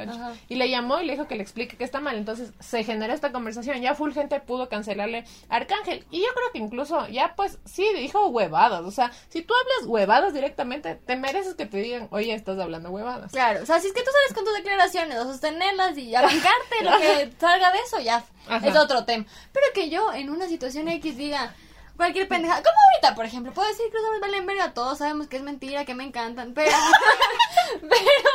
Y 0.48 0.56
le 0.56 0.68
llamó 0.68 1.00
y 1.00 1.06
le 1.06 1.14
dijo 1.14 1.26
que 1.26 1.34
le 1.36 1.42
explique 1.42 1.76
que 1.76 1.84
está 1.84 2.00
mal. 2.00 2.16
Entonces 2.16 2.52
se 2.60 2.84
generó 2.84 3.12
esta 3.12 3.32
conversación. 3.32 3.80
Ya 3.80 3.94
full 3.94 4.12
gente 4.12 4.38
pudo 4.40 4.68
cancelarle 4.68 5.24
a 5.48 5.56
Arcángel. 5.56 6.04
Y 6.10 6.20
yo 6.20 6.28
creo 6.34 6.52
que 6.52 6.58
incluso 6.58 7.08
ya 7.08 7.34
pues 7.34 7.58
sí 7.64 7.86
dijo 7.96 8.26
huevadas. 8.28 8.82
O 8.84 8.90
sea, 8.90 9.10
si 9.28 9.42
tú 9.42 9.54
hablas 9.54 9.88
huevadas 9.88 10.34
directamente, 10.34 10.94
te 10.94 11.16
mereces 11.16 11.54
que 11.54 11.66
te 11.66 11.78
digan, 11.78 12.08
oye, 12.10 12.34
estás 12.34 12.58
hablando 12.58 12.90
huevadas. 12.90 13.32
Claro, 13.32 13.62
o 13.62 13.66
sea, 13.66 13.80
si 13.80 13.86
es 13.88 13.92
que 13.92 14.02
tú 14.02 14.10
sales 14.10 14.34
con 14.34 14.44
tus 14.44 14.54
declaraciones, 14.54 15.16
a 15.16 15.24
sostenerlas 15.24 15.96
y 15.96 16.14
a 16.14 16.22
bancarte 16.22 16.82
lo 16.82 16.90
que 16.98 17.32
salga 17.40 17.72
de 17.72 17.78
eso, 17.78 18.00
ya 18.00 18.22
Ajá. 18.48 18.66
es 18.66 18.76
otro 18.76 19.04
tema. 19.04 19.24
Pero 19.52 19.66
que 19.74 19.88
yo 19.88 20.12
en 20.12 20.30
una 20.30 20.46
situación 20.48 20.88
X 20.88 21.16
diga 21.16 21.54
cualquier 21.96 22.28
pendeja, 22.28 22.54
como 22.56 22.76
ahorita, 22.94 23.14
por 23.14 23.24
ejemplo, 23.24 23.52
puedo 23.52 23.68
decir 23.68 23.86
que 23.90 23.96
los 23.96 24.04
hombres 24.04 24.20
valen 24.20 24.46
verga, 24.46 24.74
todos 24.74 24.98
sabemos 24.98 25.26
que 25.28 25.36
es 25.36 25.42
mentira, 25.42 25.84
que 25.84 25.94
me 25.94 26.04
encantan, 26.04 26.52
pero, 26.54 26.70
pero, 27.80 28.30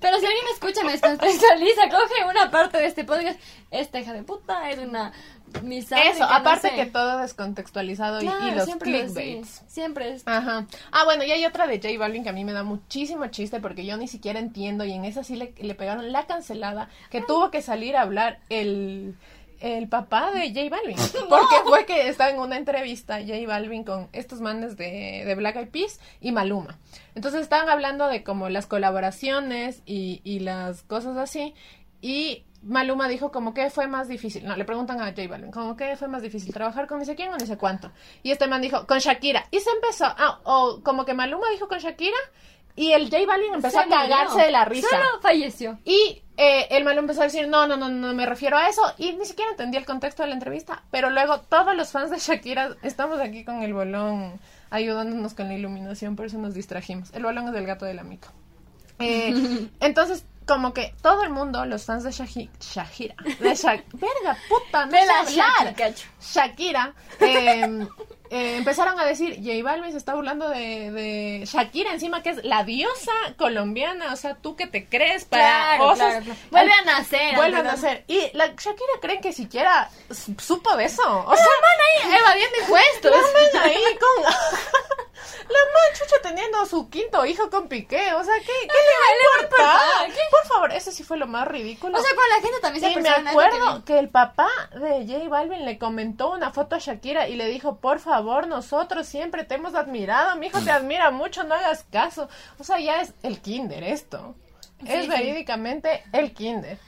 pero 0.00 0.18
si 0.18 0.26
alguien 0.26 0.44
me 0.44 0.50
escucha, 0.52 0.82
me 0.84 0.92
descontextualiza, 0.92 1.88
coge 1.88 2.24
una 2.28 2.50
parte 2.50 2.78
de 2.78 2.86
este 2.86 3.04
podcast, 3.04 3.38
esta 3.70 4.00
hija 4.00 4.12
de 4.12 4.22
puta 4.22 4.70
es 4.70 4.78
una 4.78 5.12
misandria 5.62 6.10
Eso, 6.10 6.20
no 6.26 6.30
aparte 6.32 6.70
sé. 6.70 6.74
que 6.74 6.86
todo 6.86 7.18
descontextualizado 7.18 8.20
y- 8.20 8.26
Claro, 8.26 8.48
y 8.48 8.50
los 8.52 8.64
siempre 8.64 8.90
clickbaits. 8.90 9.62
Siempre 9.68 10.12
es 10.12 10.22
Ajá. 10.26 10.66
Ah, 10.90 11.04
bueno, 11.04 11.22
y 11.24 11.30
hay 11.30 11.44
otra 11.46 11.66
de 11.66 11.76
J 11.80 11.98
Balvin 11.98 12.24
que 12.24 12.30
a 12.30 12.32
mí 12.32 12.44
me 12.44 12.52
da 12.52 12.62
muchísimo 12.64 13.26
chiste 13.28 13.60
porque 13.60 13.86
yo 13.86 13.96
ni 13.96 14.08
siquiera 14.08 14.38
entiendo 14.40 14.84
y 14.84 14.92
en 14.92 15.04
esa 15.04 15.22
sí 15.24 15.36
le, 15.36 15.54
le 15.56 15.74
pegaron 15.74 16.10
la 16.12 16.26
cancelada 16.26 16.88
que 17.10 17.22
tuvo 17.22 17.50
que 17.50 17.62
salir 17.62 17.96
a 17.96 18.02
hablar 18.02 18.40
el, 18.48 19.16
el 19.60 19.88
papá 19.88 20.30
de 20.32 20.48
J 20.48 20.68
Balvin. 20.68 20.96
Porque 21.28 21.56
fue 21.64 21.86
que 21.86 22.08
estaba 22.08 22.30
en 22.30 22.38
una 22.38 22.56
entrevista 22.56 23.20
J 23.20 23.46
Balvin 23.46 23.84
con 23.84 24.08
estos 24.12 24.40
manes 24.40 24.76
de, 24.76 25.22
de 25.24 25.34
Black 25.34 25.56
Eyed 25.56 25.68
Peas 25.68 26.00
y 26.20 26.32
Maluma. 26.32 26.78
Entonces 27.14 27.42
estaban 27.42 27.68
hablando 27.68 28.08
de 28.08 28.22
como 28.22 28.48
las 28.48 28.66
colaboraciones 28.66 29.82
y, 29.86 30.20
y 30.24 30.40
las 30.40 30.82
cosas 30.82 31.16
así 31.16 31.54
y 32.00 32.44
Maluma 32.62 33.08
dijo 33.08 33.30
como 33.30 33.54
que 33.54 33.70
fue 33.70 33.86
más 33.86 34.08
difícil. 34.08 34.44
No, 34.44 34.56
le 34.56 34.64
preguntan 34.64 35.00
a 35.00 35.06
J 35.06 35.28
Balvin, 35.28 35.50
como 35.50 35.76
que 35.76 35.96
fue 35.96 36.08
más 36.08 36.22
difícil 36.22 36.52
trabajar 36.52 36.86
con 36.86 36.98
ni 36.98 37.04
sé 37.04 37.14
quién 37.14 37.32
o 37.32 37.36
ni 37.36 37.46
sé 37.46 37.56
cuánto. 37.56 37.92
Y 38.22 38.32
este 38.32 38.48
man 38.48 38.60
dijo, 38.60 38.86
con 38.86 38.98
Shakira. 38.98 39.46
Y 39.50 39.60
se 39.60 39.70
empezó, 39.70 40.06
ah, 40.06 40.40
o 40.44 40.80
como 40.82 41.04
que 41.04 41.14
Maluma 41.14 41.48
dijo 41.50 41.68
con 41.68 41.78
Shakira 41.78 42.16
y 42.76 42.92
el 42.92 43.10
J 43.10 43.26
Balvin 43.26 43.54
empezó 43.54 43.78
Se 43.78 43.84
a 43.84 43.88
cagarse 43.88 44.32
murió. 44.32 44.46
de 44.46 44.52
la 44.52 44.64
risa. 44.66 44.88
Solo 44.90 45.20
falleció. 45.22 45.78
Y 45.84 46.22
eh, 46.36 46.66
el 46.70 46.84
Maluma 46.84 47.00
empezó 47.00 47.22
a 47.22 47.24
decir, 47.24 47.48
no, 47.48 47.66
no, 47.66 47.76
no, 47.78 47.88
no 47.88 48.12
me 48.12 48.26
refiero 48.26 48.56
a 48.58 48.68
eso. 48.68 48.82
Y 48.98 49.12
ni 49.14 49.24
siquiera 49.24 49.50
entendí 49.50 49.78
el 49.78 49.86
contexto 49.86 50.22
de 50.22 50.28
la 50.28 50.34
entrevista. 50.34 50.82
Pero 50.90 51.08
luego 51.10 51.40
todos 51.40 51.74
los 51.74 51.90
fans 51.90 52.10
de 52.10 52.18
Shakira 52.18 52.76
estamos 52.82 53.18
aquí 53.20 53.44
con 53.44 53.62
el 53.62 53.72
bolón 53.72 54.38
ayudándonos 54.70 55.32
con 55.34 55.48
la 55.48 55.54
iluminación, 55.54 56.16
por 56.16 56.26
eso 56.26 56.36
nos 56.38 56.52
distrajimos. 56.54 57.10
El 57.14 57.22
bolón 57.22 57.46
es 57.48 57.52
del 57.54 57.66
gato 57.66 57.84
del 57.86 57.98
amigo. 57.98 58.28
Eh, 58.98 59.68
entonces, 59.80 60.24
como 60.46 60.72
que 60.74 60.94
todo 61.02 61.22
el 61.22 61.30
mundo, 61.30 61.64
los 61.66 61.84
fans 61.84 62.04
de 62.04 62.10
Shahi- 62.10 62.50
Shakira, 62.60 63.14
de 63.40 63.54
Shak 63.54 63.84
verga, 63.94 64.36
puta, 64.48 64.86
no 64.86 64.92
sé 64.92 65.36
la. 65.36 65.94
Shakira, 66.20 66.94
eh, 67.20 67.86
eh, 68.30 68.56
empezaron 68.56 68.98
a 68.98 69.04
decir, 69.04 69.36
J 69.42 69.62
Balvin 69.62 69.92
se 69.92 69.98
está 69.98 70.14
burlando 70.14 70.48
de, 70.48 70.90
de 70.90 71.42
Shakira 71.46 71.92
encima, 71.92 72.22
que 72.22 72.30
es 72.30 72.44
la 72.44 72.64
diosa 72.64 73.12
colombiana, 73.38 74.12
o 74.12 74.16
sea, 74.16 74.34
tú 74.36 74.56
que 74.56 74.66
te 74.66 74.86
crees 74.88 75.24
para 75.24 75.42
Claro, 75.76 75.84
cosas. 75.84 75.96
claro, 76.08 76.24
claro. 76.24 76.40
Vuelve 76.50 76.72
a 76.72 76.82
nacer. 76.84 77.36
Vuelve 77.36 77.58
a 77.58 77.62
nacer. 77.62 78.04
Y 78.08 78.30
la 78.34 78.46
Shakira 78.48 78.92
cree 79.00 79.20
que 79.20 79.32
siquiera 79.32 79.90
supo 80.40 80.76
de 80.76 80.84
eso. 80.84 81.02
O 81.26 81.34
sea, 81.34 81.44
ahí 82.04 82.14
evadiendo 82.18 82.56
impuestos. 82.60 83.10
la 83.10 83.16
man 83.18 83.64
ahí 83.64 83.82
con... 83.98 84.32
La 85.48 85.58
man 85.58 85.98
chucha 85.98 86.16
teniendo 86.22 86.66
su 86.66 86.90
quinto 86.90 87.24
hijo 87.24 87.48
con 87.50 87.68
Piqué, 87.68 88.12
o 88.14 88.24
sea, 88.24 88.34
¿qué, 88.40 88.46
qué 88.46 88.66
le 88.66 88.68
va 88.68 89.38
a 89.38 89.42
importar? 89.42 89.76
importar? 89.76 90.06
¿Qué? 90.12 90.20
Por 90.30 90.44
favor, 90.46 90.72
eso 90.72 90.90
sí 90.90 91.04
fue 91.04 91.16
lo 91.18 91.26
más 91.28 91.46
ridículo. 91.46 91.96
O 91.96 92.00
sea, 92.02 92.10
cuando 92.16 92.34
la 92.36 92.42
gente 92.42 92.60
también 92.60 92.84
se 92.84 92.90
y 92.90 92.96
me 92.96 93.02
que 93.02 93.28
acuerdo 93.30 93.76
vi. 93.76 93.82
que 93.82 93.98
el 93.98 94.08
papá 94.08 94.48
de 94.72 95.06
J 95.06 95.28
Balvin 95.28 95.64
le 95.64 95.78
comentó 95.78 96.32
una 96.32 96.50
foto 96.52 96.74
a 96.74 96.78
Shakira 96.78 97.28
y 97.28 97.36
le 97.36 97.46
dijo, 97.46 97.76
por 97.76 98.00
favor, 98.00 98.15
nosotros 98.46 99.06
siempre 99.06 99.44
te 99.44 99.54
hemos 99.56 99.74
admirado, 99.74 100.36
mi 100.36 100.46
hijo 100.46 100.60
te 100.60 100.70
admira 100.70 101.10
mucho, 101.10 101.44
no 101.44 101.54
hagas 101.54 101.84
caso. 101.90 102.28
O 102.58 102.64
sea, 102.64 102.78
ya 102.80 103.00
es 103.00 103.12
el 103.22 103.40
kinder 103.40 103.82
esto. 103.84 104.34
es 104.84 105.04
sí. 105.04 105.08
verídicamente 105.10 106.04
el 106.12 106.32
kinder. 106.34 106.78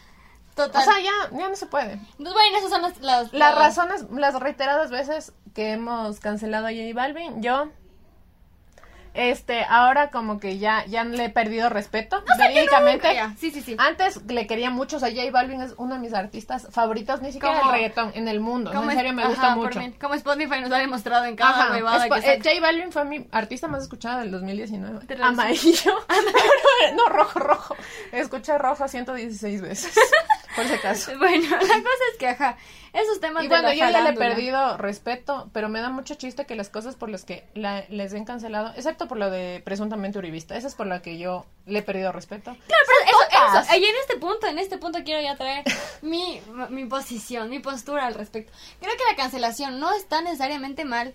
Total. 0.54 0.82
O 0.82 0.84
sea, 0.84 1.00
ya, 1.00 1.38
ya 1.38 1.48
no 1.48 1.54
se 1.56 1.66
puede. 1.66 1.92
Entonces, 1.92 2.32
bueno, 2.34 2.58
esas 2.58 2.70
son 2.70 2.82
las... 2.82 2.98
Las, 2.98 3.32
Las 3.32 3.54
las- 3.54 3.54
razones, 3.54 4.06
las 4.10 4.34
reiteradas 4.40 4.90
veces 4.90 5.32
que 5.54 5.72
hemos 5.72 6.18
cancelado 6.20 6.66
a 6.66 6.70
J 6.70 6.82
Balvin, 6.94 7.42
yo, 7.42 7.68
este, 9.14 9.64
ahora 9.64 10.10
como 10.10 10.38
que 10.40 10.58
ya, 10.58 10.84
ya 10.86 11.04
le 11.04 11.24
he 11.26 11.30
perdido 11.30 11.68
respeto, 11.68 12.22
verídicamente. 12.38 13.14
Ya, 13.14 13.34
Sí, 13.38 13.50
sí, 13.50 13.60
sí. 13.62 13.76
Antes 13.78 14.22
le 14.26 14.46
quería 14.46 14.70
mucho, 14.70 14.96
o 14.96 15.00
sea, 15.00 15.10
J 15.10 15.30
Balvin 15.30 15.60
es 15.62 15.74
uno 15.76 15.94
de 15.94 16.00
mis 16.00 16.14
artistas 16.14 16.68
favoritos, 16.70 17.20
ni 17.22 17.32
siquiera 17.32 17.58
del 17.58 17.70
reggaetón, 17.70 18.12
en 18.14 18.28
el 18.28 18.40
mundo. 18.40 18.72
En 18.72 18.90
serio 18.90 19.12
me 19.12 19.26
gusta 19.26 19.54
mucho. 19.56 19.80
Como 20.00 20.14
Spotify 20.14 20.60
nos 20.60 20.72
ha 20.72 20.78
demostrado 20.78 21.24
en 21.24 21.36
cada 21.36 21.72
huevada 21.72 22.08
que 22.08 22.32
eh. 22.34 22.40
J 22.42 22.60
Balvin 22.60 22.92
fue 22.92 23.04
mi 23.04 23.26
artista 23.32 23.68
más 23.68 23.82
escuchado 23.82 24.18
del 24.20 24.30
2019. 24.30 25.06
Te 25.06 25.14
reviso. 25.14 25.26
Amarillo. 25.28 25.92
no, 26.94 27.06
rojo, 27.06 27.38
rojo. 27.38 27.76
Escuché 28.12 28.56
rojo 28.58 28.88
116 28.88 29.60
veces. 29.62 29.92
Por 30.56 30.66
si 30.66 30.74
acaso. 30.74 31.12
Bueno, 31.18 31.48
la 31.50 31.58
cosa 31.58 32.04
es 32.12 32.18
que, 32.18 32.28
ajá, 32.28 32.56
esos 32.92 33.20
temas 33.20 33.44
Y 33.44 33.46
de 33.46 33.50
bueno, 33.50 33.68
la 33.68 33.74
yo 33.74 33.90
ya 33.90 34.00
le 34.00 34.10
he 34.10 34.12
perdido 34.14 34.76
respeto, 34.76 35.50
pero 35.52 35.68
me 35.68 35.80
da 35.80 35.90
mucho 35.90 36.14
chiste 36.14 36.46
que 36.46 36.56
las 36.56 36.68
cosas 36.68 36.96
por 36.96 37.10
las 37.10 37.24
que 37.24 37.44
la- 37.54 37.84
les 37.90 38.10
den 38.12 38.24
cancelado, 38.24 38.72
excepto 38.74 39.06
por 39.08 39.18
lo 39.18 39.30
de 39.30 39.62
presuntamente 39.64 40.18
uribista, 40.18 40.56
esa 40.56 40.68
es 40.68 40.74
por 40.74 40.86
la 40.86 41.02
que 41.02 41.18
yo 41.18 41.46
le 41.66 41.80
he 41.80 41.82
perdido 41.82 42.12
respeto. 42.12 42.56
Claro, 42.66 42.84
pero 42.86 43.10
eso, 43.10 43.58
eso, 43.60 43.76
y 43.76 43.84
en 43.84 43.96
este 44.00 44.16
punto, 44.16 44.46
en 44.46 44.58
este 44.58 44.78
punto 44.78 45.02
quiero 45.04 45.20
ya 45.20 45.36
traer 45.36 45.64
mi, 46.02 46.40
mi 46.70 46.84
posición, 46.86 47.50
mi 47.50 47.58
postura 47.58 48.06
al 48.06 48.14
respecto. 48.14 48.52
Creo 48.80 48.92
que 48.96 49.04
la 49.10 49.16
cancelación 49.16 49.80
no 49.80 49.92
está 49.94 50.20
necesariamente 50.20 50.84
mal, 50.84 51.14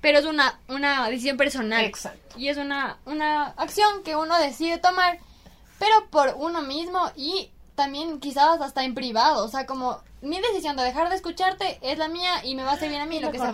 pero 0.00 0.18
es 0.18 0.24
una, 0.24 0.58
una 0.68 1.08
decisión 1.08 1.36
personal. 1.36 1.84
Exacto. 1.84 2.38
Y 2.38 2.48
es 2.48 2.56
una, 2.56 2.98
una 3.04 3.48
acción 3.56 4.02
que 4.02 4.16
uno 4.16 4.38
decide 4.38 4.78
tomar, 4.78 5.18
pero 5.78 6.08
por 6.10 6.34
uno 6.36 6.62
mismo 6.62 7.10
y 7.16 7.50
también 7.74 8.20
quizás 8.20 8.60
hasta 8.60 8.84
en 8.84 8.94
privado. 8.94 9.44
O 9.44 9.48
sea, 9.48 9.66
como 9.66 10.00
mi 10.20 10.40
decisión 10.40 10.74
de 10.76 10.82
dejar 10.84 11.10
de 11.10 11.16
escucharte 11.16 11.78
es 11.82 11.98
la 11.98 12.08
mía 12.08 12.42
y 12.44 12.54
me 12.54 12.64
va 12.64 12.70
a 12.70 12.74
hacer 12.74 12.88
bien 12.88 13.02
a 13.02 13.06
mí, 13.06 13.20
lo 13.20 13.30
que 13.30 13.38
sea. 13.38 13.52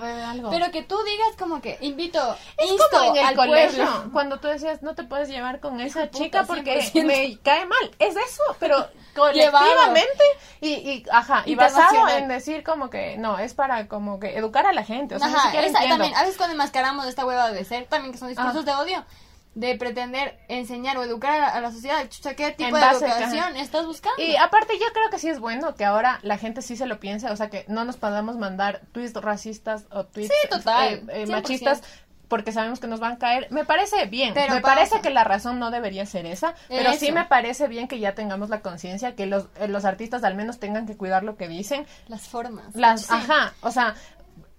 Pero 0.51 0.71
que 0.71 0.83
tú 0.83 0.97
digas 1.05 1.31
como 1.39 1.61
que 1.61 1.77
invito, 1.81 2.37
Es 2.57 2.71
insto 2.71 2.85
como 2.93 3.11
en 3.11 3.17
el 3.17 3.27
al 3.27 3.35
colegio, 3.35 3.85
pueblo. 3.85 4.11
cuando 4.13 4.39
tú 4.39 4.47
decías, 4.49 4.81
no 4.83 4.95
te 4.95 5.03
puedes 5.05 5.29
llevar 5.29 5.59
con 5.61 5.81
esa 5.81 6.07
puta, 6.07 6.19
chica 6.25 6.45
porque 6.47 6.79
100%. 6.81 7.05
me 7.05 7.39
cae 7.43 7.67
mal. 7.67 7.91
Es 7.99 8.15
eso, 8.15 8.43
pero 8.61 8.87
colectivamente 9.17 10.23
y, 10.61 10.69
y, 10.75 11.05
ajá, 11.11 11.43
y 11.47 11.55
basado 11.55 12.09
en 12.09 12.29
decir 12.29 12.63
como 12.63 12.91
que, 12.91 13.17
no, 13.19 13.39
es 13.39 13.55
para 13.55 13.89
como 13.89 14.21
que 14.21 14.37
educar 14.37 14.67
a 14.67 14.73
la 14.73 14.85
gente. 14.85 15.17
O 15.17 15.19
sea, 15.19 15.29
ni 15.29 15.35
Ajá, 15.35 15.45
siquiera 15.47 15.67
esa- 15.67 15.79
entiendo. 15.79 16.05
también, 16.05 16.17
a 16.19 16.23
veces 16.23 16.37
cuando 16.37 16.55
enmascaramos 16.55 17.07
esta 17.07 17.25
hueva 17.27 17.51
de 17.51 17.65
ser, 17.65 17.87
también 17.87 18.13
que 18.13 18.19
son 18.19 18.29
discursos 18.29 18.65
de 18.65 18.73
odio, 18.75 19.05
de 19.55 19.75
pretender 19.77 20.39
enseñar 20.49 20.97
o 20.97 21.03
educar 21.03 21.41
a 21.41 21.61
la, 21.61 21.73
sociedad, 21.73 22.09
chucha, 22.09 22.35
¿qué 22.35 22.53
tipo 22.53 22.77
de 22.77 22.83
educación 22.83 23.57
estás 23.57 23.85
buscando? 23.85 24.23
Y 24.23 24.37
aparte 24.37 24.75
yo 24.79 24.87
creo 24.93 25.11
que 25.11 25.19
sí 25.19 25.29
es 25.29 25.41
bueno 25.41 25.75
que 25.75 25.85
ahora 25.85 26.21
la 26.23 26.39
gente 26.39 26.63
sí 26.63 26.77
se 26.77 26.87
lo 26.87 27.01
piense, 27.01 27.29
o 27.31 27.37
sea 27.37 27.51
que 27.51 27.65
no 27.69 27.85
nos 27.85 27.97
podamos 27.97 28.37
mandar 28.39 28.81
tweets 28.93 29.15
racistas 29.15 29.87
o 29.91 30.05
tweets 30.05 30.33
Sí, 30.33 30.49
total, 30.49 30.95
eh, 30.95 31.03
eh, 31.09 31.27
100%. 31.27 31.31
machistas 31.31 31.83
porque 32.29 32.53
sabemos 32.53 32.79
que 32.79 32.87
nos 32.87 33.01
van 33.01 33.15
a 33.15 33.19
caer. 33.19 33.49
Me 33.51 33.65
parece 33.65 34.07
bien, 34.07 34.35
Pero 34.35 34.55
me 34.55 34.61
pasa. 34.61 34.75
parece 34.77 35.01
que 35.01 35.11
la 35.11 35.25
razón 35.25 35.59
no 35.59 35.73
debería 35.73 36.07
ser 36.07 36.27
esa, 36.27 36.55
pero 36.69 36.93
sí 36.93 37.11
me 37.11 37.25
parece 37.25 37.67
bien 37.67 37.89
que 37.89 37.99
ya 37.99 38.15
tengamos 38.15 38.51
la 38.51 38.61
conciencia 38.61 39.17
que 39.17 39.27
los, 39.27 39.47
eh, 39.59 39.67
los 39.67 39.85
artistas 39.85 40.23
al 40.23 40.37
menos 40.37 40.61
tengan 40.61 40.87
que 40.87 40.97
cuidar 40.97 41.25
lo 41.25 41.37
que 41.37 41.49
dicen. 41.49 41.87
Las 42.07 42.29
formas. 42.29 42.73
Las, 42.77 43.01
Sí. 43.03 43.09
ajá, 43.11 43.53
o 43.63 43.73
sea, 43.73 43.97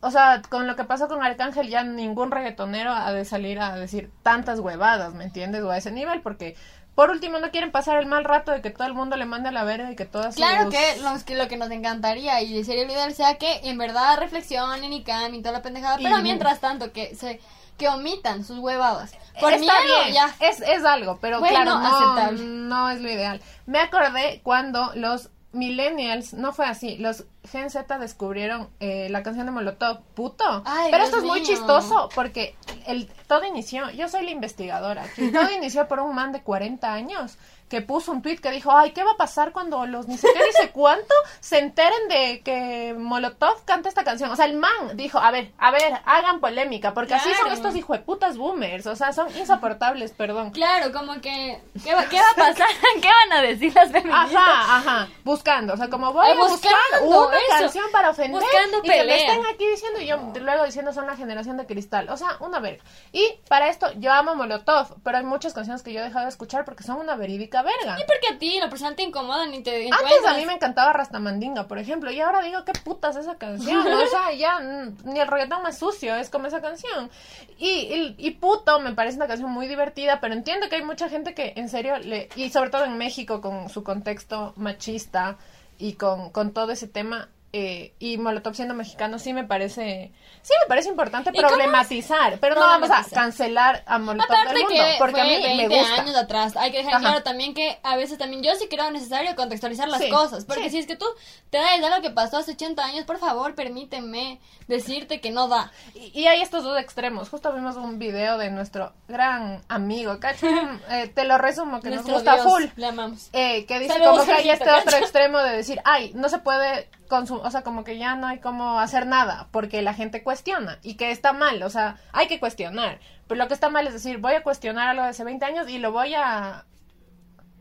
o 0.01 0.11
sea, 0.11 0.41
con 0.49 0.67
lo 0.67 0.75
que 0.75 0.83
pasó 0.83 1.07
con 1.07 1.23
Arcángel 1.23 1.69
ya 1.69 1.83
ningún 1.83 2.31
reggaetonero 2.31 2.91
ha 2.91 3.13
de 3.13 3.23
salir 3.23 3.59
a 3.59 3.75
decir 3.75 4.11
tantas 4.23 4.59
huevadas, 4.59 5.13
¿me 5.13 5.23
entiendes? 5.23 5.63
O 5.63 5.69
a 5.69 5.77
ese 5.77 5.91
nivel, 5.91 6.21
porque 6.21 6.55
por 6.95 7.11
último 7.11 7.39
no 7.39 7.51
quieren 7.51 7.71
pasar 7.71 7.99
el 7.99 8.07
mal 8.07 8.23
rato 8.23 8.51
de 8.51 8.61
que 8.61 8.71
todo 8.71 8.87
el 8.87 8.95
mundo 8.95 9.15
le 9.15 9.25
mande 9.25 9.49
a 9.49 9.51
la 9.51 9.63
verga 9.63 9.91
y 9.91 9.95
que 9.95 10.05
todas 10.05 10.35
Claro 10.35 10.69
que, 10.69 10.97
los, 11.01 11.23
que 11.23 11.35
lo 11.35 11.47
que 11.47 11.55
nos 11.55 11.69
encantaría 11.69 12.41
y 12.41 12.63
sería 12.63 12.85
lo 12.85 12.91
ideal 12.91 13.13
sea 13.13 13.37
que 13.37 13.61
en 13.63 13.77
verdad 13.77 14.17
reflexionen 14.17 14.91
y 14.91 15.03
cambien 15.03 15.43
toda 15.43 15.53
la 15.53 15.61
pendejada, 15.61 15.97
pero 16.01 16.17
mientras 16.21 16.59
tanto 16.59 16.91
que 16.91 17.15
se 17.15 17.39
que 17.77 17.87
omitan 17.87 18.43
sus 18.43 18.59
huevadas. 18.59 19.13
Por 19.39 19.53
Está 19.53 19.79
miedo, 19.81 20.03
bien, 20.03 20.13
ya. 20.13 20.35
Es, 20.39 20.61
es 20.61 20.85
algo, 20.85 21.17
pero 21.19 21.39
Bueno, 21.39 21.63
claro, 21.63 21.79
no, 21.79 22.31
no 22.43 22.89
es 22.91 23.01
lo 23.01 23.09
ideal. 23.09 23.41
Me 23.65 23.79
acordé 23.79 24.41
cuando 24.43 24.91
los 24.93 25.31
millennials, 25.53 26.33
no 26.33 26.53
fue 26.53 26.65
así, 26.65 26.97
los 26.97 27.25
Gen 27.49 27.69
Z 27.69 27.97
descubrieron 27.99 28.69
eh, 28.79 29.07
la 29.09 29.23
canción 29.23 29.45
de 29.45 29.51
Molotov, 29.51 30.01
puto. 30.13 30.63
Ay, 30.65 30.91
pero 30.91 31.03
Dios 31.03 31.09
esto 31.09 31.17
es 31.17 31.23
muy 31.23 31.43
chistoso 31.43 32.09
porque 32.15 32.55
el, 32.87 33.07
todo 33.27 33.45
inició, 33.45 33.89
yo 33.91 34.07
soy 34.07 34.23
la 34.23 34.31
investigadora 34.31 35.03
aquí, 35.03 35.31
todo 35.33 35.51
inició 35.51 35.87
por 35.87 35.99
un 35.99 36.15
man 36.15 36.31
de 36.31 36.41
40 36.41 36.93
años 36.93 37.37
que 37.71 37.81
puso 37.81 38.11
un 38.11 38.21
tweet 38.21 38.35
que 38.39 38.51
dijo, 38.51 38.69
ay, 38.69 38.91
¿qué 38.91 39.01
va 39.01 39.11
a 39.11 39.17
pasar 39.17 39.53
cuando 39.53 39.85
los 39.85 40.05
ni 40.05 40.17
sé 40.17 40.27
qué, 40.33 40.39
ni 40.45 40.51
sé 40.51 40.71
cuánto 40.71 41.13
se 41.39 41.57
enteren 41.57 42.09
de 42.09 42.41
que 42.43 42.93
Molotov 42.97 43.63
canta 43.63 43.87
esta 43.87 44.03
canción? 44.03 44.29
O 44.29 44.35
sea, 44.35 44.43
el 44.43 44.57
man 44.57 44.95
dijo, 44.95 45.19
a 45.19 45.31
ver, 45.31 45.53
a 45.57 45.71
ver, 45.71 46.01
hagan 46.05 46.41
polémica, 46.41 46.93
porque 46.93 47.13
así 47.13 47.33
son 47.33 47.49
estos 47.53 47.73
hijueputas 47.77 48.35
boomers, 48.37 48.85
o 48.87 48.95
sea, 48.97 49.13
son 49.13 49.33
insoportables, 49.37 50.11
perdón. 50.11 50.51
Claro, 50.51 50.91
como 50.91 51.13
que 51.21 51.61
¿qué 51.81 51.95
va, 51.95 52.03
qué 52.09 52.17
va 52.17 52.29
a 52.33 52.35
pasar? 52.49 52.67
¿Qué 53.01 53.07
van 53.07 53.39
a 53.39 53.41
decir 53.41 53.73
las 53.73 53.89
feministas? 53.89 54.35
Ajá, 54.35 54.75
ajá, 54.77 55.07
buscando, 55.23 55.73
o 55.73 55.77
sea, 55.77 55.89
como 55.89 56.11
voy 56.11 56.25
Ay, 56.27 56.33
a 56.33 56.35
buscar 56.41 56.73
una 57.03 57.37
eso. 57.37 57.45
canción 57.57 57.85
para 57.93 58.09
ofender 58.09 58.41
Buscando 58.41 58.79
y 58.79 58.81
que 58.81 58.89
me 58.89 58.97
pelea. 58.97 59.15
estén 59.15 59.45
aquí 59.45 59.65
diciendo 59.65 60.01
y 60.01 60.07
yo 60.07 60.17
luego 60.41 60.65
diciendo 60.65 60.91
son 60.91 61.07
la 61.07 61.15
generación 61.15 61.55
de 61.55 61.65
cristal, 61.65 62.09
o 62.09 62.17
sea, 62.17 62.35
una 62.41 62.59
verga. 62.59 62.83
Y 63.13 63.39
para 63.47 63.69
esto 63.69 63.93
yo 63.93 64.11
amo 64.11 64.35
Molotov, 64.35 64.97
pero 65.03 65.19
hay 65.19 65.23
muchas 65.23 65.53
canciones 65.53 65.83
que 65.83 65.93
yo 65.93 66.01
he 66.01 66.03
dejado 66.03 66.25
de 66.25 66.31
escuchar 66.31 66.65
porque 66.65 66.83
son 66.83 66.97
una 66.97 67.15
verídica 67.15 67.60
verga. 67.63 67.97
¿Y 67.99 68.05
por 68.05 68.19
qué 68.19 68.33
a 68.33 68.37
ti 68.37 68.59
la 68.59 68.69
persona 68.69 68.95
te 68.95 69.03
incomoda 69.03 69.45
ni 69.45 69.61
te 69.63 69.71
Antes 69.85 69.91
a 69.91 70.03
encuentras? 70.05 70.37
mí 70.37 70.45
me 70.45 70.53
encantaba 70.53 70.93
Rastamandinga, 70.93 71.67
por 71.67 71.77
ejemplo, 71.79 72.11
y 72.11 72.19
ahora 72.19 72.41
digo, 72.41 72.63
¿qué 72.65 72.73
putas 72.73 73.15
esa 73.15 73.35
canción? 73.35 73.85
O 73.85 74.07
sea, 74.07 74.31
ya 74.33 74.59
ni 74.59 75.19
el 75.19 75.27
reggaetón 75.27 75.63
más 75.63 75.77
sucio 75.77 76.15
es 76.15 76.29
como 76.29 76.47
esa 76.47 76.61
canción. 76.61 77.09
Y, 77.57 77.69
y, 77.69 78.15
y 78.17 78.31
puto 78.31 78.79
me 78.79 78.93
parece 78.93 79.17
una 79.17 79.27
canción 79.27 79.49
muy 79.51 79.67
divertida, 79.67 80.19
pero 80.19 80.33
entiendo 80.33 80.69
que 80.69 80.75
hay 80.77 80.83
mucha 80.83 81.09
gente 81.09 81.33
que 81.33 81.53
en 81.55 81.69
serio, 81.69 81.97
le 81.99 82.29
y 82.35 82.49
sobre 82.49 82.69
todo 82.69 82.85
en 82.85 82.97
México 82.97 83.41
con 83.41 83.69
su 83.69 83.83
contexto 83.83 84.53
machista 84.55 85.37
y 85.77 85.93
con, 85.93 86.29
con 86.31 86.51
todo 86.53 86.71
ese 86.71 86.87
tema, 86.87 87.29
eh, 87.53 87.93
y 87.99 88.17
Molotov 88.17 88.55
siendo 88.55 88.73
mexicano, 88.73 89.19
sí 89.19 89.33
me 89.33 89.43
parece, 89.43 90.11
sí 90.41 90.53
me 90.63 90.67
parece 90.69 90.89
importante 90.89 91.31
problematizar, 91.33 92.39
pero 92.39 92.55
no 92.55 92.61
vamos 92.61 92.89
a 92.89 93.03
cancelar 93.13 93.83
a 93.85 93.99
Molotov 93.99 94.31
Aparte 94.31 94.53
del 94.53 94.63
mundo, 94.63 94.83
que 94.83 94.95
porque 94.99 95.21
a 95.21 95.23
mí 95.25 95.37
me 95.41 95.57
20 95.67 95.67
gusta. 95.79 96.01
años 96.01 96.15
atrás. 96.15 96.55
Hay 96.57 96.71
que 96.71 96.77
dejar 96.77 96.93
Ajá. 96.95 97.01
claro 97.01 97.23
también 97.23 97.53
que 97.53 97.79
a 97.83 97.97
veces 97.97 98.17
también 98.17 98.41
yo 98.41 98.55
sí 98.55 98.67
creo 98.69 98.89
necesario 98.91 99.35
contextualizar 99.35 99.87
las 99.89 100.01
Sí, 100.01 100.09
cosas. 100.09 100.45
Porque 100.45 100.63
sí. 100.65 100.69
si 100.71 100.77
es 100.79 100.87
que 100.87 100.95
tú 100.95 101.05
te 101.49 101.57
das 101.57 101.81
de 101.81 101.89
lo 101.89 102.01
que 102.01 102.09
pasó 102.09 102.37
hace 102.37 102.51
80 102.53 102.83
años, 102.83 103.05
por 103.05 103.17
favor, 103.19 103.53
permíteme 103.55 104.39
decirte 104.67 105.19
que 105.19 105.31
no 105.31 105.47
da. 105.47 105.71
Y, 105.93 106.21
y 106.21 106.27
hay 106.27 106.41
estos 106.41 106.63
dos 106.63 106.79
extremos. 106.79 107.29
Justo 107.29 107.51
vimos 107.53 107.75
un 107.75 107.99
video 107.99 108.37
de 108.37 108.49
nuestro 108.49 108.93
gran 109.07 109.61
amigo, 109.67 110.19
¿cacho? 110.19 110.47
Eh, 110.89 111.07
te 111.13 111.23
lo 111.25 111.37
resumo, 111.37 111.79
que 111.79 111.89
Nuestro 111.89 112.13
nos 112.13 112.23
gusta 112.23 112.35
Dios, 112.35 112.45
full. 112.45 112.63
Le 112.75 112.85
amamos. 112.87 113.29
Eh, 113.33 113.65
que 113.65 113.79
dice 113.79 113.99
como 113.99 114.23
que 114.25 114.31
hay 114.31 114.49
este 114.49 114.69
otro 114.71 114.97
extremo 114.97 115.37
de 115.39 115.51
decir, 115.57 115.79
ay, 115.85 116.11
no 116.15 116.27
se 116.29 116.39
puede 116.39 116.89
consumir, 117.11 117.45
o 117.45 117.51
sea, 117.51 117.61
como 117.61 117.83
que 117.83 117.99
ya 117.99 118.15
no 118.15 118.25
hay 118.25 118.39
como 118.39 118.79
hacer 118.79 119.05
nada, 119.05 119.47
porque 119.51 119.83
la 119.83 119.93
gente 119.93 120.23
cuestiona, 120.23 120.79
y 120.81 120.95
que 120.95 121.11
está 121.11 121.31
mal, 121.33 121.61
o 121.61 121.69
sea, 121.69 121.97
hay 122.13 122.25
que 122.27 122.39
cuestionar. 122.39 122.99
Pero 123.27 123.37
lo 123.37 123.47
que 123.47 123.53
está 123.53 123.69
mal 123.69 123.85
es 123.85 123.93
decir, 123.93 124.17
voy 124.17 124.33
a 124.33 124.41
cuestionar 124.41 124.87
algo 124.87 125.03
de 125.03 125.09
hace 125.09 125.23
20 125.23 125.45
años 125.45 125.69
y 125.69 125.77
lo 125.77 125.91
voy 125.91 126.15
a 126.15 126.65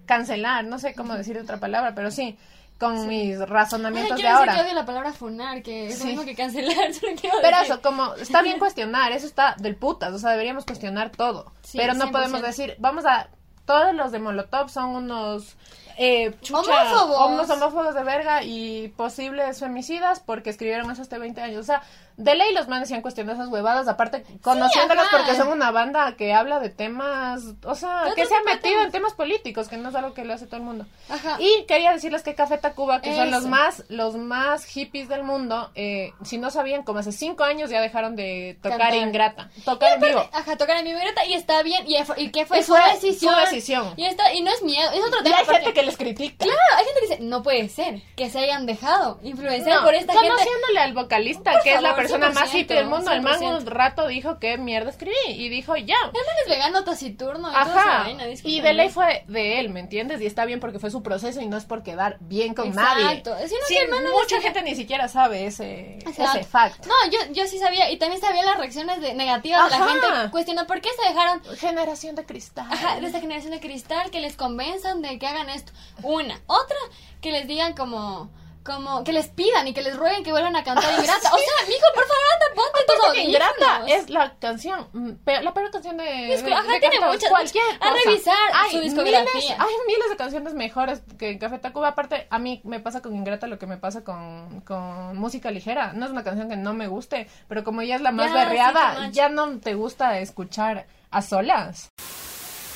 cancelar, 0.07 0.65
no 0.65 0.79
sé 0.79 0.95
cómo 0.95 1.15
decir 1.15 1.39
otra 1.39 1.59
palabra, 1.59 1.95
pero 1.95 2.11
sí, 2.11 2.37
con 2.79 3.07
mis 3.07 3.39
Ay, 3.39 3.45
razonamientos 3.47 4.17
de 4.19 4.27
ahora. 4.27 4.63
odio 4.63 4.73
la 4.75 4.87
palabra 4.87 5.13
funar, 5.13 5.63
que 5.63 5.89
es 5.89 5.97
Sí. 5.99 6.05
lo 6.05 6.07
mismo 6.11 6.25
que 6.25 6.35
cancelar. 6.35 6.75
Pero 7.03 7.59
decir. 7.59 7.65
eso, 7.65 7.83
como 7.83 8.15
está 8.15 8.41
bien 8.43 8.59
cuestionar, 8.65 9.13
eso 9.13 9.27
está 9.27 9.55
del 9.59 9.77
putas, 9.77 10.13
o 10.15 10.19
sea, 10.19 10.31
deberíamos 10.31 10.65
cuestionar 10.65 11.11
todo. 11.11 11.53
Sí, 11.63 11.77
pero 11.79 11.93
no 11.95 12.07
100%. 12.07 12.13
podemos 12.13 12.43
decir, 12.43 12.77
vamos 12.79 13.05
a, 13.05 13.29
todos 13.67 13.95
los 13.95 14.11
de 14.13 14.19
Molotov 14.19 14.71
son 14.71 14.91
unos 14.97 15.57
eh, 15.99 16.35
chucha, 16.43 16.61
Homófobos. 16.61 17.31
unos 17.31 17.51
homófobos 17.51 17.95
de 17.95 18.03
verga 18.03 18.43
y 18.43 18.89
posibles 18.97 19.61
femicidas 19.61 20.21
porque 20.21 20.51
escribieron 20.51 20.91
eso 20.91 21.03
hace 21.03 21.19
20 21.19 21.41
años. 21.41 21.61
O 21.61 21.65
sea, 21.65 21.83
de 22.23 22.35
ley 22.35 22.53
los 22.55 22.69
manes 22.69 22.89
se 22.89 22.95
han 22.95 23.03
cuestionado 23.03 23.39
esas 23.41 23.53
huevadas, 23.53 23.89
aparte 23.89 24.25
conociéndolos 24.43 25.07
ajá. 25.07 25.17
porque 25.17 25.35
son 25.37 25.49
una 25.49 25.71
banda 25.71 26.15
que 26.17 26.33
habla 26.35 26.61
de 26.61 26.71
temas, 26.71 27.43
o 27.65 27.75
sea, 27.75 28.05
De 28.05 28.15
que 28.15 28.27
se 28.27 28.35
ha 28.35 28.43
metido 28.43 28.61
temas. 28.75 28.85
en 28.87 28.93
temas 28.93 29.13
políticos, 29.15 29.69
que 29.69 29.77
no 29.77 29.89
es 29.89 29.95
algo 29.95 30.15
que 30.15 30.25
lo 30.25 30.35
hace 30.35 30.47
todo 30.47 30.57
el 30.57 30.63
mundo. 30.63 30.87
Ajá. 31.09 31.37
Y 31.41 31.65
quería 31.67 31.93
decirles 31.93 32.23
que 32.23 32.35
Café 32.35 32.59
Tacuba, 32.59 33.01
que 33.01 33.15
son 33.15 33.31
los 33.31 33.47
más, 33.47 33.85
los 33.89 34.17
más 34.17 34.65
hippies 34.65 35.09
del 35.09 35.23
mundo, 35.25 35.71
eh, 35.75 36.13
si 36.25 36.39
no 36.39 36.51
sabían, 36.51 36.83
como 36.83 36.99
hace 37.01 37.13
cinco 37.13 37.45
años 37.45 37.71
ya 37.71 37.81
dejaron 37.81 38.17
de 38.17 38.59
tocar 38.63 38.79
Cantar. 38.79 38.95
Ingrata, 39.01 39.51
tocar 39.65 39.93
en 39.93 39.97
Aparte, 39.99 40.07
vivo. 40.09 40.31
Ajá, 40.33 40.57
tocar 40.57 40.77
en 40.79 40.85
vivo 40.85 40.99
y 41.27 41.31
y 41.31 41.35
está 41.35 41.63
bien. 41.63 41.85
¿Y, 41.87 41.97
y 42.17 42.31
qué 42.31 42.47
fue? 42.47 42.61
Y 42.61 42.63
su 42.63 42.75
decisión. 42.75 43.35
su. 43.49 43.95
Y, 43.97 44.05
esto, 44.05 44.23
y 44.35 44.43
no 44.43 44.51
es 44.51 44.63
miedo, 44.63 44.91
es 44.93 45.01
otro 45.05 45.21
Y 45.21 45.25
tema. 45.25 45.39
hay 45.39 45.47
gente 45.47 45.73
que 45.73 45.83
les 45.83 45.97
critica. 45.97 46.45
Claro, 46.45 46.61
hay 46.77 46.85
gente 46.85 47.01
que 47.01 47.07
dice, 47.09 47.21
no 47.23 47.43
puede 47.43 47.69
ser 47.69 48.01
que 48.17 48.31
se 48.31 48.39
hayan 48.39 48.67
dejado 48.67 49.19
influenciar 49.23 49.79
No, 49.81 49.85
por 49.85 49.95
esta 49.95 50.13
gente. 50.13 50.29
conociéndole 50.29 50.81
al 50.81 50.93
vocalista, 50.95 51.53
Por 51.53 51.63
que 51.63 51.75
es 51.75 51.83
la 51.83 51.91
favor, 51.91 52.03
persona 52.11 52.31
más 52.31 52.53
100%, 52.53 52.61
hippie 52.61 52.77
del 52.77 52.87
mundo, 52.87 53.11
el 53.11 53.23
man 53.23 53.41
100%. 53.41 53.59
un 53.59 53.67
rato 53.67 54.07
dijo 54.07 54.39
que 54.39 54.59
mierda 54.59 54.91
escribí 54.91 55.15
y 55.29 55.49
dijo 55.49 55.77
ya. 55.77 55.97
El 56.05 56.13
man 56.13 56.37
es 56.45 56.51
vegano 56.51 56.85
taciturno 56.85 57.49
y 57.49 57.53
esa 57.53 57.61
Ajá. 57.61 58.03
vaina, 58.05 58.25
Y 58.45 58.61
de 58.61 58.73
ley 58.73 58.89
fue 58.89 59.25
de 59.29 59.61
él, 59.61 59.71
¿me 59.71 59.81
entiendes? 59.81 60.21
Y 60.21 60.27
está 60.27 60.45
bien 60.45 60.61
porque 60.61 60.79
fue 60.79 60.91
su 60.91 61.03
proceso 61.03 61.41
y 61.41 61.47
no 61.47 61.57
es 61.57 61.65
por 61.65 61.83
quedar 61.83 62.17
bien 62.21 62.55
con 62.55 62.75
nadie. 62.75 63.05
Exacto. 63.05 63.37
Sí, 63.67 63.77
no 63.89 64.01
mucha 64.13 64.41
gente 64.41 64.63
ni 64.63 64.75
siquiera 64.75 65.09
sabe 65.09 65.47
ese, 65.47 65.99
Exacto. 65.99 66.39
ese 66.39 66.45
fact. 66.45 66.87
No, 66.87 66.95
yo, 67.11 67.19
yo 67.33 67.47
sí 67.47 67.59
sabía, 67.59 67.91
y 67.91 67.99
también 67.99 68.21
sabía 68.21 68.45
las 68.45 68.59
reacciones 68.59 69.01
de, 69.01 69.15
negativas 69.15 69.71
de 69.71 69.79
la 69.79 69.87
gente. 69.87 70.07
Cuestionó 70.31 70.67
por 70.67 70.81
qué 70.81 70.91
se 71.01 71.09
dejaron 71.09 71.43
Generación 71.57 72.15
de 72.15 72.25
cristal. 72.25 72.67
Ajá, 72.71 73.01
de 73.01 73.07
esta 73.07 73.21
generación 73.21 73.53
de 73.53 73.61
cristal 73.61 74.11
que 74.11 74.21
les 74.21 74.37
convenzan 74.37 75.03
de 75.03 75.19
que 75.19 75.27
hagan 75.27 75.49
esto. 75.49 75.73
Una. 76.03 76.41
Otra, 76.47 76.77
que 77.21 77.33
les 77.33 77.47
digan 77.47 77.75
como, 77.75 78.31
como, 78.65 79.05
que 79.05 79.13
les 79.13 79.29
pidan 79.29 79.67
y 79.69 79.73
que 79.75 79.83
les 79.83 79.97
rueguen 79.97 80.23
que 80.23 80.33
vuelvan 80.33 80.55
a 80.57 80.63
cantar 80.65 80.85
Ingrata. 80.99 81.29
O 81.35 81.39
sea, 81.39 81.67
mijo, 81.69 81.87
por 81.95 82.05
favor, 82.07 82.25
anda, 82.35 82.47
ponte 82.55 82.81
que 83.15 83.23
Ingrata 83.23 83.85
es 83.89 84.11
la 84.11 84.35
canción, 84.39 84.87
mm, 84.93 85.11
pe- 85.25 85.43
la 85.43 85.53
peor 85.55 85.71
canción 85.71 85.97
de, 85.97 86.05
Discu- 86.05 86.45
de- 86.45 86.55
ajá, 86.55 86.73
de 86.73 86.81
tiene 86.81 86.97
Café 87.01 87.13
muchas- 87.13 87.31
cualquier 87.31 87.65
a 87.75 87.79
cosa. 87.79 87.95
revisar 88.05 88.37
hay 88.55 88.71
su 88.71 88.81
discografía. 88.81 89.25
Miles, 89.35 89.51
hay 89.59 89.75
miles 89.87 90.11
de 90.11 90.17
canciones 90.17 90.55
mejores 90.55 91.03
que 91.19 91.31
en 91.31 91.39
Café 91.39 91.59
Tacuba. 91.59 91.89
Aparte, 91.89 92.27
a 92.31 92.39
mí 92.39 92.61
me 92.65 92.79
pasa 92.81 93.01
con 93.01 93.15
Ingrata 93.17 93.47
lo 93.47 93.59
que 93.59 93.67
me 93.67 93.79
pasa 93.79 94.05
con, 94.05 94.61
con 94.61 95.17
música 95.17 95.51
ligera. 95.51 95.93
No 95.95 96.05
es 96.07 96.13
una 96.13 96.23
canción 96.25 96.49
que 96.49 96.57
no 96.57 96.73
me 96.75 96.87
guste, 96.87 97.29
pero 97.49 97.65
como 97.65 97.83
ya 97.83 97.97
es 97.97 98.01
la 98.03 98.13
más 98.13 98.33
Ya, 98.33 98.45
berreada, 98.45 99.09
ya 99.11 99.29
no 99.29 99.59
te 99.59 99.75
gusta 99.75 100.19
escuchar 100.21 100.87
a 101.11 101.23
solas. 101.23 101.91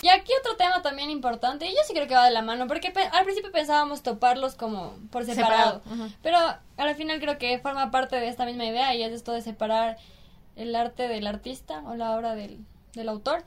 Y 0.05 0.11
aquí 0.11 0.33
otro 0.39 0.55
tema 0.57 0.83
también 0.83 1.09
importante, 1.09 1.65
y 1.67 1.71
yo 1.71 1.79
sí 1.87 1.95
creo 1.95 2.07
que 2.07 2.15
va 2.15 2.27
de 2.27 2.31
la 2.31 2.43
mano, 2.43 2.67
porque 2.67 2.93
al 3.11 3.25
principio 3.25 3.51
pensábamos 3.51 4.03
toparlos 4.03 4.55
como 4.55 4.99
por 5.11 5.25
separado, 5.25 5.81
pero 6.23 6.37
al 6.77 6.95
final 6.95 7.21
creo 7.21 7.39
que 7.39 7.59
forma 7.59 7.91
parte 7.91 8.17
de 8.17 8.29
esta 8.29 8.45
misma 8.45 8.67
idea 8.67 8.95
y 8.95 9.03
es 9.03 9.13
esto 9.13 9.33
de 9.33 9.41
separar 9.41 9.97
el 10.57 10.77
arte 10.77 11.09
del 11.09 11.27
artista 11.27 11.83
o 11.87 11.95
la 11.95 12.15
obra 12.15 12.35
del, 12.35 12.59
del 12.93 13.09
autor. 13.09 13.45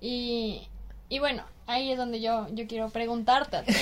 Y, 0.00 0.66
y 1.08 1.20
bueno, 1.20 1.44
ahí 1.68 1.92
es 1.92 1.96
donde 1.96 2.20
yo, 2.20 2.48
yo 2.50 2.66
quiero 2.66 2.88
preguntarte 2.90 3.58
a 3.58 3.62
ti, 3.62 3.72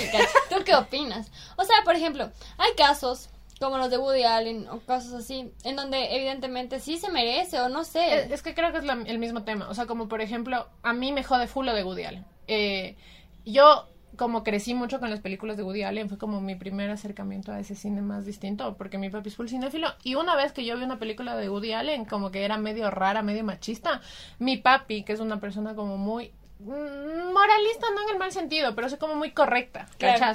¿tú 0.50 0.56
qué 0.66 0.74
opinas? 0.74 1.30
O 1.56 1.64
sea, 1.64 1.76
por 1.82 1.96
ejemplo, 1.96 2.30
hay 2.58 2.72
casos 2.76 3.30
como 3.60 3.78
los 3.78 3.90
de 3.90 3.98
Woody 3.98 4.22
Allen 4.24 4.68
o 4.68 4.80
cosas 4.80 5.12
así, 5.12 5.52
en 5.64 5.76
donde 5.76 6.16
evidentemente 6.16 6.80
sí 6.80 6.98
se 6.98 7.10
merece 7.10 7.60
o 7.60 7.68
no 7.68 7.84
sé. 7.84 8.32
Es, 8.32 8.42
que 8.42 8.54
creo 8.54 8.72
que 8.72 8.78
es 8.78 8.84
la- 8.84 9.02
el 9.06 9.18
mismo 9.18 9.42
tema. 9.44 9.68
O 9.68 9.74
sea, 9.74 9.86
como 9.86 10.08
por 10.08 10.20
ejemplo, 10.20 10.68
a 10.82 10.92
mí 10.92 11.12
me 11.12 11.24
jode 11.24 11.46
full 11.46 11.66
lo 11.66 11.74
de 11.74 11.84
Woody 11.84 12.04
Allen. 12.04 12.24
Eh, 12.46 12.96
yo, 13.44 13.86
como 14.16 14.42
crecí 14.44 14.74
mucho 14.74 15.00
con 15.00 15.10
las 15.10 15.20
películas 15.20 15.56
de 15.56 15.62
Woody 15.62 15.82
Allen, 15.82 16.08
fue 16.08 16.18
como 16.18 16.40
mi 16.40 16.54
primer 16.54 16.90
acercamiento 16.90 17.52
a 17.52 17.60
ese 17.60 17.74
cine 17.74 18.00
más 18.00 18.24
distinto, 18.26 18.76
porque 18.76 18.98
mi 18.98 19.10
papi 19.10 19.28
es 19.28 19.36
full 19.36 19.48
cinéfilo. 19.48 19.88
Y 20.02 20.14
una 20.16 20.34
vez 20.36 20.52
que 20.52 20.64
yo 20.64 20.76
vi 20.76 20.84
una 20.84 20.98
película 20.98 21.36
de 21.36 21.48
Woody 21.50 21.72
Allen, 21.72 22.04
como 22.04 22.30
que 22.30 22.44
era 22.44 22.58
medio 22.58 22.90
rara, 22.90 23.22
medio 23.22 23.44
machista, 23.44 24.00
mi 24.38 24.56
papi, 24.56 25.02
que 25.04 25.12
es 25.12 25.20
una 25.20 25.40
persona 25.40 25.74
como 25.74 25.98
muy 25.98 26.32
moralista, 26.60 27.86
no 27.94 28.02
en 28.02 28.08
el 28.10 28.18
mal 28.18 28.32
sentido, 28.32 28.74
pero 28.74 28.86
es 28.86 28.96
como 28.96 29.14
muy 29.14 29.30
correcta. 29.30 29.86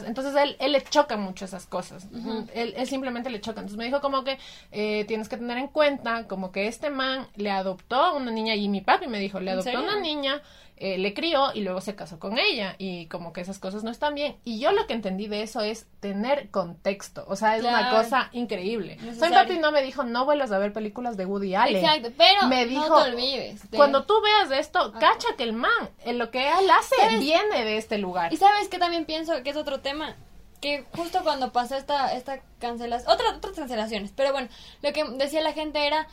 Entonces 0.06 0.36
él, 0.36 0.56
él 0.60 0.72
le 0.72 0.82
choca 0.82 1.18
mucho 1.18 1.46
esas 1.46 1.66
cosas. 1.66 2.08
él, 2.54 2.74
él 2.78 2.88
simplemente 2.88 3.30
le 3.30 3.42
choca. 3.42 3.60
Entonces 3.60 3.78
me 3.78 3.86
dijo 3.86 4.02
como 4.02 4.24
que 4.24 4.40
eh, 4.72 5.06
tienes 5.06 5.28
que 5.28 5.38
tener 5.38 5.58
en 5.58 5.68
cuenta 5.68 6.28
como 6.28 6.52
que 6.52 6.68
este 6.68 6.90
man 6.90 7.28
le 7.36 7.52
adoptó 7.52 7.96
a 7.96 8.14
una 8.14 8.32
niña 8.32 8.56
y 8.56 8.70
mi 8.70 8.82
papi 8.82 9.08
me 9.08 9.20
dijo, 9.20 9.40
le 9.40 9.52
¿En 9.52 9.60
adoptó 9.60 9.82
una 9.82 10.00
niña, 10.00 10.42
eh, 10.78 10.98
le 10.98 11.14
crió 11.14 11.54
y 11.54 11.62
luego 11.62 11.82
se 11.82 11.96
casó 11.96 12.20
con 12.20 12.38
ella 12.38 12.76
y 12.78 13.06
como 13.06 13.32
que 13.32 13.42
esas 13.42 13.60
cosas 13.60 13.84
no 13.84 13.92
están 13.92 14.16
bien. 14.16 14.38
Y 14.44 14.60
yo 14.60 14.72
lo 14.72 14.88
que 14.88 14.94
entendí 14.94 15.28
de 15.28 15.44
eso 15.44 15.62
es 15.62 15.86
tener 16.00 16.50
contexto. 16.50 17.24
O 17.28 17.36
sea, 17.36 17.56
es 17.58 17.64
una 17.64 17.92
cosa 17.92 18.30
increíble. 18.34 18.98
Necesario. 18.98 19.36
papi 19.36 19.60
no 19.60 19.72
me 19.72 19.82
dijo, 19.84 20.04
no 20.04 20.26
vuelvas 20.26 20.52
a 20.52 20.58
ver 20.58 20.74
películas 20.74 21.16
de 21.16 21.26
Woody 21.26 21.56
Allen. 21.56 21.78
Exacto, 21.78 22.10
pero 22.18 22.48
me 22.48 22.66
no 22.66 22.70
dijo, 22.72 23.04
te 23.04 23.12
olvides. 23.12 23.70
de- 23.72 23.78
Cuando 23.78 24.04
tú 24.06 24.16
veas 24.22 24.52
esto, 24.52 24.92
cacha 24.94 25.28
que 25.38 25.44
el 25.44 25.54
man, 25.54 25.72
en 26.06 26.18
lo 26.18 26.32
que 26.32 26.50
él 26.50 26.70
hace, 26.70 26.96
¿Sabes? 26.98 27.20
viene 27.20 27.64
de 27.64 27.78
este 27.78 27.98
lugar. 28.00 28.34
Y 28.34 28.38
sabes 28.38 28.68
que 28.68 28.80
también 28.80 29.06
pienso 29.06 29.42
que 29.44 29.52
es 29.52 29.56
otro 29.58 29.80
tema, 29.80 30.16
que 30.60 30.86
justo 30.96 31.20
cuando 31.24 31.52
pasó 31.52 31.76
esta, 31.76 32.14
esta 32.14 32.40
cancelación, 32.60 33.12
otra, 33.12 33.36
otras 33.36 33.54
cancelaciones, 33.54 34.12
pero 34.16 34.32
bueno, 34.32 34.48
lo 34.82 34.92
que 34.92 35.04
decía 35.18 35.42
la 35.42 35.54
gente 35.54 35.86
era, 35.86 36.08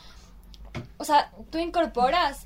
o 0.97 1.03
sea, 1.03 1.31
tú 1.49 1.57
incorporas 1.57 2.45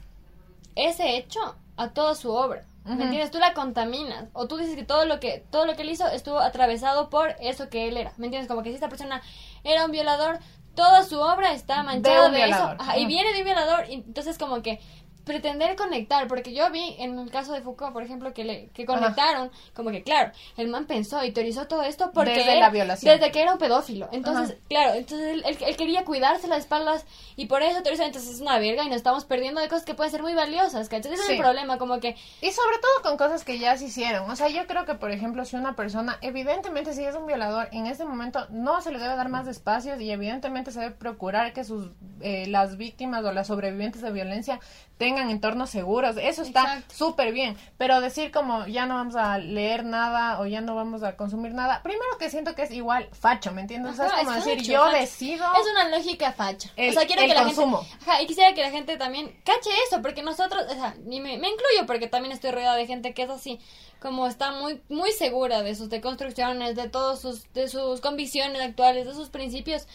ese 0.76 1.18
hecho 1.18 1.56
a 1.78 1.90
toda 1.90 2.16
su 2.16 2.32
obra. 2.32 2.66
¿Me 2.86 3.04
entiendes? 3.04 3.32
Tú 3.32 3.40
la 3.40 3.54
contaminas. 3.54 4.26
O 4.34 4.48
tú 4.48 4.58
dices 4.58 4.76
que 4.76 4.84
todo 4.84 5.06
lo 5.06 5.20
que 5.20 5.44
todo 5.50 5.66
lo 5.66 5.76
que 5.76 5.82
él 5.82 5.90
hizo 5.90 6.08
estuvo 6.08 6.38
atravesado 6.38 7.10
por 7.10 7.36
eso 7.40 7.68
que 7.68 7.88
él 7.88 7.98
era. 7.98 8.14
¿Me 8.18 8.28
entiendes? 8.28 8.48
Como 8.48 8.62
que 8.62 8.70
si 8.70 8.76
esta 8.76 8.90
persona 8.90 9.24
era 9.64 9.86
un 9.86 9.92
violador, 9.92 10.38
toda 10.76 11.04
su 11.04 11.20
obra 11.20 11.54
está 11.54 11.82
manchada 11.82 12.30
de, 12.30 12.44
eso. 12.48 12.78
y 12.98 13.08
viene 13.08 13.34
de 13.34 13.40
un 13.40 13.46
violador. 13.46 13.90
Y 13.90 13.96
entonces 13.96 14.38
como 14.38 14.62
que 14.62 14.80
pretender 15.26 15.76
conectar, 15.76 16.28
porque 16.28 16.54
yo 16.54 16.70
vi 16.72 16.96
en 17.00 17.18
el 17.20 17.30
caso 17.32 17.52
de 17.54 17.62
Foucault, 17.62 17.92
por 17.94 18.04
ejemplo, 18.04 18.34
que 18.34 18.44
le 18.46 18.68
que 18.68 18.86
conectaron, 18.86 19.52
como 19.74 19.90
que 19.92 20.04
claro, 20.04 20.32
el 20.58 20.68
man 20.68 20.86
pensó 20.86 21.24
y 21.24 21.32
teorizó 21.32 21.68
todo 21.68 21.82
esto 21.84 22.12
porque 22.14 22.32
Desde 22.36 22.60
la 22.60 22.70
violación. 22.70 23.14
desde 23.18 23.32
que 23.32 23.42
era 23.42 23.52
un 23.54 23.58
pedófilo. 23.58 24.08
Entonces, 24.12 24.52
Ajá. 24.52 24.60
claro, 24.70 24.94
entonces 24.94 25.28
él, 25.34 25.44
él- 25.46 25.58
él 25.68 25.76
quería 25.78 26.06
cuidarse 26.06 26.48
las 26.48 26.60
espaldas 26.60 27.06
y 27.36 27.48
por 27.48 27.62
eso 27.64 27.82
teorizó, 27.82 28.04
entonces 28.04 28.36
es 28.36 28.42
una 28.42 28.60
verga 28.60 28.84
y 28.84 28.88
nos 28.88 28.98
estamos 28.98 29.26
perdiendo 29.26 29.60
de 29.62 29.68
cosas 29.68 29.84
que 29.86 29.96
pueden 29.96 30.12
ser 30.12 30.22
muy 30.22 30.34
valiosas, 30.36 30.88
¿cachai? 30.90 31.12
Ese 31.12 31.24
es 31.24 31.30
el 31.30 31.38
problema, 31.40 31.78
como 31.78 32.00
que 32.00 32.16
Y 32.42 32.52
sobre 32.52 32.78
todo 32.80 33.02
con 33.04 33.18
cosas 33.18 33.44
que 33.44 33.58
ya 33.60 33.76
se 33.78 33.86
hicieron. 33.86 34.30
O 34.30 34.36
sea, 34.36 34.48
yo 34.50 34.68
creo 34.68 34.86
que, 34.86 34.94
por 34.94 35.12
ejemplo, 35.12 35.44
si 35.46 35.56
una 35.56 35.76
persona, 35.76 36.18
evidentemente, 36.22 36.94
si 36.94 37.04
es 37.04 37.16
un 37.16 37.26
violador, 37.26 37.68
en 37.72 37.88
este 37.88 38.06
momento 38.06 38.46
no 38.52 38.80
se 38.82 38.92
le 38.92 39.00
debe 39.00 39.16
dar 39.16 39.30
más 39.30 39.48
espacios 39.48 40.00
y 40.00 40.12
evidentemente 40.12 40.72
se 40.72 40.80
debe 40.82 40.92
procurar 40.94 41.54
que 41.54 41.64
sus 41.64 41.90
eh, 42.22 42.46
las 42.48 42.78
víctimas 42.78 43.24
o 43.26 43.32
las 43.32 43.48
sobrevivientes 43.48 44.02
de 44.02 44.12
violencia 44.12 44.60
tengan 44.98 45.30
entornos 45.30 45.70
seguros. 45.70 46.16
Eso 46.18 46.42
está 46.44 46.82
súper 46.94 47.34
bien. 47.34 47.58
Pero 47.78 48.00
decir 48.00 48.32
como 48.32 48.66
ya 48.68 48.86
no 48.86 48.96
vamos 48.96 49.16
a 49.18 49.38
leer 49.38 49.84
nada 49.84 50.40
o 50.40 50.46
ya 50.46 50.62
no 50.62 50.74
vamos 50.76 51.04
a 51.04 51.18
consumir 51.18 51.54
nada, 51.54 51.84
primero 51.84 52.18
que 52.18 52.30
siento 52.30 52.56
que 52.56 52.62
es 52.64 52.72
igual 52.72 53.10
facho, 53.12 53.52
¿me 53.52 53.62
entiendes? 53.62 53.94
o 53.94 53.96
sea, 53.96 54.06
Ajá, 54.06 54.22
es 54.22 54.26
como 54.26 54.38
es 54.38 54.46
decir, 54.46 54.60
facho, 54.60 54.72
yo 54.72 54.84
facho. 54.86 54.98
decido... 54.98 55.46
Es 55.60 55.72
una 55.72 55.90
lógica 55.90 56.32
facha. 56.32 56.70
El- 56.78 56.92
o 56.92 56.94
sea, 56.94 57.06
quiero 57.08 57.24
el 57.24 57.28
que 57.28 57.34
la 57.34 57.44
consumo. 57.44 57.84
gente. 57.84 58.06
Ajá, 58.10 58.22
y 58.22 58.28
quisiera 58.28 58.54
que 58.54 58.62
la 58.62 58.72
gente 58.72 58.96
también 58.98 59.28
cache 59.44 59.70
eso, 59.90 60.02
porque 60.02 60.24
nosotros, 60.24 60.64
o 60.70 60.74
sea, 60.74 60.96
y 61.10 61.20
me, 61.20 61.38
me 61.38 61.50
incluyo 61.50 61.86
porque 61.88 62.08
también 62.08 62.32
estoy 62.32 62.52
rodeada 62.52 62.76
de 62.78 62.88
gente 62.88 63.14
que 63.14 63.24
es 63.24 63.30
así, 63.30 63.60
como 64.00 64.28
está 64.28 64.52
muy 64.52 64.82
muy 64.88 65.12
segura 65.12 65.62
de 65.64 65.74
sus 65.76 65.90
deconstrucciones, 65.90 66.76
de 66.76 66.88
todos 66.90 67.20
sus 67.22 67.52
de 67.54 67.68
sus 67.68 68.02
convicciones 68.02 68.62
actuales, 68.62 69.08
de 69.08 69.14
sus 69.14 69.30
principios. 69.30 69.88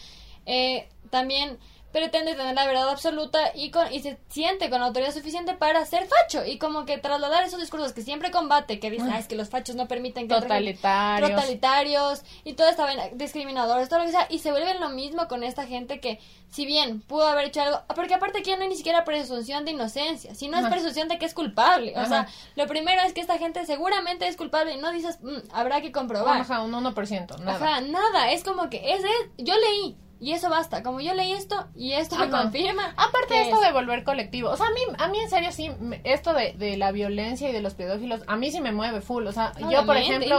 Eh, 0.45 0.89
también 1.09 1.57
pretende 1.91 2.33
tener 2.35 2.55
la 2.55 2.65
verdad 2.65 2.89
absoluta 2.89 3.51
y 3.53 3.69
con 3.71 3.91
y 3.93 3.99
se 4.01 4.17
siente 4.29 4.69
con 4.69 4.81
autoridad 4.81 5.13
suficiente 5.13 5.53
para 5.53 5.85
ser 5.85 6.07
facho 6.07 6.45
y 6.45 6.57
como 6.57 6.85
que 6.85 6.97
trasladar 6.97 7.43
esos 7.43 7.59
discursos 7.59 7.93
que 7.93 8.01
siempre 8.01 8.31
combate, 8.31 8.79
que 8.79 8.89
dice, 8.89 9.05
"Ah, 9.11 9.19
es 9.19 9.27
que 9.27 9.35
los 9.35 9.49
fachos 9.49 9.75
no 9.75 9.87
permiten 9.87 10.27
que 10.27 10.35
Totalitarios. 10.35 11.29
totalitarios 11.31 12.21
y 12.43 12.51
esta 12.61 12.83
vaina, 12.83 13.03
discriminadores, 13.13 13.89
todo 13.89 13.99
lo 13.99 14.05
que 14.05 14.11
sea, 14.11 14.27
y 14.29 14.39
se 14.39 14.51
vuelven 14.51 14.79
lo 14.79 14.89
mismo 14.89 15.27
con 15.27 15.43
esta 15.43 15.65
gente 15.67 15.99
que, 15.99 16.19
si 16.49 16.65
bien 16.65 17.01
pudo 17.01 17.27
haber 17.27 17.45
hecho 17.45 17.61
algo, 17.61 17.81
porque 17.95 18.13
aparte 18.13 18.39
aquí 18.39 18.51
no 18.55 18.61
hay 18.63 18.69
ni 18.69 18.75
siquiera 18.75 19.03
presunción 19.03 19.65
de 19.65 19.71
inocencia, 19.71 20.35
sino 20.35 20.57
es 20.57 20.65
Ajá. 20.65 20.73
presunción 20.73 21.07
de 21.07 21.17
que 21.17 21.25
es 21.25 21.33
culpable. 21.33 21.93
O 21.95 21.99
Ajá. 21.99 22.07
sea, 22.07 22.27
lo 22.55 22.67
primero 22.67 23.01
es 23.01 23.13
que 23.13 23.21
esta 23.21 23.37
gente 23.37 23.65
seguramente 23.65 24.27
es 24.27 24.37
culpable 24.37 24.73
y 24.73 24.77
no 24.77 24.91
dices, 24.91 25.19
"Mm, 25.21 25.37
habrá 25.53 25.81
que 25.81 25.91
comprobar. 25.91 26.41
Ajá, 26.41 26.61
un 26.61 26.73
1%, 26.73 27.37
nada. 27.39 27.53
Ajá, 27.55 27.81
nada, 27.81 28.31
es 28.31 28.43
como 28.43 28.69
que 28.69 28.93
es, 28.93 29.03
es- 29.03 29.29
yo 29.37 29.53
leí 29.55 29.97
y 30.21 30.31
eso 30.33 30.49
basta, 30.49 30.83
como 30.83 31.01
yo 31.01 31.13
leí 31.13 31.33
esto 31.33 31.67
y 31.75 31.93
esto 31.93 32.15
me 32.15 32.29
confirma. 32.43 32.93
Aparte 32.95 33.33
de 33.33 33.41
esto 33.41 33.55
es- 33.55 33.61
de 33.67 33.73
volver 33.73 34.03
colectivo, 34.05 34.49
o 34.51 34.55
sea, 34.55 34.67
a 34.67 34.69
mí, 34.69 34.81
a 34.99 35.07
mí 35.09 35.19
en 35.19 35.29
serio 35.29 35.51
sí, 35.51 35.69
esto 36.03 36.33
de, 36.33 36.53
de 36.53 36.77
la 36.77 36.91
violencia 36.91 37.49
y 37.49 37.51
de 37.51 37.61
los 37.61 37.73
pedófilos, 37.73 38.21
a 38.27 38.35
mí 38.37 38.51
sí 38.51 38.61
me 38.61 38.71
mueve 38.71 39.01
full, 39.01 39.25
o 39.27 39.31
sea, 39.33 39.51
yo 39.71 39.85
por 39.85 39.97
ejemplo, 39.97 40.37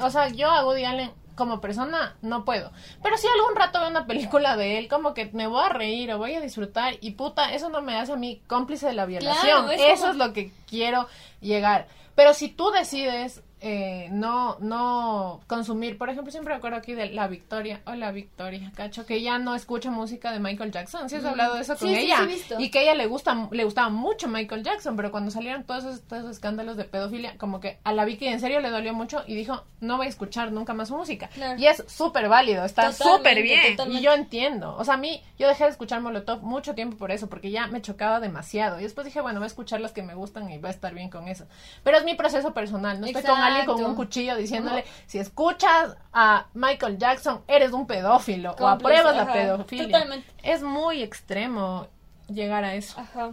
a- 0.00 0.06
o 0.06 0.10
sea, 0.10 0.28
yo 0.28 0.48
a 0.50 0.64
Woody 0.64 0.84
Allen 0.84 1.10
como 1.34 1.60
persona 1.60 2.16
no 2.22 2.46
puedo, 2.46 2.70
pero 3.02 3.18
si 3.18 3.26
algún 3.26 3.56
rato 3.56 3.78
veo 3.80 3.90
una 3.90 4.06
película 4.06 4.56
de 4.56 4.78
él, 4.78 4.88
como 4.88 5.12
que 5.12 5.28
me 5.34 5.46
voy 5.46 5.62
a 5.64 5.68
reír 5.68 6.10
o 6.12 6.18
voy 6.18 6.34
a 6.34 6.40
disfrutar 6.40 6.94
y 7.02 7.10
puta, 7.10 7.52
eso 7.52 7.68
no 7.68 7.82
me 7.82 7.94
hace 7.96 8.12
a 8.12 8.16
mí 8.16 8.40
cómplice 8.46 8.86
de 8.86 8.94
la 8.94 9.04
violación, 9.04 9.64
Claro, 9.66 9.70
es 9.70 9.80
eso 9.82 10.00
como- 10.02 10.12
es 10.12 10.16
lo 10.28 10.32
que 10.32 10.52
quiero 10.66 11.08
llegar, 11.40 11.88
pero 12.14 12.32
si 12.32 12.48
tú 12.48 12.70
decides 12.70 13.42
eh, 13.68 14.08
no, 14.12 14.56
no 14.60 15.40
consumir, 15.48 15.98
por 15.98 16.08
ejemplo, 16.08 16.30
siempre 16.30 16.54
me 16.54 16.58
acuerdo 16.58 16.76
aquí 16.76 16.94
de 16.94 17.10
la 17.10 17.26
Victoria, 17.26 17.80
hola 17.84 18.12
Victoria, 18.12 18.70
cacho, 18.76 19.04
que 19.04 19.20
ya 19.22 19.40
no 19.40 19.56
escucha 19.56 19.90
música 19.90 20.30
de 20.30 20.38
Michael 20.38 20.70
Jackson, 20.70 21.10
¿sí 21.10 21.16
has 21.16 21.24
hablado 21.24 21.56
de 21.56 21.62
eso 21.62 21.76
con 21.76 21.88
Sí, 21.88 21.96
ella? 21.96 22.18
sí, 22.18 22.22
he 22.22 22.26
visto. 22.26 22.54
y 22.60 22.70
que 22.70 22.78
a 22.78 22.82
ella 22.82 22.94
le 22.94 23.06
gusta, 23.06 23.48
le 23.50 23.64
gustaba 23.64 23.88
mucho 23.88 24.28
Michael 24.28 24.62
Jackson, 24.62 24.94
pero 24.94 25.10
cuando 25.10 25.32
salieron 25.32 25.64
todos 25.64 25.84
esos, 25.84 26.02
todos 26.02 26.20
esos 26.22 26.36
escándalos 26.36 26.76
de 26.76 26.84
pedofilia, 26.84 27.36
como 27.38 27.58
que 27.58 27.78
a 27.82 27.92
la 27.92 28.04
Vicky 28.04 28.26
en 28.28 28.38
serio 28.38 28.60
le 28.60 28.70
dolió 28.70 28.94
mucho 28.94 29.24
y 29.26 29.34
dijo, 29.34 29.64
no 29.80 29.96
voy 29.96 30.06
a 30.06 30.10
escuchar 30.10 30.52
nunca 30.52 30.72
más 30.72 30.86
su 30.86 30.96
música. 30.96 31.26
Claro. 31.34 31.58
Y 31.60 31.66
es 31.66 31.82
súper 31.88 32.28
válido, 32.28 32.64
está 32.64 32.92
súper 32.92 33.42
bien, 33.42 33.72
totalmente. 33.76 34.00
y 34.00 34.04
yo 34.04 34.12
entiendo, 34.12 34.76
o 34.78 34.84
sea, 34.84 34.94
a 34.94 34.98
mí, 34.98 35.20
yo 35.40 35.48
dejé 35.48 35.64
de 35.64 35.70
escuchar 35.70 36.00
Molotov 36.00 36.42
mucho 36.44 36.76
tiempo 36.76 36.96
por 36.96 37.10
eso, 37.10 37.28
porque 37.28 37.50
ya 37.50 37.66
me 37.66 37.82
chocaba 37.82 38.20
demasiado, 38.20 38.78
y 38.78 38.84
después 38.84 39.04
dije, 39.06 39.20
bueno, 39.20 39.40
voy 39.40 39.44
a 39.46 39.48
escuchar 39.48 39.80
las 39.80 39.90
que 39.92 40.04
me 40.04 40.14
gustan 40.14 40.48
y 40.50 40.58
va 40.58 40.68
a 40.68 40.72
estar 40.72 40.94
bien 40.94 41.10
con 41.10 41.26
eso. 41.26 41.46
Pero 41.82 41.98
es 41.98 42.04
mi 42.04 42.14
proceso 42.14 42.54
personal, 42.54 43.00
no 43.00 43.06
estoy 43.06 43.22
con 43.22 43.40
con 43.64 43.82
un 43.82 43.94
cuchillo 43.94 44.36
diciéndole, 44.36 44.84
si 45.06 45.18
escuchas 45.18 45.96
a 46.12 46.46
Michael 46.54 46.98
Jackson, 46.98 47.42
eres 47.46 47.72
un 47.72 47.86
pedófilo, 47.86 48.54
o 48.58 48.66
apruebas 48.66 49.16
la 49.16 49.22
ajá, 49.22 49.32
pedofilia. 49.32 49.84
totalmente. 49.86 50.26
Es 50.42 50.62
muy 50.62 51.02
extremo 51.02 51.86
llegar 52.28 52.64
a 52.64 52.74
eso. 52.74 53.00
Ajá. 53.00 53.32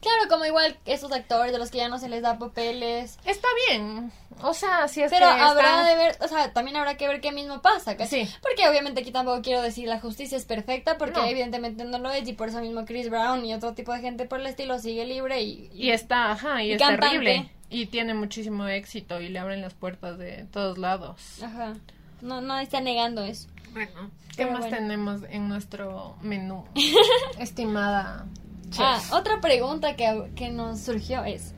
Claro, 0.00 0.28
como 0.30 0.46
igual 0.46 0.76
esos 0.86 1.12
actores 1.12 1.52
de 1.52 1.58
los 1.58 1.70
que 1.70 1.78
ya 1.78 1.88
no 1.88 1.98
se 1.98 2.08
les 2.08 2.22
da 2.22 2.38
papeles. 2.38 3.18
Está 3.24 3.48
bien, 3.68 4.10
o 4.42 4.54
sea, 4.54 4.88
si 4.88 5.02
es 5.02 5.10
Pero 5.10 5.26
que 5.28 5.40
habrá 5.40 5.84
de 5.84 5.94
ver, 5.94 6.16
o 6.22 6.28
sea, 6.28 6.52
también 6.54 6.76
habrá 6.78 6.96
que 6.96 7.06
ver 7.06 7.20
qué 7.20 7.32
mismo 7.32 7.60
pasa, 7.60 7.96
¿cachai? 7.98 8.24
Sí. 8.26 8.34
Porque 8.40 8.66
obviamente 8.68 9.02
aquí 9.02 9.12
tampoco 9.12 9.42
quiero 9.42 9.60
decir 9.60 9.86
la 9.88 10.00
justicia 10.00 10.38
es 10.38 10.46
perfecta, 10.46 10.96
porque 10.96 11.20
No. 11.20 11.26
evidentemente 11.26 11.84
no 11.84 11.98
lo 11.98 12.10
es, 12.10 12.26
y 12.26 12.32
por 12.32 12.48
eso 12.48 12.60
mismo 12.60 12.84
Chris 12.86 13.10
Brown 13.10 13.44
y 13.44 13.52
otro 13.52 13.74
tipo 13.74 13.92
de 13.92 14.00
gente 14.00 14.24
por 14.24 14.40
el 14.40 14.46
estilo 14.46 14.78
sigue 14.78 15.04
libre 15.04 15.42
y... 15.42 15.70
Y 15.74 15.90
está, 15.90 16.32
ajá, 16.32 16.62
y, 16.62 16.68
Y 16.68 16.72
es 16.72 16.78
cantante. 16.78 17.06
terrible. 17.06 17.50
Y 17.68 17.86
tiene 17.86 18.14
muchísimo 18.14 18.66
éxito 18.68 19.20
y 19.20 19.28
le 19.28 19.38
abren 19.38 19.60
las 19.60 19.74
puertas 19.74 20.16
de 20.18 20.46
todos 20.50 20.78
lados. 20.78 21.42
Ajá. 21.42 21.74
No, 22.22 22.40
no 22.40 22.58
está 22.58 22.80
negando 22.80 23.22
eso. 23.22 23.48
Bueno, 23.72 24.10
¿qué 24.30 24.38
Pero 24.44 24.52
más 24.52 24.60
bueno. 24.62 24.76
tenemos 24.78 25.20
en 25.30 25.48
nuestro 25.48 26.16
menú? 26.22 26.64
Estimada. 27.38 28.26
Ah, 28.78 29.00
otra 29.12 29.40
pregunta 29.40 29.96
que, 29.96 30.30
que 30.36 30.48
nos 30.50 30.80
surgió 30.80 31.24
es, 31.24 31.54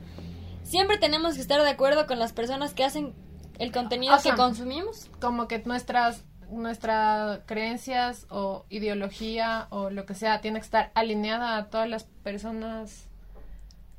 ¿siempre 0.63 0.97
tenemos 0.97 1.35
que 1.35 1.41
estar 1.41 1.61
de 1.61 1.69
acuerdo 1.69 2.07
con 2.07 2.17
las 2.19 2.33
personas 2.33 2.73
que 2.73 2.83
hacen 2.83 3.13
el 3.59 3.71
contenido 3.71 4.15
O 4.15 4.19
sea, 4.19 4.31
que 4.31 4.37
consumimos? 4.37 5.09
como 5.21 5.47
que 5.47 5.59
nuestras 5.65 6.23
nuestras 6.49 7.39
creencias 7.47 8.27
o 8.29 8.65
ideología 8.69 9.67
o 9.71 9.89
lo 9.89 10.05
que 10.05 10.13
sea 10.13 10.39
tiene 10.41 10.59
que 10.59 10.65
estar 10.65 10.91
alineada 10.93 11.57
a 11.57 11.65
todas 11.69 11.89
las 11.89 12.03
personas 12.03 13.07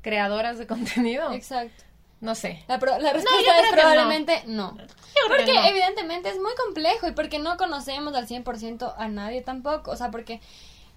creadoras 0.01 0.57
de 0.57 0.67
contenido. 0.67 1.31
Exacto. 1.33 1.83
No 2.21 2.33
sé. 2.33 2.63
La, 2.67 2.79
pro- 2.79 2.97
la 2.97 3.09
yo 3.09 3.13
respuesta 3.13 3.59
es 3.59 3.71
probablemente 3.73 4.43
no. 4.47 4.71
Yo 4.77 4.83
creo 4.85 5.27
Porque 5.27 5.45
que 5.45 5.53
no. 5.53 5.65
evidentemente 5.65 6.29
es 6.29 6.37
muy 6.37 6.53
complejo 6.65 7.07
y 7.07 7.11
porque 7.11 7.39
no 7.39 7.57
conocemos 7.57 8.15
al 8.15 8.27
100% 8.27 8.93
a 8.97 9.07
nadie 9.09 9.41
tampoco. 9.41 9.91
O 9.91 9.95
sea, 9.97 10.11
porque 10.11 10.39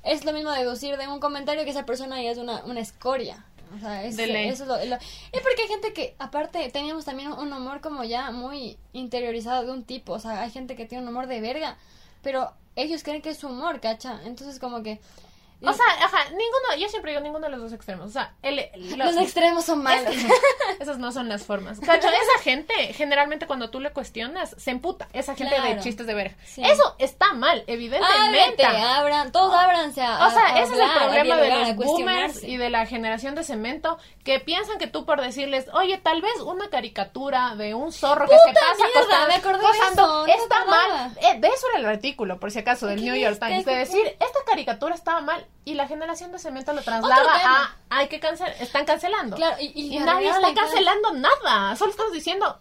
es 0.03 0.25
lo 0.25 0.33
mismo 0.33 0.51
deducir 0.53 0.97
de 0.97 1.09
un 1.09 1.21
comentario 1.21 1.65
que 1.65 1.71
esa 1.71 1.85
persona 1.87 2.23
ya 2.23 2.31
es 2.31 2.39
una, 2.39 2.65
una 2.65 2.81
escoria. 2.81 3.45
O 3.77 3.79
sea, 3.79 4.03
es, 4.05 4.17
eso 4.49 4.63
es 4.65 4.69
lo, 4.69 4.77
lo- 4.85 4.97
Y 4.97 5.41
porque 5.43 5.63
hay 5.63 5.69
gente 5.69 5.93
que, 5.93 6.15
aparte, 6.19 6.71
teníamos 6.71 7.05
también 7.05 7.33
un 7.33 7.53
humor 7.53 7.81
como 7.83 8.03
ya 8.05 8.31
muy 8.31 8.79
interiorizado 8.95 9.65
de 9.67 9.73
un 9.73 9.85
tipo. 9.85 10.15
O 10.15 10.19
sea, 10.19 10.41
hay 10.43 10.51
gente 10.51 10.75
que 10.75 10.87
tiene 10.87 11.03
un 11.05 11.11
humor 11.11 11.27
de 11.27 11.41
verga, 11.43 11.77
pero 12.23 12.53
ellos 12.77 13.03
creen 13.03 13.21
que 13.21 13.31
es 13.31 13.39
su 13.39 13.49
humor, 13.49 13.81
¿cacha? 13.81 14.21
Entonces, 14.25 14.59
como 14.59 14.83
que... 14.83 15.01
O 15.61 15.73
sea, 15.73 15.87
ajá, 16.05 16.25
ninguno, 16.31 16.77
yo 16.79 16.89
siempre 16.89 17.11
digo 17.11 17.21
ninguno 17.23 17.47
de 17.47 17.51
los 17.51 17.61
dos 17.61 17.73
extremos. 17.73 18.07
O 18.07 18.11
sea, 18.11 18.33
el, 18.43 18.65
lo- 18.97 19.07
los 19.07 19.17
extremos 19.17 19.65
son 19.65 19.83
malos. 19.83 20.15
Esas 20.79 20.99
no 20.99 21.11
son 21.11 21.29
las 21.29 21.45
formas. 21.45 21.81
Cacho, 21.81 22.09
esa 22.09 22.43
gente, 22.43 22.73
generalmente 22.95 23.47
cuando 23.49 23.69
tú 23.69 23.81
le 23.81 23.91
cuestionas, 23.91 24.55
se 24.57 24.71
emputa. 24.71 25.09
Esa 25.13 25.35
gente 25.35 25.61
de 25.61 25.81
chistes 25.81 26.07
de 26.07 26.15
verga. 26.15 26.37
Sí. 26.45 26.63
Eso 26.65 26.95
está 26.99 27.33
mal, 27.33 27.65
evidentemente. 27.67 28.65
Ábrete, 28.65 28.65
abran, 28.67 29.33
todos 29.33 29.53
ábranse 29.53 30.01
a, 30.03 30.27
O 30.27 30.31
sea, 30.31 30.47
a 30.55 30.61
ese 30.63 30.75
es 30.75 30.79
el 30.81 30.91
problema 30.93 31.37
de 31.37 31.51
los 31.51 31.75
boomers 31.77 32.43
y 32.45 32.57
de 32.57 32.71
la 32.71 32.87
generación 32.87 33.35
de 33.35 33.43
cemento 33.43 33.99
que 34.23 34.39
piensan 34.39 34.79
que 34.79 34.87
tú 34.87 35.05
por 35.05 35.21
decirles, 35.21 35.67
oye, 35.73 35.99
tal 35.99 36.23
vez 36.23 36.39
una 36.41 36.69
caricatura 36.71 37.57
de 37.57 37.75
un 37.75 37.91
zorro 37.93 38.29
que 38.29 38.37
se 38.39 38.53
pasa 38.53 38.75
mierda, 38.77 39.01
acostando- 39.01 39.27
me 39.29 39.35
acordé 39.35 39.59
de 39.59 39.67
posando, 39.67 40.03
eso, 40.03 40.27
no 40.27 40.43
está 40.45 40.65
mal. 40.67 41.17
Eh, 41.21 41.41
de 41.41 41.49
eso 41.49 41.67
era 41.71 41.79
el 41.81 41.87
artículo, 41.87 42.39
por 42.39 42.53
si 42.53 42.61
acaso, 42.61 42.87
del 42.87 43.01
¿Qué 43.01 43.05
New 43.07 43.17
York? 43.17 43.39
Times, 43.41 43.65
de 43.65 43.73
¿Qué 43.73 43.79
decir, 43.79 44.07
esta 44.21 44.39
caricatura 44.47 44.95
estaba 44.95 45.21
mal 45.21 45.45
y 45.65 45.75
la 45.75 45.87
generación 45.87 46.33
de 46.33 46.39
cemento 46.39 46.73
lo 46.73 46.83
traslada 46.83 47.23
a, 47.65 47.77
hay 47.91 48.09
que 48.09 48.21
cancelar, 48.21 48.55
están 48.61 48.85
cancelando. 48.87 49.37
Claro, 49.37 49.57
y- 49.61 49.73
y 49.75 49.99
nadie 49.99 50.29
está 50.31 50.55
cancelando 50.55 51.13
nada, 51.13 51.77
solo 51.77 51.91
estamos 51.91 52.13
diciendo, 52.13 52.61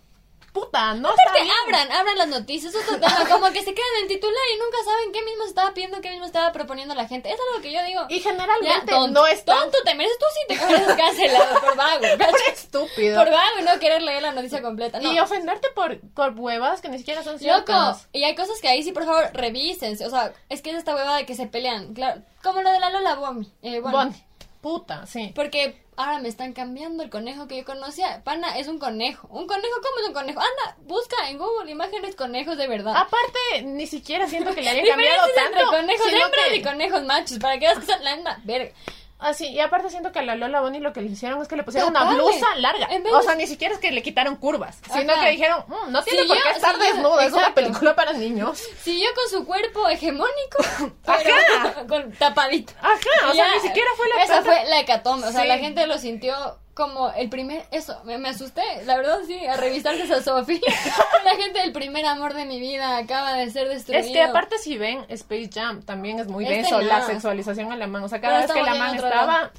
puta, 0.60 0.93
no 0.93 1.10
Aparte, 1.10 1.24
está 1.26 1.43
bien. 1.43 1.55
abran, 1.66 1.91
abran 1.91 2.18
las 2.18 2.28
noticias, 2.28 2.74
eso 2.74 2.93
es 2.93 2.99
tema, 2.99 3.26
como 3.30 3.51
que 3.51 3.64
se 3.64 3.74
quedan 3.74 3.88
en 4.01 4.08
titular 4.08 4.43
y 4.55 4.60
nunca 4.60 4.78
saben 4.86 5.12
qué 5.12 5.22
mismo 5.24 5.43
se 5.43 5.49
estaba 5.49 5.74
pidiendo, 5.74 6.01
qué 6.01 6.10
mismo 6.12 6.26
estaba 6.26 6.51
proponiendo 6.51 6.95
la 6.95 7.08
gente. 7.08 7.30
Eso 7.30 7.41
es 7.49 7.55
lo 7.58 7.62
que 7.62 7.72
yo 7.72 7.84
digo. 7.84 8.01
Y 8.10 8.20
Ya, 8.22 8.30
generalmente 8.32 8.91
tonto, 8.91 9.22
no 9.22 9.28
es 9.28 9.43
tan 9.45 9.60
tonto 9.60 9.78
te 9.86 9.95
mereces, 9.95 10.18
tú 10.20 10.26
sí 10.34 10.55
te 10.58 10.66
mereces 10.66 10.95
cancelado 10.95 11.60
por 11.62 11.76
vago, 11.76 12.01
¿cachai? 12.18 12.53
estúpido. 12.53 13.18
Por 13.24 13.32
vago 13.32 13.62
no 13.64 13.80
querer 13.80 14.01
leer 14.01 14.22
la 14.24 14.32
noticia 14.32 14.62
completa. 14.62 14.99
No. 14.99 15.12
Y 15.12 15.20
ofenderte 15.20 15.70
por, 15.76 15.99
por 16.12 16.34
huevas 16.39 16.82
que 16.82 16.89
ni 16.89 16.97
siquiera 16.97 17.24
son 17.24 17.34
Loco, 17.34 17.43
ciertas. 17.43 18.08
y 18.14 18.24
hay 18.24 18.36
cosas 18.36 18.60
que 18.62 18.68
ahí 18.68 18.84
sí, 18.84 18.91
por 18.91 19.05
favor, 19.05 19.30
revísense. 19.34 20.05
O 20.05 20.10
sea, 20.10 20.34
es 20.49 20.62
que 20.62 20.72
es 20.72 20.78
esta 20.78 20.95
hueva 20.95 21.16
de 21.18 21.26
que 21.26 21.36
se 21.36 21.47
pelean. 21.47 21.93
Claro, 21.93 22.22
como 22.43 22.62
lo 22.62 22.72
de 22.72 22.80
la 22.80 22.89
Lola 22.89 23.16
Bomi. 23.16 23.51
Eh, 23.62 23.80
bueno. 23.80 24.14
Puta, 24.62 25.05
sí. 25.05 25.32
Porque 25.36 25.82
ahora 25.98 26.20
me 26.20 26.30
están 26.30 26.54
cambiando 26.54 27.04
el 27.04 27.10
conejo 27.10 27.48
que 27.48 27.58
yo 27.58 27.66
conocía. 27.66 28.24
Pana, 28.24 28.58
es 28.58 28.68
un 28.68 28.80
conejo. 28.80 29.28
¿Un 29.30 29.48
conejo? 29.48 29.74
¿Cómo 29.82 30.00
es 30.02 30.08
un 30.08 30.14
conejo? 30.14 30.39
Anda, 30.39 30.78
busca 30.84 31.30
en 31.30 31.38
Google 31.38 31.70
imágenes 31.70 32.16
conejos 32.16 32.56
de 32.58 32.68
verdad. 32.68 32.95
Aparte, 32.95 33.64
ni 33.64 33.86
siquiera 33.88 34.28
siento 34.28 34.56
que 34.56 34.62
le 34.62 34.70
hayan 34.70 34.86
cambiado 34.88 35.28
tanto. 35.36 35.68
conejos 35.68 36.08
hembras 36.08 36.45
que- 36.50 36.56
y 36.56 36.62
conejos 36.64 37.04
machos. 37.04 37.39
Para 37.39 37.56
que 37.60 37.66
veas 37.68 37.80
que 37.80 37.86
son 37.86 38.04
la 38.04 38.14
hembra. 38.14 38.39
Verga. 38.45 38.72
Ah, 39.20 39.34
sí, 39.34 39.47
y 39.47 39.59
aparte 39.59 39.89
siento 39.89 40.11
que 40.11 40.20
a 40.20 40.22
la 40.22 40.36
Lola 40.36 40.61
Bonnie 40.61 40.80
lo 40.80 40.93
que 40.93 41.01
le 41.01 41.07
hicieron 41.09 41.41
es 41.41 41.47
que 41.47 41.55
le 41.55 41.63
pusieron 41.63 41.89
una 41.89 42.11
blusa 42.13 42.55
larga. 42.57 42.86
En 42.91 43.01
vez 43.03 43.11
O 43.13 43.22
sea, 43.24 43.34
ni 43.34 43.47
siquiera 43.47 43.74
es 43.74 43.80
que 43.80 43.91
le 43.91 44.03
quitaron 44.03 44.36
curvas, 44.36 44.80
sino 44.93 45.13
Ajá. 45.13 45.24
que 45.26 45.32
dijeron, 45.32 45.63
"Mm, 45.68 45.91
no 45.91 46.03
tiene 46.03 46.22
Si 46.22 46.28
por 46.28 46.38
yo- 46.38 46.43
qué 46.43 46.49
estar 46.51 46.76
si 46.76 46.82
yo- 46.82 46.86
desnuda, 46.93 47.26
es 47.26 47.34
una 47.34 47.53
película 47.55 47.95
para 47.95 48.13
niños. 48.13 48.59
Siguió 48.84 49.09
con 49.15 49.30
su 49.30 49.45
cuerpo 49.45 49.88
hegemónico. 49.89 50.57
pero 51.05 51.36
Ajá. 51.57 51.86
con 51.88 52.11
tapadito. 52.13 52.74
Ajá, 52.80 53.30
o 53.30 53.34
sea, 53.34 53.47
ni 53.55 53.59
siquiera 53.61 53.89
fue 53.97 54.07
la 54.09 54.24
Esa 54.24 54.41
fue 54.43 54.63
la 54.70 54.80
hecatombe. 54.82 55.28
O 55.28 55.32
sea, 55.32 55.41
Sí. 55.41 55.47
la 55.47 55.57
gente 55.57 55.88
lo 55.88 55.97
sintió 55.97 56.36
como 56.78 57.09
el 57.09 57.28
primer. 57.28 57.65
Eso, 57.71 57.99
me, 58.05 58.19
me 58.19 58.30
asusté. 58.30 58.61
La 58.86 58.95
verdad, 58.95 59.17
sí, 59.25 59.43
a 59.47 59.57
revisarse 59.57 60.03
esa 60.03 60.21
Sofía. 60.21 60.59
la 61.25 61.36
gente, 61.36 61.63
el 61.63 61.71
primer 61.71 62.05
amor 62.05 62.36
de 62.36 62.45
mi 62.45 62.59
vida 62.59 62.97
acaba 62.97 63.34
de 63.34 63.49
ser 63.49 63.67
destruido. 63.67 64.05
Es 64.05 64.11
que 64.11 64.21
aparte 64.21 64.59
si 64.59 64.78
ven 64.78 65.03
Space 65.09 65.49
Jam, 65.51 65.82
también 65.82 66.19
es 66.19 66.28
muy 66.28 66.43
Este 66.45 66.57
denso 66.57 66.80
la 66.82 67.01
sexualización 67.01 67.71
alemán. 67.71 68.03
O 68.03 68.07
sea, 68.07 68.21
cada 68.21 68.41
Pero 68.41 68.53
vez 68.53 68.63
que 68.63 68.71
la 68.71 68.78
man 68.78 68.95
estaba 68.95 69.51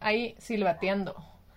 ahí 0.00 0.34
silbateando. 0.40 1.14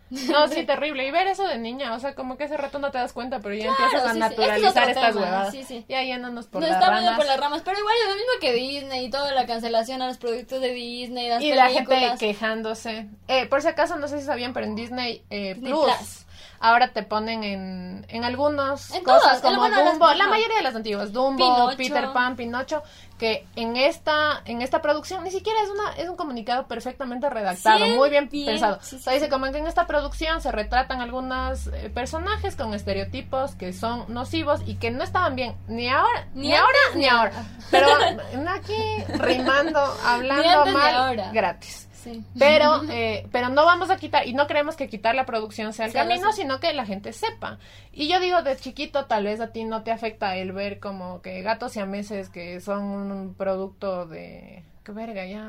No, 0.10 0.48
sí, 0.50 0.64
terrible. 0.66 1.08
Y 1.08 1.12
ver 1.12 1.28
eso 1.28 1.46
de 1.48 1.58
niña, 1.58 1.94
o 1.94 2.00
sea, 2.00 2.16
como 2.16 2.38
que 2.38 2.46
ese 2.46 2.58
rato 2.58 2.80
no 2.80 2.92
te 2.92 2.98
das 2.98 3.14
cuenta, 3.14 3.40
pero 3.40 3.56
ya 3.56 3.66
Claro, 3.76 3.84
empiezas 3.84 4.02
a 4.02 4.14
sí, 4.14 4.20
sí. 4.20 4.24
Es 4.24 4.30
naturalizar 4.30 4.90
estas 4.90 5.16
huevadas. 5.16 5.52
sí, 5.52 5.64
sí. 5.64 5.86
Ya 5.90 6.02
yéndonos 6.04 6.48
por 6.48 6.62
Nos 6.62 6.70
las 6.70 6.80
estamos 6.80 7.00
yendo 7.00 7.12
ramas. 7.12 7.26
por 7.26 7.28
las 7.36 7.40
ramas, 7.40 7.62
pero 7.66 7.80
igual 7.80 7.96
es 8.04 8.10
lo 8.10 8.16
mismo 8.16 8.32
que 8.42 8.54
Disney 8.54 9.06
y 9.06 9.10
toda 9.10 9.32
la 9.34 9.46
cancelación 9.46 10.02
a 10.02 10.08
los 10.08 10.18
productos 10.18 10.62
de 10.62 10.70
Disney, 10.74 11.30
las 11.30 11.42
Y 11.42 11.54
la 11.54 11.68
películas. 11.68 12.00
gente 12.20 12.26
quejándose. 12.26 13.08
Eh, 13.28 13.46
por 13.48 13.62
si 13.62 13.68
acaso, 13.68 13.98
no 13.98 14.08
sé 14.08 14.20
si 14.20 14.26
sabían, 14.26 14.54
pero 14.54 14.66
en 14.66 14.76
Disney, 14.76 15.24
eh, 15.30 15.54
Disney 15.56 15.72
Plus, 15.74 15.84
Plus. 15.86 16.26
ahora 16.60 16.94
te 16.94 17.04
ponen 17.04 17.44
en, 17.44 18.06
en 18.10 18.24
algunos 18.24 18.92
En 18.94 19.04
cosas 19.04 19.42
como 19.42 19.58
bueno, 19.58 19.76
las- 19.84 19.92
Dumbo, 19.92 20.12
la 20.14 20.28
mayoría 20.28 20.58
de 20.58 20.64
las 20.64 20.76
antiguas, 20.76 21.12
Dumbo, 21.12 21.38
Pinocho. 21.38 21.78
Peter 21.78 22.14
Pan, 22.14 22.36
Pinocho, 22.36 22.82
que 23.18 23.46
en 23.56 23.76
esta 23.78 24.42
en 24.46 24.62
esta 24.62 24.82
producción 24.82 25.24
ni 25.24 25.32
siquiera 25.32 25.60
es 25.64 25.70
una 25.70 25.94
es 25.94 26.08
un 26.10 26.16
comunicado 26.16 26.68
perfectamente 26.68 27.30
redactado, 27.30 27.86
Sí, 27.86 27.92
muy 27.94 28.10
bien, 28.10 28.30
bien, 28.30 28.46
pensado. 28.46 28.78
sí, 28.82 28.90
sí, 28.92 28.96
o 28.98 29.00
sea, 29.00 29.14
dice 29.14 29.30
como 29.30 29.52
que 29.52 29.58
en 29.58 29.68
esta 29.68 29.88
producción 29.88 30.42
se 30.42 30.52
retratan 30.52 31.02
algunos 31.02 31.68
eh, 31.68 31.90
personajes 31.94 32.56
con 32.56 32.74
estereotipos 32.74 33.56
que 33.56 33.74
son 33.74 34.06
nocivos 34.08 34.62
y 34.66 34.76
que 34.76 34.92
no 34.92 35.04
estaban 35.04 35.36
bien 35.36 35.56
ni 35.68 35.90
ahora 35.90 36.28
ni, 36.34 36.48
Ni 36.50 36.56
ahora 36.56 36.78
ni 36.94 37.00
ni 37.02 37.08
ahora. 37.08 37.44
Pero 37.72 37.88
aquí 38.50 39.04
rimando, 39.20 39.80
hablando 40.06 40.60
antes, 40.62 40.74
mal, 40.74 41.30
gratis. 41.34 41.87
Sí. 42.04 42.24
Pero, 42.38 42.84
eh, 42.90 43.28
pero 43.32 43.50
no 43.50 43.66
vamos 43.66 43.90
a 43.90 43.98
quitar, 43.98 44.28
y 44.28 44.34
no 44.34 44.46
creemos 44.48 44.76
que 44.76 44.88
quitar 44.88 45.16
la 45.16 45.26
producción 45.26 45.74
sea 45.74 45.88
el 45.88 45.94
camino, 45.94 46.32
sino 46.32 46.60
que 46.60 46.72
la 46.74 46.86
gente 46.86 47.12
sepa. 47.12 47.58
Y 47.92 48.08
yo 48.08 48.20
digo, 48.20 48.44
de 48.44 48.56
chiquito, 48.56 49.06
tal 49.06 49.26
vez 49.26 49.42
a 49.42 49.52
ti 49.52 49.64
no 49.64 49.84
te 49.84 49.92
afecta 49.92 50.36
el 50.38 50.52
ver 50.52 50.80
como 50.80 51.22
que 51.22 51.42
gatos 51.42 51.76
y 51.76 51.84
meses 51.86 52.30
que 52.30 52.62
son 52.62 52.84
un 52.84 53.34
producto 53.34 54.06
de... 54.06 54.64
¿Qué 54.84 54.94
verga? 54.94 55.26
Ya... 55.26 55.42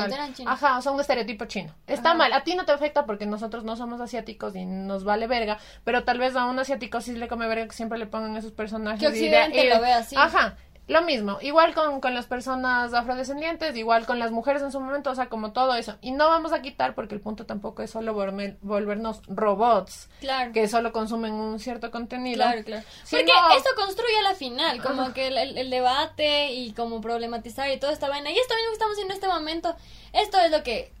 mal. 0.00 0.12
eran 0.12 0.34
chinos. 0.34 0.52
Ajá, 0.52 0.78
sea, 0.82 0.90
un 0.90 0.98
estereotipo 1.00 1.44
chino. 1.44 1.72
Está 1.86 2.08
Ajá. 2.10 2.18
mal, 2.18 2.32
a 2.32 2.42
ti 2.42 2.56
no 2.56 2.64
te 2.64 2.72
afecta 2.72 3.06
porque 3.06 3.24
nosotros 3.24 3.62
no 3.62 3.76
somos 3.76 4.00
asiáticos 4.00 4.56
y 4.56 4.64
nos 4.64 5.04
vale 5.04 5.28
verga, 5.28 5.58
pero 5.84 6.02
tal 6.02 6.18
vez 6.18 6.34
a 6.34 6.46
un 6.46 6.58
asiático 6.58 7.00
sí 7.00 7.12
le 7.12 7.28
come 7.28 7.46
verga 7.46 7.66
que 7.66 7.72
siempre 7.72 7.98
le 7.98 8.06
pongan 8.06 8.36
esos 8.36 8.50
personajes. 8.50 8.98
Que 8.98 9.16
y 9.16 9.30
de- 9.68 9.74
lo 9.74 9.80
ve 9.80 9.92
así. 9.92 10.16
Ajá. 10.18 10.56
Lo 10.86 11.00
mismo, 11.02 11.38
igual 11.40 11.74
con, 11.74 12.00
con 12.02 12.14
las 12.14 12.26
personas 12.26 12.92
afrodescendientes, 12.92 13.74
igual 13.76 14.04
con 14.04 14.18
las 14.18 14.30
mujeres 14.32 14.60
en 14.62 14.70
su 14.70 14.80
momento, 14.80 15.10
o 15.10 15.14
sea, 15.14 15.30
como 15.30 15.52
todo 15.52 15.74
eso. 15.76 15.96
Y 16.02 16.10
no 16.12 16.28
vamos 16.28 16.52
a 16.52 16.60
quitar 16.60 16.94
porque 16.94 17.14
el 17.14 17.22
punto 17.22 17.46
tampoco 17.46 17.82
es 17.82 17.90
solo 17.90 18.14
volver- 18.14 18.58
volvernos 18.60 19.22
robots 19.26 20.10
Claro. 20.20 20.52
que 20.52 20.68
solo 20.68 20.92
consumen 20.92 21.32
un 21.32 21.58
cierto 21.58 21.90
contenido. 21.90 22.42
Claro, 22.42 22.62
claro. 22.64 22.84
sino- 23.04 23.22
Porque 23.22 23.56
esto 23.56 23.70
construye 23.76 24.18
a 24.18 24.22
la 24.30 24.34
final, 24.34 24.82
como 24.82 25.12
que 25.14 25.28
el, 25.28 25.38
el- 25.38 25.56
el 25.58 25.70
debate 25.70 26.52
y 26.52 26.72
como 26.72 27.00
problematizar 27.00 27.70
y 27.70 27.78
toda 27.78 27.92
esta 27.92 28.08
vaina. 28.10 28.30
Y 28.30 28.38
esto 28.38 28.54
mismo 28.54 28.68
que 28.68 28.74
estamos 28.74 28.98
en 28.98 29.10
este 29.10 29.26
momento, 29.28 29.74
esto 30.12 30.38
es 30.40 30.50
lo 30.50 30.62
que 30.62 30.92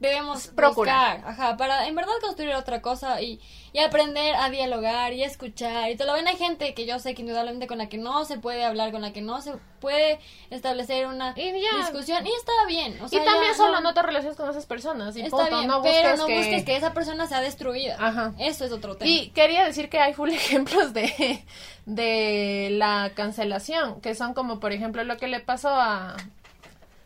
debemos 0.00 0.46
Procura. 0.48 1.14
buscar, 1.16 1.28
ajá, 1.30 1.56
para 1.56 1.86
en 1.88 1.94
verdad 1.94 2.12
construir 2.20 2.54
otra 2.54 2.80
cosa 2.82 3.20
y, 3.20 3.40
y 3.72 3.80
aprender 3.80 4.34
a 4.36 4.48
dialogar 4.48 5.12
y 5.12 5.24
a 5.24 5.26
escuchar 5.26 5.90
y 5.90 5.96
todo 5.96 6.08
lo 6.08 6.14
ven 6.14 6.28
hay 6.28 6.36
gente 6.36 6.72
que 6.74 6.86
yo 6.86 6.98
sé 7.00 7.14
que 7.14 7.22
indudablemente 7.22 7.66
con 7.66 7.78
la 7.78 7.88
que 7.88 7.98
no 7.98 8.24
se 8.24 8.38
puede 8.38 8.64
hablar, 8.64 8.92
con 8.92 9.02
la 9.02 9.12
que 9.12 9.22
no 9.22 9.40
se 9.42 9.54
puede 9.80 10.20
establecer 10.50 11.06
una 11.06 11.34
Y 11.36 11.50
ya. 11.60 11.76
discusión 11.78 12.24
y 12.26 12.30
está 12.30 12.52
bien, 12.68 12.96
o 13.02 13.06
y 13.06 13.10
también 13.10 13.52
ya 13.52 13.54
solo 13.56 13.80
no 13.80 13.92
te 13.94 14.02
relaciones 14.02 14.36
con 14.36 14.48
esas 14.48 14.66
personas 14.66 15.16
y 15.16 15.22
está 15.22 15.36
punto, 15.36 15.56
bien, 15.56 15.68
no 15.68 15.82
pero 15.82 16.16
no 16.16 16.26
que... 16.26 16.36
busques 16.38 16.64
que 16.64 16.76
esa 16.76 16.92
persona 16.94 17.26
sea 17.26 17.40
destruida. 17.40 17.96
Ajá. 17.98 18.32
Eso 18.38 18.64
es 18.64 18.72
otro 18.72 18.96
tema. 18.96 19.10
Y 19.10 19.30
quería 19.30 19.64
decir 19.64 19.88
que 19.88 19.98
hay 19.98 20.14
full 20.14 20.30
ejemplos 20.32 20.92
de, 20.94 21.44
de 21.86 22.68
la 22.72 23.12
cancelación, 23.14 24.00
que 24.00 24.14
son 24.14 24.34
como, 24.34 24.60
por 24.60 24.72
ejemplo, 24.72 25.02
lo 25.04 25.16
que 25.16 25.26
le 25.28 25.40
pasó 25.40 25.70
a 25.70 26.16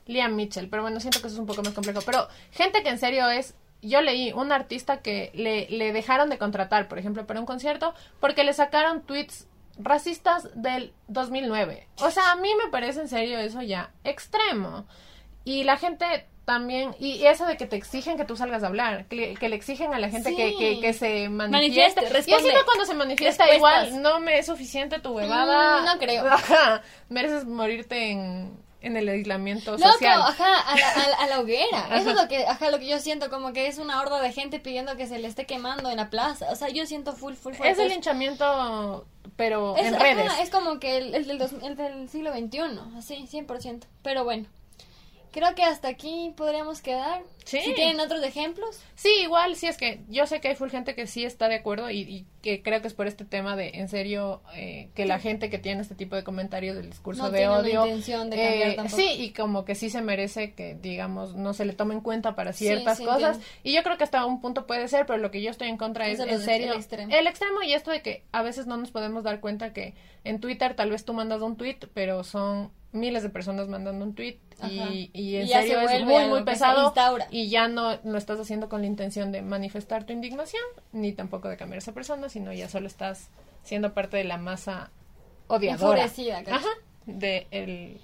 Liam 0.07 0.34
Mitchell. 0.34 0.68
Pero 0.68 0.82
bueno, 0.82 1.00
siento 1.00 1.20
que 1.20 1.26
eso 1.28 1.36
es 1.36 1.40
un 1.40 1.46
poco 1.46 1.62
más 1.62 1.72
complejo. 1.74 2.00
Pero 2.05 2.28
gente 2.53 2.82
que 2.82 2.88
en 2.90 2.98
serio 2.98 3.28
es... 3.30 3.55
Yo 3.84 4.00
leí 4.00 4.32
un 4.32 4.53
artista 4.53 5.03
que 5.03 5.32
le, 5.34 5.66
le 5.68 5.92
dejaron 5.92 6.30
de 6.30 6.38
contratar, 6.38 6.86
por 6.86 7.00
ejemplo, 7.00 7.26
para 7.26 7.40
un 7.40 7.46
concierto, 7.46 7.94
porque 8.20 8.44
le 8.44 8.53
sacaron 8.53 9.03
tweets 9.03 9.48
racistas 9.76 10.48
del 10.55 10.92
2009. 11.09 11.88
O 11.98 12.11
sea, 12.12 12.30
a 12.30 12.36
mí 12.36 12.48
me 12.62 12.70
parece 12.70 13.00
en 13.00 13.09
serio 13.09 13.38
eso 13.38 13.61
ya 13.61 13.90
extremo. 14.05 14.86
Y 15.44 15.64
la 15.64 15.76
gente 15.78 16.28
también, 16.44 16.94
y 17.00 17.24
eso 17.26 17.44
de 17.46 17.57
que 17.57 17.66
te 17.66 17.74
exigen 17.74 18.16
que 18.16 18.24
tú 18.24 18.36
salgas 18.36 18.62
a 18.62 18.68
hablar, 18.68 19.07
que, 19.07 19.34
que 19.34 19.48
le 19.48 19.57
exigen 19.57 19.92
a 19.94 19.98
la 19.98 20.09
gente 20.11 20.30
Sí. 20.30 20.36
que, 20.36 20.57
que, 20.57 20.80
que 20.80 20.92
se 20.92 21.28
Manifieste, 21.28 22.03
manifieste. 22.03 22.30
y 22.30 22.34
encima 22.34 22.64
cuando 22.64 22.84
se 22.84 22.94
manifiesta 22.94 23.46
Respuestas. 23.46 23.88
igual, 23.88 24.03
no 24.03 24.20
me 24.20 24.38
es 24.38 24.46
suficiente 24.46 25.00
tu 25.00 25.11
huevada. 25.11 25.80
Mm, 25.80 25.84
no 25.86 25.98
creo. 25.98 26.26
Ajá, 26.28 26.82
mereces 27.09 27.44
morirte 27.46 28.11
en, 28.12 28.62
en 28.83 28.97
el 28.97 29.09
aislamiento 29.09 29.72
Loco, 29.78 29.93
social. 29.93 30.20
ajá, 30.22 30.61
a 30.61 30.76
la, 30.76 30.89
a 30.91 31.09
la- 31.09 31.16
a 31.16 31.26
la 31.28 31.41
hoguera. 31.41 31.89
Eso 31.97 32.11
es 32.11 32.16
lo 32.16 32.28
que, 32.28 32.47
ajá, 32.47 32.70
lo 32.70 32.78
que 32.78 32.87
yo 32.87 32.99
siento, 32.99 33.30
como 33.30 33.53
que 33.53 33.66
es 33.68 33.78
una 33.78 34.01
horda 34.01 34.20
de 34.20 34.33
gente 34.33 34.59
pidiendo 34.61 34.97
que 34.97 35.07
se 35.07 35.18
le 35.18 35.28
esté 35.28 35.47
quemando 35.47 35.91
en 35.91 35.97
la 35.97 36.11
plaza. 36.11 36.51
O 36.51 36.57
sea, 36.57 36.68
yo 36.68 36.85
siento 36.87 37.12
full, 37.14 37.35
full, 37.35 37.55
full. 37.55 37.66
Es 37.66 37.78
el 37.78 37.85
full. 37.85 37.93
linchamiento, 37.93 39.07
pero 39.37 39.76
Es- 39.76 39.87
en 39.87 39.95
ajá, 39.95 40.03
redes. 40.05 40.33
es 40.41 40.51
como 40.51 40.78
que 40.80 40.97
el, 40.99 41.14
el 41.14 41.26
del, 41.26 41.39
dos- 41.39 41.53
el 41.62 41.76
del 41.76 42.09
siglo 42.09 42.33
XXI, 42.33 42.78
así, 42.99 43.26
100%. 43.30 43.85
Pero 44.03 44.24
bueno, 44.24 44.47
creo 45.33 45.55
que 45.55 45.62
hasta 45.64 45.89
aquí 45.89 46.33
podríamos 46.37 46.80
quedar. 46.83 47.22
Sí. 47.45 47.61
Si 47.61 47.74
tienen 47.74 47.99
otros 47.99 48.22
ejemplos. 48.22 48.80
Sí, 48.95 49.09
igual, 49.22 49.57
sí 49.57 49.66
es 49.66 49.76
que 49.76 50.01
yo 50.09 50.26
sé 50.28 50.41
que 50.41 50.49
hay 50.49 50.55
full 50.55 50.68
gente 50.70 50.95
que 50.95 51.09
sí 51.09 51.24
está 51.24 51.49
de 51.49 51.57
acuerdo 51.57 51.91
y, 51.91 52.01
y 52.03 52.26
que 52.41 52.62
creo 52.62 52.80
que 52.80 52.87
es 52.87 52.95
por 52.95 53.09
este 53.09 53.24
tema 53.24 53.57
de, 53.57 53.70
en 53.74 53.89
serio, 53.89 54.43
eh, 54.55 54.91
que 54.95 55.07
la 55.07 55.18
gente 55.18 55.51
que 55.51 55.59
tiene 55.59 55.83
este 55.83 55.97
tipo 55.97 56.14
de 56.14 56.22
comentarios 56.22 56.76
del 56.76 56.89
discurso 56.89 57.24
No 57.24 57.30
de 57.30 57.39
tiene 57.39 57.53
odio, 57.53 57.85
intención 57.87 58.30
de 58.30 58.37
cambiar 58.37 58.68
eh, 58.70 58.74
tampoco. 58.74 58.97
sí, 58.97 59.09
y 59.18 59.33
como 59.33 59.64
que 59.64 59.74
sí 59.74 59.91
se 59.91 60.03
merece 60.03 60.53
que, 60.55 60.76
digamos, 60.76 61.35
no 61.35 61.53
se 61.53 61.64
le 61.64 61.72
tome 61.72 61.95
en 61.95 62.01
cuenta 62.01 62.37
para 62.37 62.53
ciertas 62.53 62.99
sí, 62.99 63.05
cosas. 63.05 63.37
entiendo. 63.37 63.47
Y 63.64 63.72
yo 63.74 63.83
creo 63.83 63.99
que 63.99 64.05
hasta 64.05 64.24
un 64.24 64.41
punto 64.41 64.66
puede 64.68 64.87
ser, 64.87 65.05
pero 65.07 65.18
lo 65.18 65.33
que 65.33 65.43
yo 65.43 65.51
estoy 65.51 65.68
en 65.68 65.76
contra 65.78 66.07
Es 66.09 66.20
en 66.20 66.41
serio, 66.43 66.72
el 66.72 66.78
extremo. 66.78 67.12
el 67.12 67.26
extremo 67.26 67.62
y 67.64 67.72
esto 67.72 67.91
de 67.91 68.03
que 68.03 68.22
a 68.30 68.43
veces 68.43 68.66
no 68.68 68.76
nos 68.76 68.93
podemos 68.93 69.24
dar 69.24 69.41
cuenta 69.41 69.72
que 69.72 69.95
en 70.22 70.39
Twitter 70.41 70.74
tal 70.76 70.91
vez 70.91 71.05
tú 71.05 71.12
mandas 71.12 71.41
un 71.43 71.57
tweet, 71.57 71.78
pero 71.93 72.22
son 72.22 72.70
miles 72.93 73.22
de 73.24 73.30
personas 73.30 73.66
mandando 73.68 74.05
un 74.05 74.14
tweet. 74.14 74.39
Y, 74.71 75.11
y 75.13 75.37
en 75.37 75.47
Y 75.47 75.49
ya 75.49 75.63
se 75.63 75.69
serio 75.69 75.89
es 75.89 76.05
muy, 76.05 76.27
muy 76.27 76.45
pesado 76.45 76.93
y 77.31 77.49
ya 77.49 77.69
no 77.69 77.99
lo 78.05 78.19
estás 78.19 78.41
haciendo 78.41 78.69
con 78.69 78.83
la 78.83 78.87
intención 78.87 79.33
de 79.33 79.43
manifestar 79.43 80.05
tu 80.05 80.13
indignación, 80.13 80.63
ni 80.93 81.13
tampoco 81.13 81.49
de 81.49 81.57
cambiar 81.57 81.77
a 81.77 81.79
esa 81.79 81.93
persona, 81.93 82.29
sino 82.29 82.53
ya 82.53 82.69
solo 82.69 82.87
estás 82.87 83.29
siendo 83.63 83.95
parte 83.95 84.17
de 84.17 84.25
la 84.25 84.39
masa 84.39 84.91
odiadora. 85.49 86.05
Ajá. 86.05 86.69
De 87.07 87.47
el... 87.51 88.01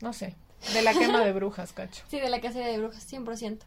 No 0.00 0.12
sé. 0.12 0.34
De 0.72 0.82
la 0.82 0.92
quema 0.92 1.24
de 1.24 1.32
brujas, 1.32 1.72
cacho. 1.72 2.04
Sí, 2.08 2.20
de 2.20 2.28
la 2.28 2.40
cacería 2.40 2.68
de 2.68 2.78
brujas, 2.78 3.10
100%. 3.10 3.60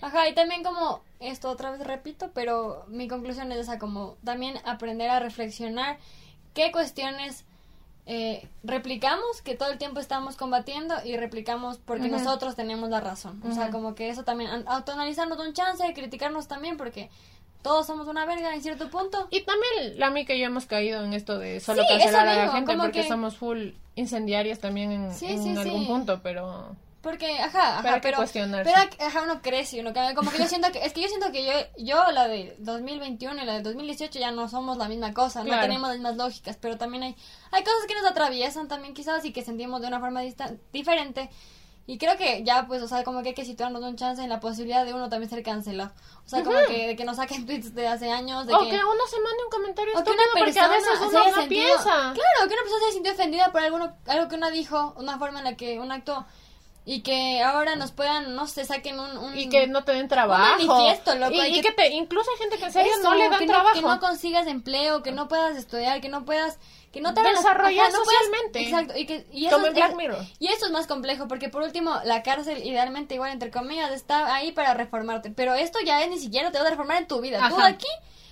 Ajá, 0.00 0.28
y 0.28 0.34
también 0.34 0.62
como 0.62 1.02
esto 1.18 1.50
otra 1.50 1.72
vez 1.72 1.80
repito, 1.80 2.30
pero 2.32 2.84
mi 2.88 3.08
conclusión 3.08 3.50
es 3.50 3.58
esa, 3.58 3.78
como 3.78 4.16
también 4.24 4.56
aprender 4.64 5.10
a 5.10 5.18
reflexionar 5.18 5.98
qué 6.54 6.70
cuestiones 6.70 7.44
eh, 8.10 8.48
replicamos, 8.64 9.42
que 9.42 9.54
todo 9.54 9.70
el 9.70 9.76
tiempo 9.76 10.00
estamos 10.00 10.34
combatiendo 10.36 10.94
y 11.04 11.16
replicamos 11.18 11.76
porque 11.76 12.08
nosotros 12.08 12.56
tenemos 12.56 12.88
la 12.88 13.00
razón. 13.00 13.40
O 13.46 13.52
sea, 13.52 13.70
como 13.70 13.94
que 13.94 14.08
eso 14.08 14.24
también, 14.24 14.50
an- 14.50 14.64
autoanalizarnos 14.66 15.38
un 15.38 15.52
chance, 15.52 15.84
criticarnos 15.94 16.48
también 16.48 16.78
porque 16.78 17.10
todos 17.60 17.86
somos 17.86 18.06
una 18.08 18.24
verga 18.24 18.54
en 18.54 18.62
cierto 18.62 18.88
punto. 18.88 19.28
Y 19.30 19.42
también 19.42 19.98
la 19.98 20.10
y 20.34 20.38
yo 20.40 20.46
hemos 20.46 20.64
caído 20.64 21.04
en 21.04 21.12
esto 21.12 21.38
de 21.38 21.60
solo 21.60 21.82
Sí, 21.82 21.88
cancelar 21.90 22.26
a 22.28 22.34
la 22.46 22.52
gente 22.52 22.76
porque 22.78 23.02
que- 23.02 23.08
somos 23.08 23.36
full 23.36 23.72
incendiarias 23.94 24.58
también 24.58 24.90
en, 24.90 25.12
Sí, 25.12 25.26
en 25.26 25.42
sí, 25.42 25.56
algún 25.56 25.86
punto, 25.86 26.20
pero... 26.22 26.74
Porque, 27.08 27.38
ajá, 27.38 27.50
Pero 27.50 27.62
hay 27.64 27.86
ajá, 27.88 27.94
que 27.94 28.00
pero, 28.02 28.16
cuestionarse. 28.18 28.70
pero 28.70 29.06
ajá, 29.08 29.22
uno 29.22 29.40
crece 29.40 29.78
y 29.78 29.80
uno 29.80 29.94
cambia. 29.94 30.14
Como 30.14 30.30
que 30.30 30.36
yo 30.38 30.46
siento 30.48 30.70
que, 30.70 30.84
es 30.84 30.92
que 30.92 31.00
yo 31.00 31.08
siento 31.08 31.32
que 31.32 31.42
yo, 31.42 31.52
yo 31.78 32.12
la 32.12 32.28
de 32.28 32.54
2021 32.58 33.42
y 33.42 33.46
la 33.46 33.54
de 33.54 33.62
2018 33.62 34.18
ya 34.18 34.30
no 34.30 34.46
somos 34.50 34.76
la 34.76 34.88
misma 34.88 35.14
cosa, 35.14 35.42
Claro. 35.42 35.56
no 35.56 35.62
tenemos 35.62 35.88
las 35.88 35.96
mismas 35.98 36.16
lógicas, 36.16 36.58
pero 36.60 36.76
también 36.76 37.04
hay, 37.04 37.16
hay 37.50 37.64
cosas 37.64 37.86
que 37.88 37.94
nos 37.94 38.04
atraviesan 38.04 38.68
también 38.68 38.92
quizás 38.92 39.24
y 39.24 39.32
que 39.32 39.42
sentimos 39.42 39.80
de 39.80 39.86
una 39.88 40.00
forma 40.00 40.20
diferente. 40.70 41.30
Y 41.86 41.96
creo 41.96 42.18
que 42.18 42.44
ya, 42.44 42.66
pues, 42.66 42.82
o 42.82 42.88
sea, 42.88 43.02
como 43.02 43.22
que 43.22 43.30
hay 43.30 43.34
que 43.34 43.46
situarnos 43.46 43.82
un 43.82 43.96
chance 43.96 44.22
en 44.22 44.28
la 44.28 44.40
posibilidad 44.40 44.84
de 44.84 44.92
uno 44.92 45.08
también 45.08 45.30
ser 45.30 45.42
cancelado. 45.42 45.90
O 46.26 46.28
sea, 46.28 46.44
como 46.44 46.58
que 46.68 46.88
de 46.88 46.94
que 46.96 47.04
nos 47.06 47.16
saquen 47.16 47.46
tweets 47.46 47.74
de 47.74 47.88
hace 47.88 48.12
años, 48.12 48.46
de 48.46 48.54
o 48.54 48.58
que... 48.58 48.68
que 48.68 48.76
uno 48.76 49.06
se 49.08 49.18
mande 49.18 49.44
un 49.44 49.50
comentario 49.50 49.98
O 49.98 50.04
que 50.04 50.10
una 50.10 50.22
porque 50.34 50.50
a 50.60 50.68
persona 50.68 50.68
veces 50.68 50.90
uno 51.00 51.36
no 51.42 51.48
piensa. 51.48 52.12
Claro, 52.12 52.48
que 52.48 52.52
una 52.52 52.62
persona 52.62 52.86
se 52.88 52.92
sentido 52.92 53.14
ofendida 53.14 53.50
por 53.52 53.62
alguno, 53.62 53.96
algo 54.06 54.28
que 54.28 54.34
una 54.34 54.50
dijo, 54.50 54.92
una 54.98 55.16
forma 55.18 55.38
en 55.38 55.44
la 55.46 55.56
que 55.56 55.80
uno 55.80 55.94
actuó. 55.94 56.26
Y 56.90 57.02
que 57.02 57.42
ahora 57.42 57.76
nos 57.76 57.92
puedan, 57.92 58.34
no 58.34 58.46
sé, 58.46 58.64
saquen 58.64 58.98
un... 58.98 59.18
un- 59.18 59.36
Y 59.38 59.50
que 59.50 59.66
no 59.66 59.84
te 59.84 59.92
den 59.92 60.08
trabajo. 60.08 60.42
manifiesto, 60.66 61.14
loco, 61.16 61.34
Y, 61.34 61.40
y 61.40 61.54
que- 61.56 61.68
que 61.68 61.72
te, 61.72 61.88
incluso 61.90 62.30
hay 62.30 62.38
gente 62.38 62.56
que 62.56 62.64
en 62.64 62.72
serio 62.72 62.92
Eso, 62.92 63.02
no 63.02 63.14
le 63.14 63.28
dan 63.28 63.38
que 63.40 63.46
trabajo. 63.46 63.74
que 63.74 63.82
no 63.82 64.00
consigas 64.00 64.46
empleo, 64.46 65.02
que 65.02 65.12
no 65.12 65.28
puedas 65.28 65.54
estudiar, 65.58 66.00
que 66.00 66.08
no 66.08 66.24
puedas... 66.24 66.58
Que 66.90 67.02
no 67.02 67.12
te 67.12 67.20
Desarrollar 67.20 67.92
no 67.92 67.98
puedas- 68.02 68.04
socialmente. 68.22 68.60
exacto. 68.62 68.94
Y, 68.96 69.04
que, 69.04 69.26
y 69.30 69.44
eso, 69.44 69.56
Como 69.56 69.66
en 69.66 69.72
es- 69.72 69.76
Black 69.76 69.96
Mirror. 69.96 70.24
y 70.38 70.46
eso 70.48 70.64
es 70.64 70.72
más 70.72 70.86
complejo, 70.86 71.28
porque 71.28 71.50
por 71.50 71.60
último, 71.62 71.94
la 72.04 72.22
cárcel, 72.22 72.64
idealmente, 72.66 73.14
igual, 73.16 73.32
entre 73.32 73.50
comillas, 73.50 73.90
está 73.92 74.34
ahí 74.34 74.52
para 74.52 74.72
reformarte. 74.72 75.30
Pero 75.30 75.52
esto 75.52 75.78
ya 75.84 76.02
es 76.02 76.08
ni 76.08 76.18
siquiera 76.18 76.50
te 76.50 76.58
va 76.58 76.66
a 76.66 76.70
reformar 76.70 76.96
en 76.96 77.06
tu 77.06 77.20
vida. 77.20 77.38
Tú 77.50 77.56
Ajá. 77.56 77.66
aquí, 77.66 77.86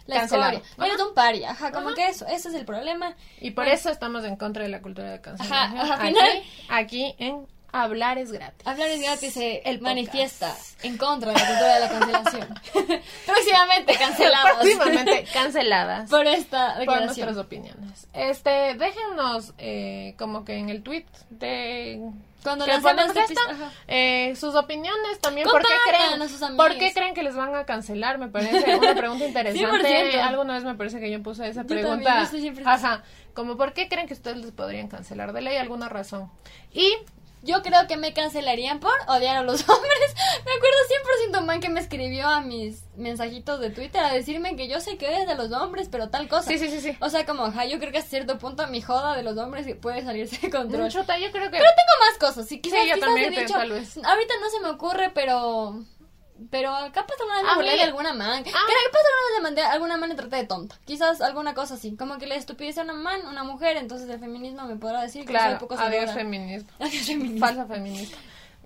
la 0.07 0.17
Cancelado. 0.21 0.53
escoria. 0.57 0.87
Eres 0.95 1.07
un 1.07 1.13
paria, 1.15 1.51
ajá, 1.51 1.71
como 1.73 1.89
Ajá. 1.89 1.97
que 1.97 2.09
eso, 2.09 2.27
ese 2.27 2.49
es 2.49 2.55
el 2.55 2.65
problema. 2.65 3.15
Y 3.43 3.51
por 3.51 3.65
Bueno. 3.65 3.79
eso 3.79 3.91
estamos 3.91 4.25
en 4.25 4.37
contra 4.37 4.63
de 4.63 4.71
la 4.71 4.81
cultura 4.81 5.11
de 5.11 5.21
cancelación. 5.21 5.59
Ajá, 5.79 5.83
ajá, 5.83 5.95
aquí, 6.03 6.07
final. 6.15 6.43
aquí 6.71 7.15
en 7.19 7.47
Hablar 7.83 8.19
es 8.19 8.33
gratis. 8.33 8.67
Hablar 8.67 8.89
es 8.89 9.01
gratis 9.03 9.33
se 9.35 9.57
El 9.59 9.79
podcast. 9.79 9.83
manifiesta 9.83 10.55
en 10.83 10.97
contra 10.99 11.33
de 11.33 11.39
la 11.39 11.47
cultura 11.47 11.75
de 11.75 11.81
la 11.81 11.89
cancelación. 11.89 12.61
Próximamente 13.27 13.95
canceladas. 13.97 14.53
Próximamente 14.57 15.25
canceladas. 15.33 16.11
por 16.11 16.27
esta 16.27 16.71
por 16.73 16.79
declaración. 16.81 17.27
nuestras 17.27 17.37
opiniones. 17.47 18.09
Este, 18.13 18.75
déjennos 18.75 19.53
eh, 19.59 20.15
como 20.19 20.45
que 20.45 20.55
en 20.59 20.69
el 20.71 20.83
tweet 20.83 21.07
de 21.31 22.01
Cuando 22.43 22.65
que 22.65 22.73
este 22.73 23.21
esto, 23.21 23.41
eh, 23.89 24.35
sus 24.37 24.55
opiniones 24.55 25.19
también, 25.21 25.49
¿por 25.49 25.63
qué 25.63 25.75
creen? 25.89 26.57
¿Por 26.57 26.77
qué 26.79 26.93
creen 26.93 27.15
que 27.15 27.23
les 27.23 27.35
van 27.35 27.55
a 27.55 27.65
cancelar? 27.65 28.19
Me 28.19 28.29
parece 28.29 28.77
una 28.77 28.95
pregunta 28.95 29.25
interesante. 29.27 30.15
100%. 30.15 30.21
Alguna 30.23 30.55
vez 30.55 30.65
me 30.65 30.75
parece 30.75 31.01
que 31.01 31.11
yo 31.11 31.23
puse 31.23 31.49
esa 31.49 31.63
Yo 31.63 31.69
pregunta. 31.69 32.29
también, 32.31 32.63
Ajá, 32.69 33.03
como 33.35 33.57
¿por 33.57 33.73
qué 33.73 33.89
creen 33.89 34.07
que 34.07 34.15
ustedes 34.15 34.37
les 34.39 34.53
podrían 34.53 34.89
cancelar? 34.89 35.33
De 35.33 35.41
ley 35.43 35.57
alguna 35.57 35.89
razón. 35.89 36.31
Y 36.73 36.93
Yo 37.47 37.63
creo 37.63 37.87
que 37.87 37.97
me 37.97 38.13
cancelarían 38.13 38.81
por 38.81 38.93
odiar 39.09 39.37
a 39.37 39.43
los 39.43 39.61
hombres. 39.69 40.15
Me 40.45 40.53
acuerdo 40.53 40.77
100% 41.33 41.41
un 41.41 41.47
man 41.47 41.61
que 41.61 41.69
me 41.69 41.81
escribió 41.81 42.27
a 42.27 42.41
mis 42.41 42.83
mensajitos 42.97 43.61
de 43.61 43.71
Twitter 43.71 44.03
a 44.03 44.13
decirme 44.13 44.57
que 44.57 44.69
yo 44.69 44.81
sé 44.81 44.97
que 44.97 45.07
eres 45.07 45.27
de 45.27 45.35
los 45.35 45.53
hombres, 45.53 45.89
pero 45.91 46.09
tal 46.11 46.29
cosa. 46.29 46.51
sí, 46.51 46.59
sí, 46.59 46.69
sí, 46.69 46.81
sí. 46.81 46.97
O 47.01 47.09
sea, 47.09 47.25
como, 47.25 47.45
ajá, 47.45 47.65
yo 47.65 47.79
creo 47.79 47.93
que 47.93 47.99
a 47.99 48.03
cierto 48.03 48.39
punto 48.39 48.67
mi 48.67 48.83
joda 48.83 49.17
de 49.17 49.23
los 49.23 49.37
hombres 49.39 49.67
puede 49.81 50.03
salirse 50.03 50.39
de 50.39 50.51
control. 50.51 50.91
Chuta, 50.91 51.19
yo 51.19 51.31
creo 51.31 51.45
que 51.45 51.59
Pero 51.59 51.71
tengo 51.77 52.01
más 52.01 52.19
cosas. 52.19 52.47
Sí, 52.47 52.61
quizás, 52.61 52.81
Sí, 52.83 52.89
yo 52.89 52.95
quizás 52.95 53.07
también, 53.09 53.33
he 53.33 53.41
dicho, 53.41 53.55
tal 53.55 53.71
vez. 53.71 53.97
Ahorita 53.97 54.35
no 54.41 54.51
se 54.51 54.61
me 54.61 54.69
ocurre, 54.71 55.11
pero... 55.15 55.85
Pero 56.51 56.71
capaz 56.93 57.15
alguna 57.21 57.37
vez 57.37 57.45
me 57.45 57.51
A 57.51 57.55
burlé 57.55 57.71
mí- 57.73 57.77
de 57.79 57.83
alguna 57.85 58.13
man. 58.13 58.41
Ah. 58.41 58.43
Capaz 58.45 58.53
alguna 58.53 59.23
vez 59.27 59.37
le 59.37 59.43
mandé 59.43 59.63
a 59.63 59.73
alguna 59.73 59.97
man 59.97 60.09
le 60.11 60.15
traté 60.17 60.37
de 60.37 60.45
tonta. 60.45 60.77
Quizás 60.85 61.21
alguna 61.21 61.55
cosa 61.55 61.75
así. 61.75 61.97
Como 61.97 62.19
que 62.19 62.27
le 62.27 62.37
estupidez 62.37 62.79
a 62.79 62.83
una 62.83 62.93
man, 62.93 63.27
una 63.27 63.43
mujer. 63.45 63.77
Entonces 63.77 64.09
el 64.11 64.21
feminismo 64.21 64.65
me 64.65 64.77
podrá 64.77 65.03
decir 65.03 65.23
que 65.23 65.29
soy 65.29 65.37
claro, 65.37 65.59
poco 65.59 65.75
adiós 65.79 66.13
feminismo. 66.13 66.69
Adiós 66.79 67.07
feminismo. 67.07 67.47
Falsa 67.47 67.67
feminista. 67.67 68.17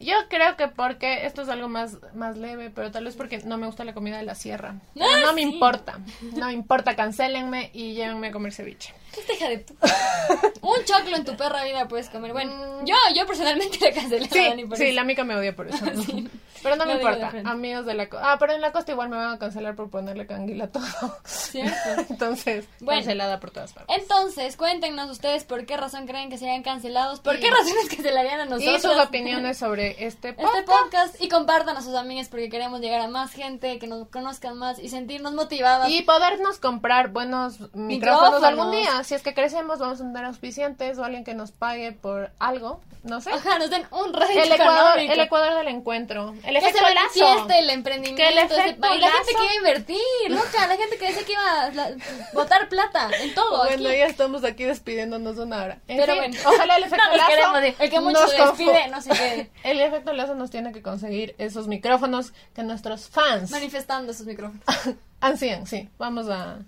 Yo 0.03 0.15
creo 0.31 0.57
que 0.57 0.67
porque 0.67 1.27
esto 1.27 1.43
es 1.43 1.51
algo 1.51 1.69
más, 1.69 1.99
más 2.15 2.39
leve, 2.39 2.71
pero 2.71 2.91
tal 2.91 3.05
vez 3.05 3.17
porque 3.17 3.37
no 3.45 3.59
me 3.59 3.67
gusta 3.67 3.85
la 3.85 3.93
comida 3.93 4.17
de 4.17 4.25
la 4.25 4.35
sierra. 4.35 4.77
Pero 4.95 5.05
Ah, 5.07 5.21
no 5.27 5.33
me 5.35 5.43
sí. 5.43 5.49
importa. 5.51 5.99
No 6.23 6.47
me 6.47 6.55
importa, 6.55 6.97
cancélenme 6.97 7.71
y 7.75 7.93
llévenme 7.93 8.29
a 8.29 8.33
comer 8.33 8.55
ceviche. 8.55 8.95
Esta 9.15 9.33
hija 9.35 9.49
de. 9.51 9.67
Un 10.63 10.85
choclo 10.87 11.17
en 11.17 11.25
tu 11.27 11.37
perra 11.37 11.65
vida 11.65 11.87
puedes 11.87 12.09
comer. 12.09 12.33
Bueno, 12.33 12.83
yo, 12.87 12.95
yo 13.15 13.27
personalmente 13.27 13.79
le 13.79 13.93
cancelé 13.93 14.25
a 14.25 14.29
Mm. 14.29 14.33
Sí, 14.33 14.49
Dani 14.49 14.65
por 14.65 14.79
sí, 14.79 14.85
eso. 14.85 14.95
la 14.95 15.05
mica 15.05 15.23
me 15.25 15.37
odia 15.37 15.55
por 15.55 15.69
eso. 15.69 15.85
Pero 16.63 16.77
no 16.77 16.87
me 16.87 16.95
de 16.97 17.03
importa. 17.03 17.33
Amigos 17.45 17.87
de 17.87 17.95
la 17.95 18.09
costa. 18.09 18.33
Ah, 18.33 18.37
pero 18.39 18.53
en 18.53 18.61
la 18.61 18.73
costa 18.73 18.93
igual 18.93 19.09
me 19.09 19.17
van 19.17 19.33
a 19.35 19.39
cancelar 19.39 19.75
por 19.77 19.91
ponerle 19.91 20.27
canguila 20.27 20.65
a 20.65 20.69
todo. 20.69 20.85
¿Cierto? 21.25 21.73
Entonces, 22.11 22.67
Bueno. 22.81 23.01
cancelada 23.01 23.41
por 23.41 23.51
todas 23.51 23.73
partes. 23.73 23.97
Entonces, 23.99 24.57
cuéntenos 24.57 25.11
ustedes 25.11 25.45
por 25.45 25.67
qué 25.67 25.77
razón 25.77 26.07
creen 26.07 26.31
que 26.31 26.39
serían 26.39 26.63
cancelados, 26.63 27.21
por 27.21 27.37
Y- 27.37 27.41
qué 27.41 27.51
razones 27.51 27.89
cancelarían 27.89 28.41
a 28.41 28.45
nosotros. 28.47 28.77
Y 28.77 28.81
sus 28.81 28.97
opiniones 29.05 29.59
sobre 29.59 30.05
este 30.05 30.33
podcast. 30.33 30.55
Este 30.57 30.71
podcast 30.73 31.23
y 31.23 31.29
compartan 31.29 31.77
a 31.77 31.83
sus 31.83 31.95
amigas 31.95 32.29
porque 32.29 32.49
queremos 32.49 32.81
llegar 32.81 33.01
a 33.01 33.09
más 33.09 33.33
gente, 33.33 33.79
que 33.79 33.87
nos 33.87 34.09
conozcan 34.09 34.59
más 34.59 34.79
y 34.79 34.89
sentirnos 34.89 35.33
motivadas. 35.35 35.89
Y 35.91 36.03
podernos 36.03 36.59
comprar 36.59 37.09
buenos 37.09 37.61
micrófonos, 37.75 37.87
Micrófonos. 37.87 38.43
algún 38.45 38.71
día. 38.73 39.03
Si 39.05 39.15
es 39.15 39.23
que 39.23 39.35
crecemos, 39.35 39.79
vamos 39.79 40.01
a 40.01 40.05
tener 40.05 40.25
auspiciantes 40.25 40.99
o 40.99 41.05
alguien 41.05 41.25
que 41.25 41.35
nos 41.35 41.51
pague 41.53 41.93
por 41.93 42.31
algo. 42.39 42.81
No 43.03 43.21
sé. 43.21 43.31
Ajá, 43.33 43.59
nos 43.59 43.71
den 43.71 43.87
un 43.93 44.13
rédito 44.13 44.41
El 44.43 44.53
Ecuador, 44.53 44.99
el 44.99 45.21
Ecuador 45.21 45.55
del 45.55 45.69
encuentro. 45.69 46.35
El 46.51 46.57
Que 46.63 46.69
efecto 46.69 46.87
se 46.87 46.95
lazo. 46.95 47.07
manifieste 47.21 47.59
el 47.61 47.71
emprendimiento. 47.71 48.23
Que 48.23 48.29
el 48.29 48.39
ese- 48.39 48.55
efecto 48.61 48.95
y 48.95 48.99
la 48.99 49.11
gente 49.11 49.33
que 49.35 49.43
iba 49.45 49.51
a 49.53 49.57
invertir, 49.57 49.99
loca, 50.31 50.67
la 50.67 50.77
gente 50.77 50.99
que 50.99 51.07
decía 51.07 51.25
que 51.25 51.33
iba 51.33 51.61
a 51.63 51.71
la- 51.71 51.91
botar 52.35 52.69
plata 52.69 53.09
en 53.21 53.35
todo. 53.35 53.59
Bueno, 53.65 53.89
aquí. 53.89 53.99
ya 53.99 54.07
estamos 54.07 54.45
aquí 54.45 54.65
despidiéndonos 54.65 55.39
una 55.39 55.63
hora. 55.65 55.79
En 55.89 55.97
Pero 55.99 56.13
fin, 56.15 56.23
bueno. 56.33 56.39
ojalá 56.47 56.77
el 56.77 56.85
efecto 56.85 57.05
No 57.05 57.11
nos 57.11 57.17
lazo. 57.19 57.31
queremos. 57.31 57.81
El 57.81 57.91
que 57.91 58.01
mucho 58.01 58.21
nos 58.21 58.31
despide, 58.37 58.89
no 58.89 59.01
se 59.01 59.11
quede. 59.11 59.51
El 59.63 59.81
efecto 59.81 60.13
lazo 60.13 60.35
nos 60.35 60.51
tiene 60.51 60.73
que 60.73 60.83
conseguir 60.83 61.35
esos 61.39 61.69
micrófonos 61.69 62.33
que 62.55 62.63
nuestros 62.63 63.09
fans 63.09 63.51
Manifestando 63.51 64.13
sus 64.13 64.27
micrófonos. 64.27 64.63
ansían. 65.21 65.67
Sí, 65.67 65.89
vamos 65.99 66.29
a 66.29 66.59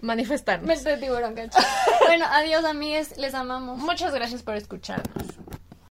manifestarnos. 0.00 0.66
Mente 0.68 0.90
de 0.90 0.96
tiburón, 0.98 1.34
cacho. 1.34 1.58
bueno, 2.06 2.26
adiós, 2.30 2.64
amigues. 2.64 3.16
Les 3.16 3.34
amamos. 3.34 3.78
Muchas 3.78 4.14
gracias 4.14 4.42
por 4.42 4.54
escucharnos. 4.56 5.24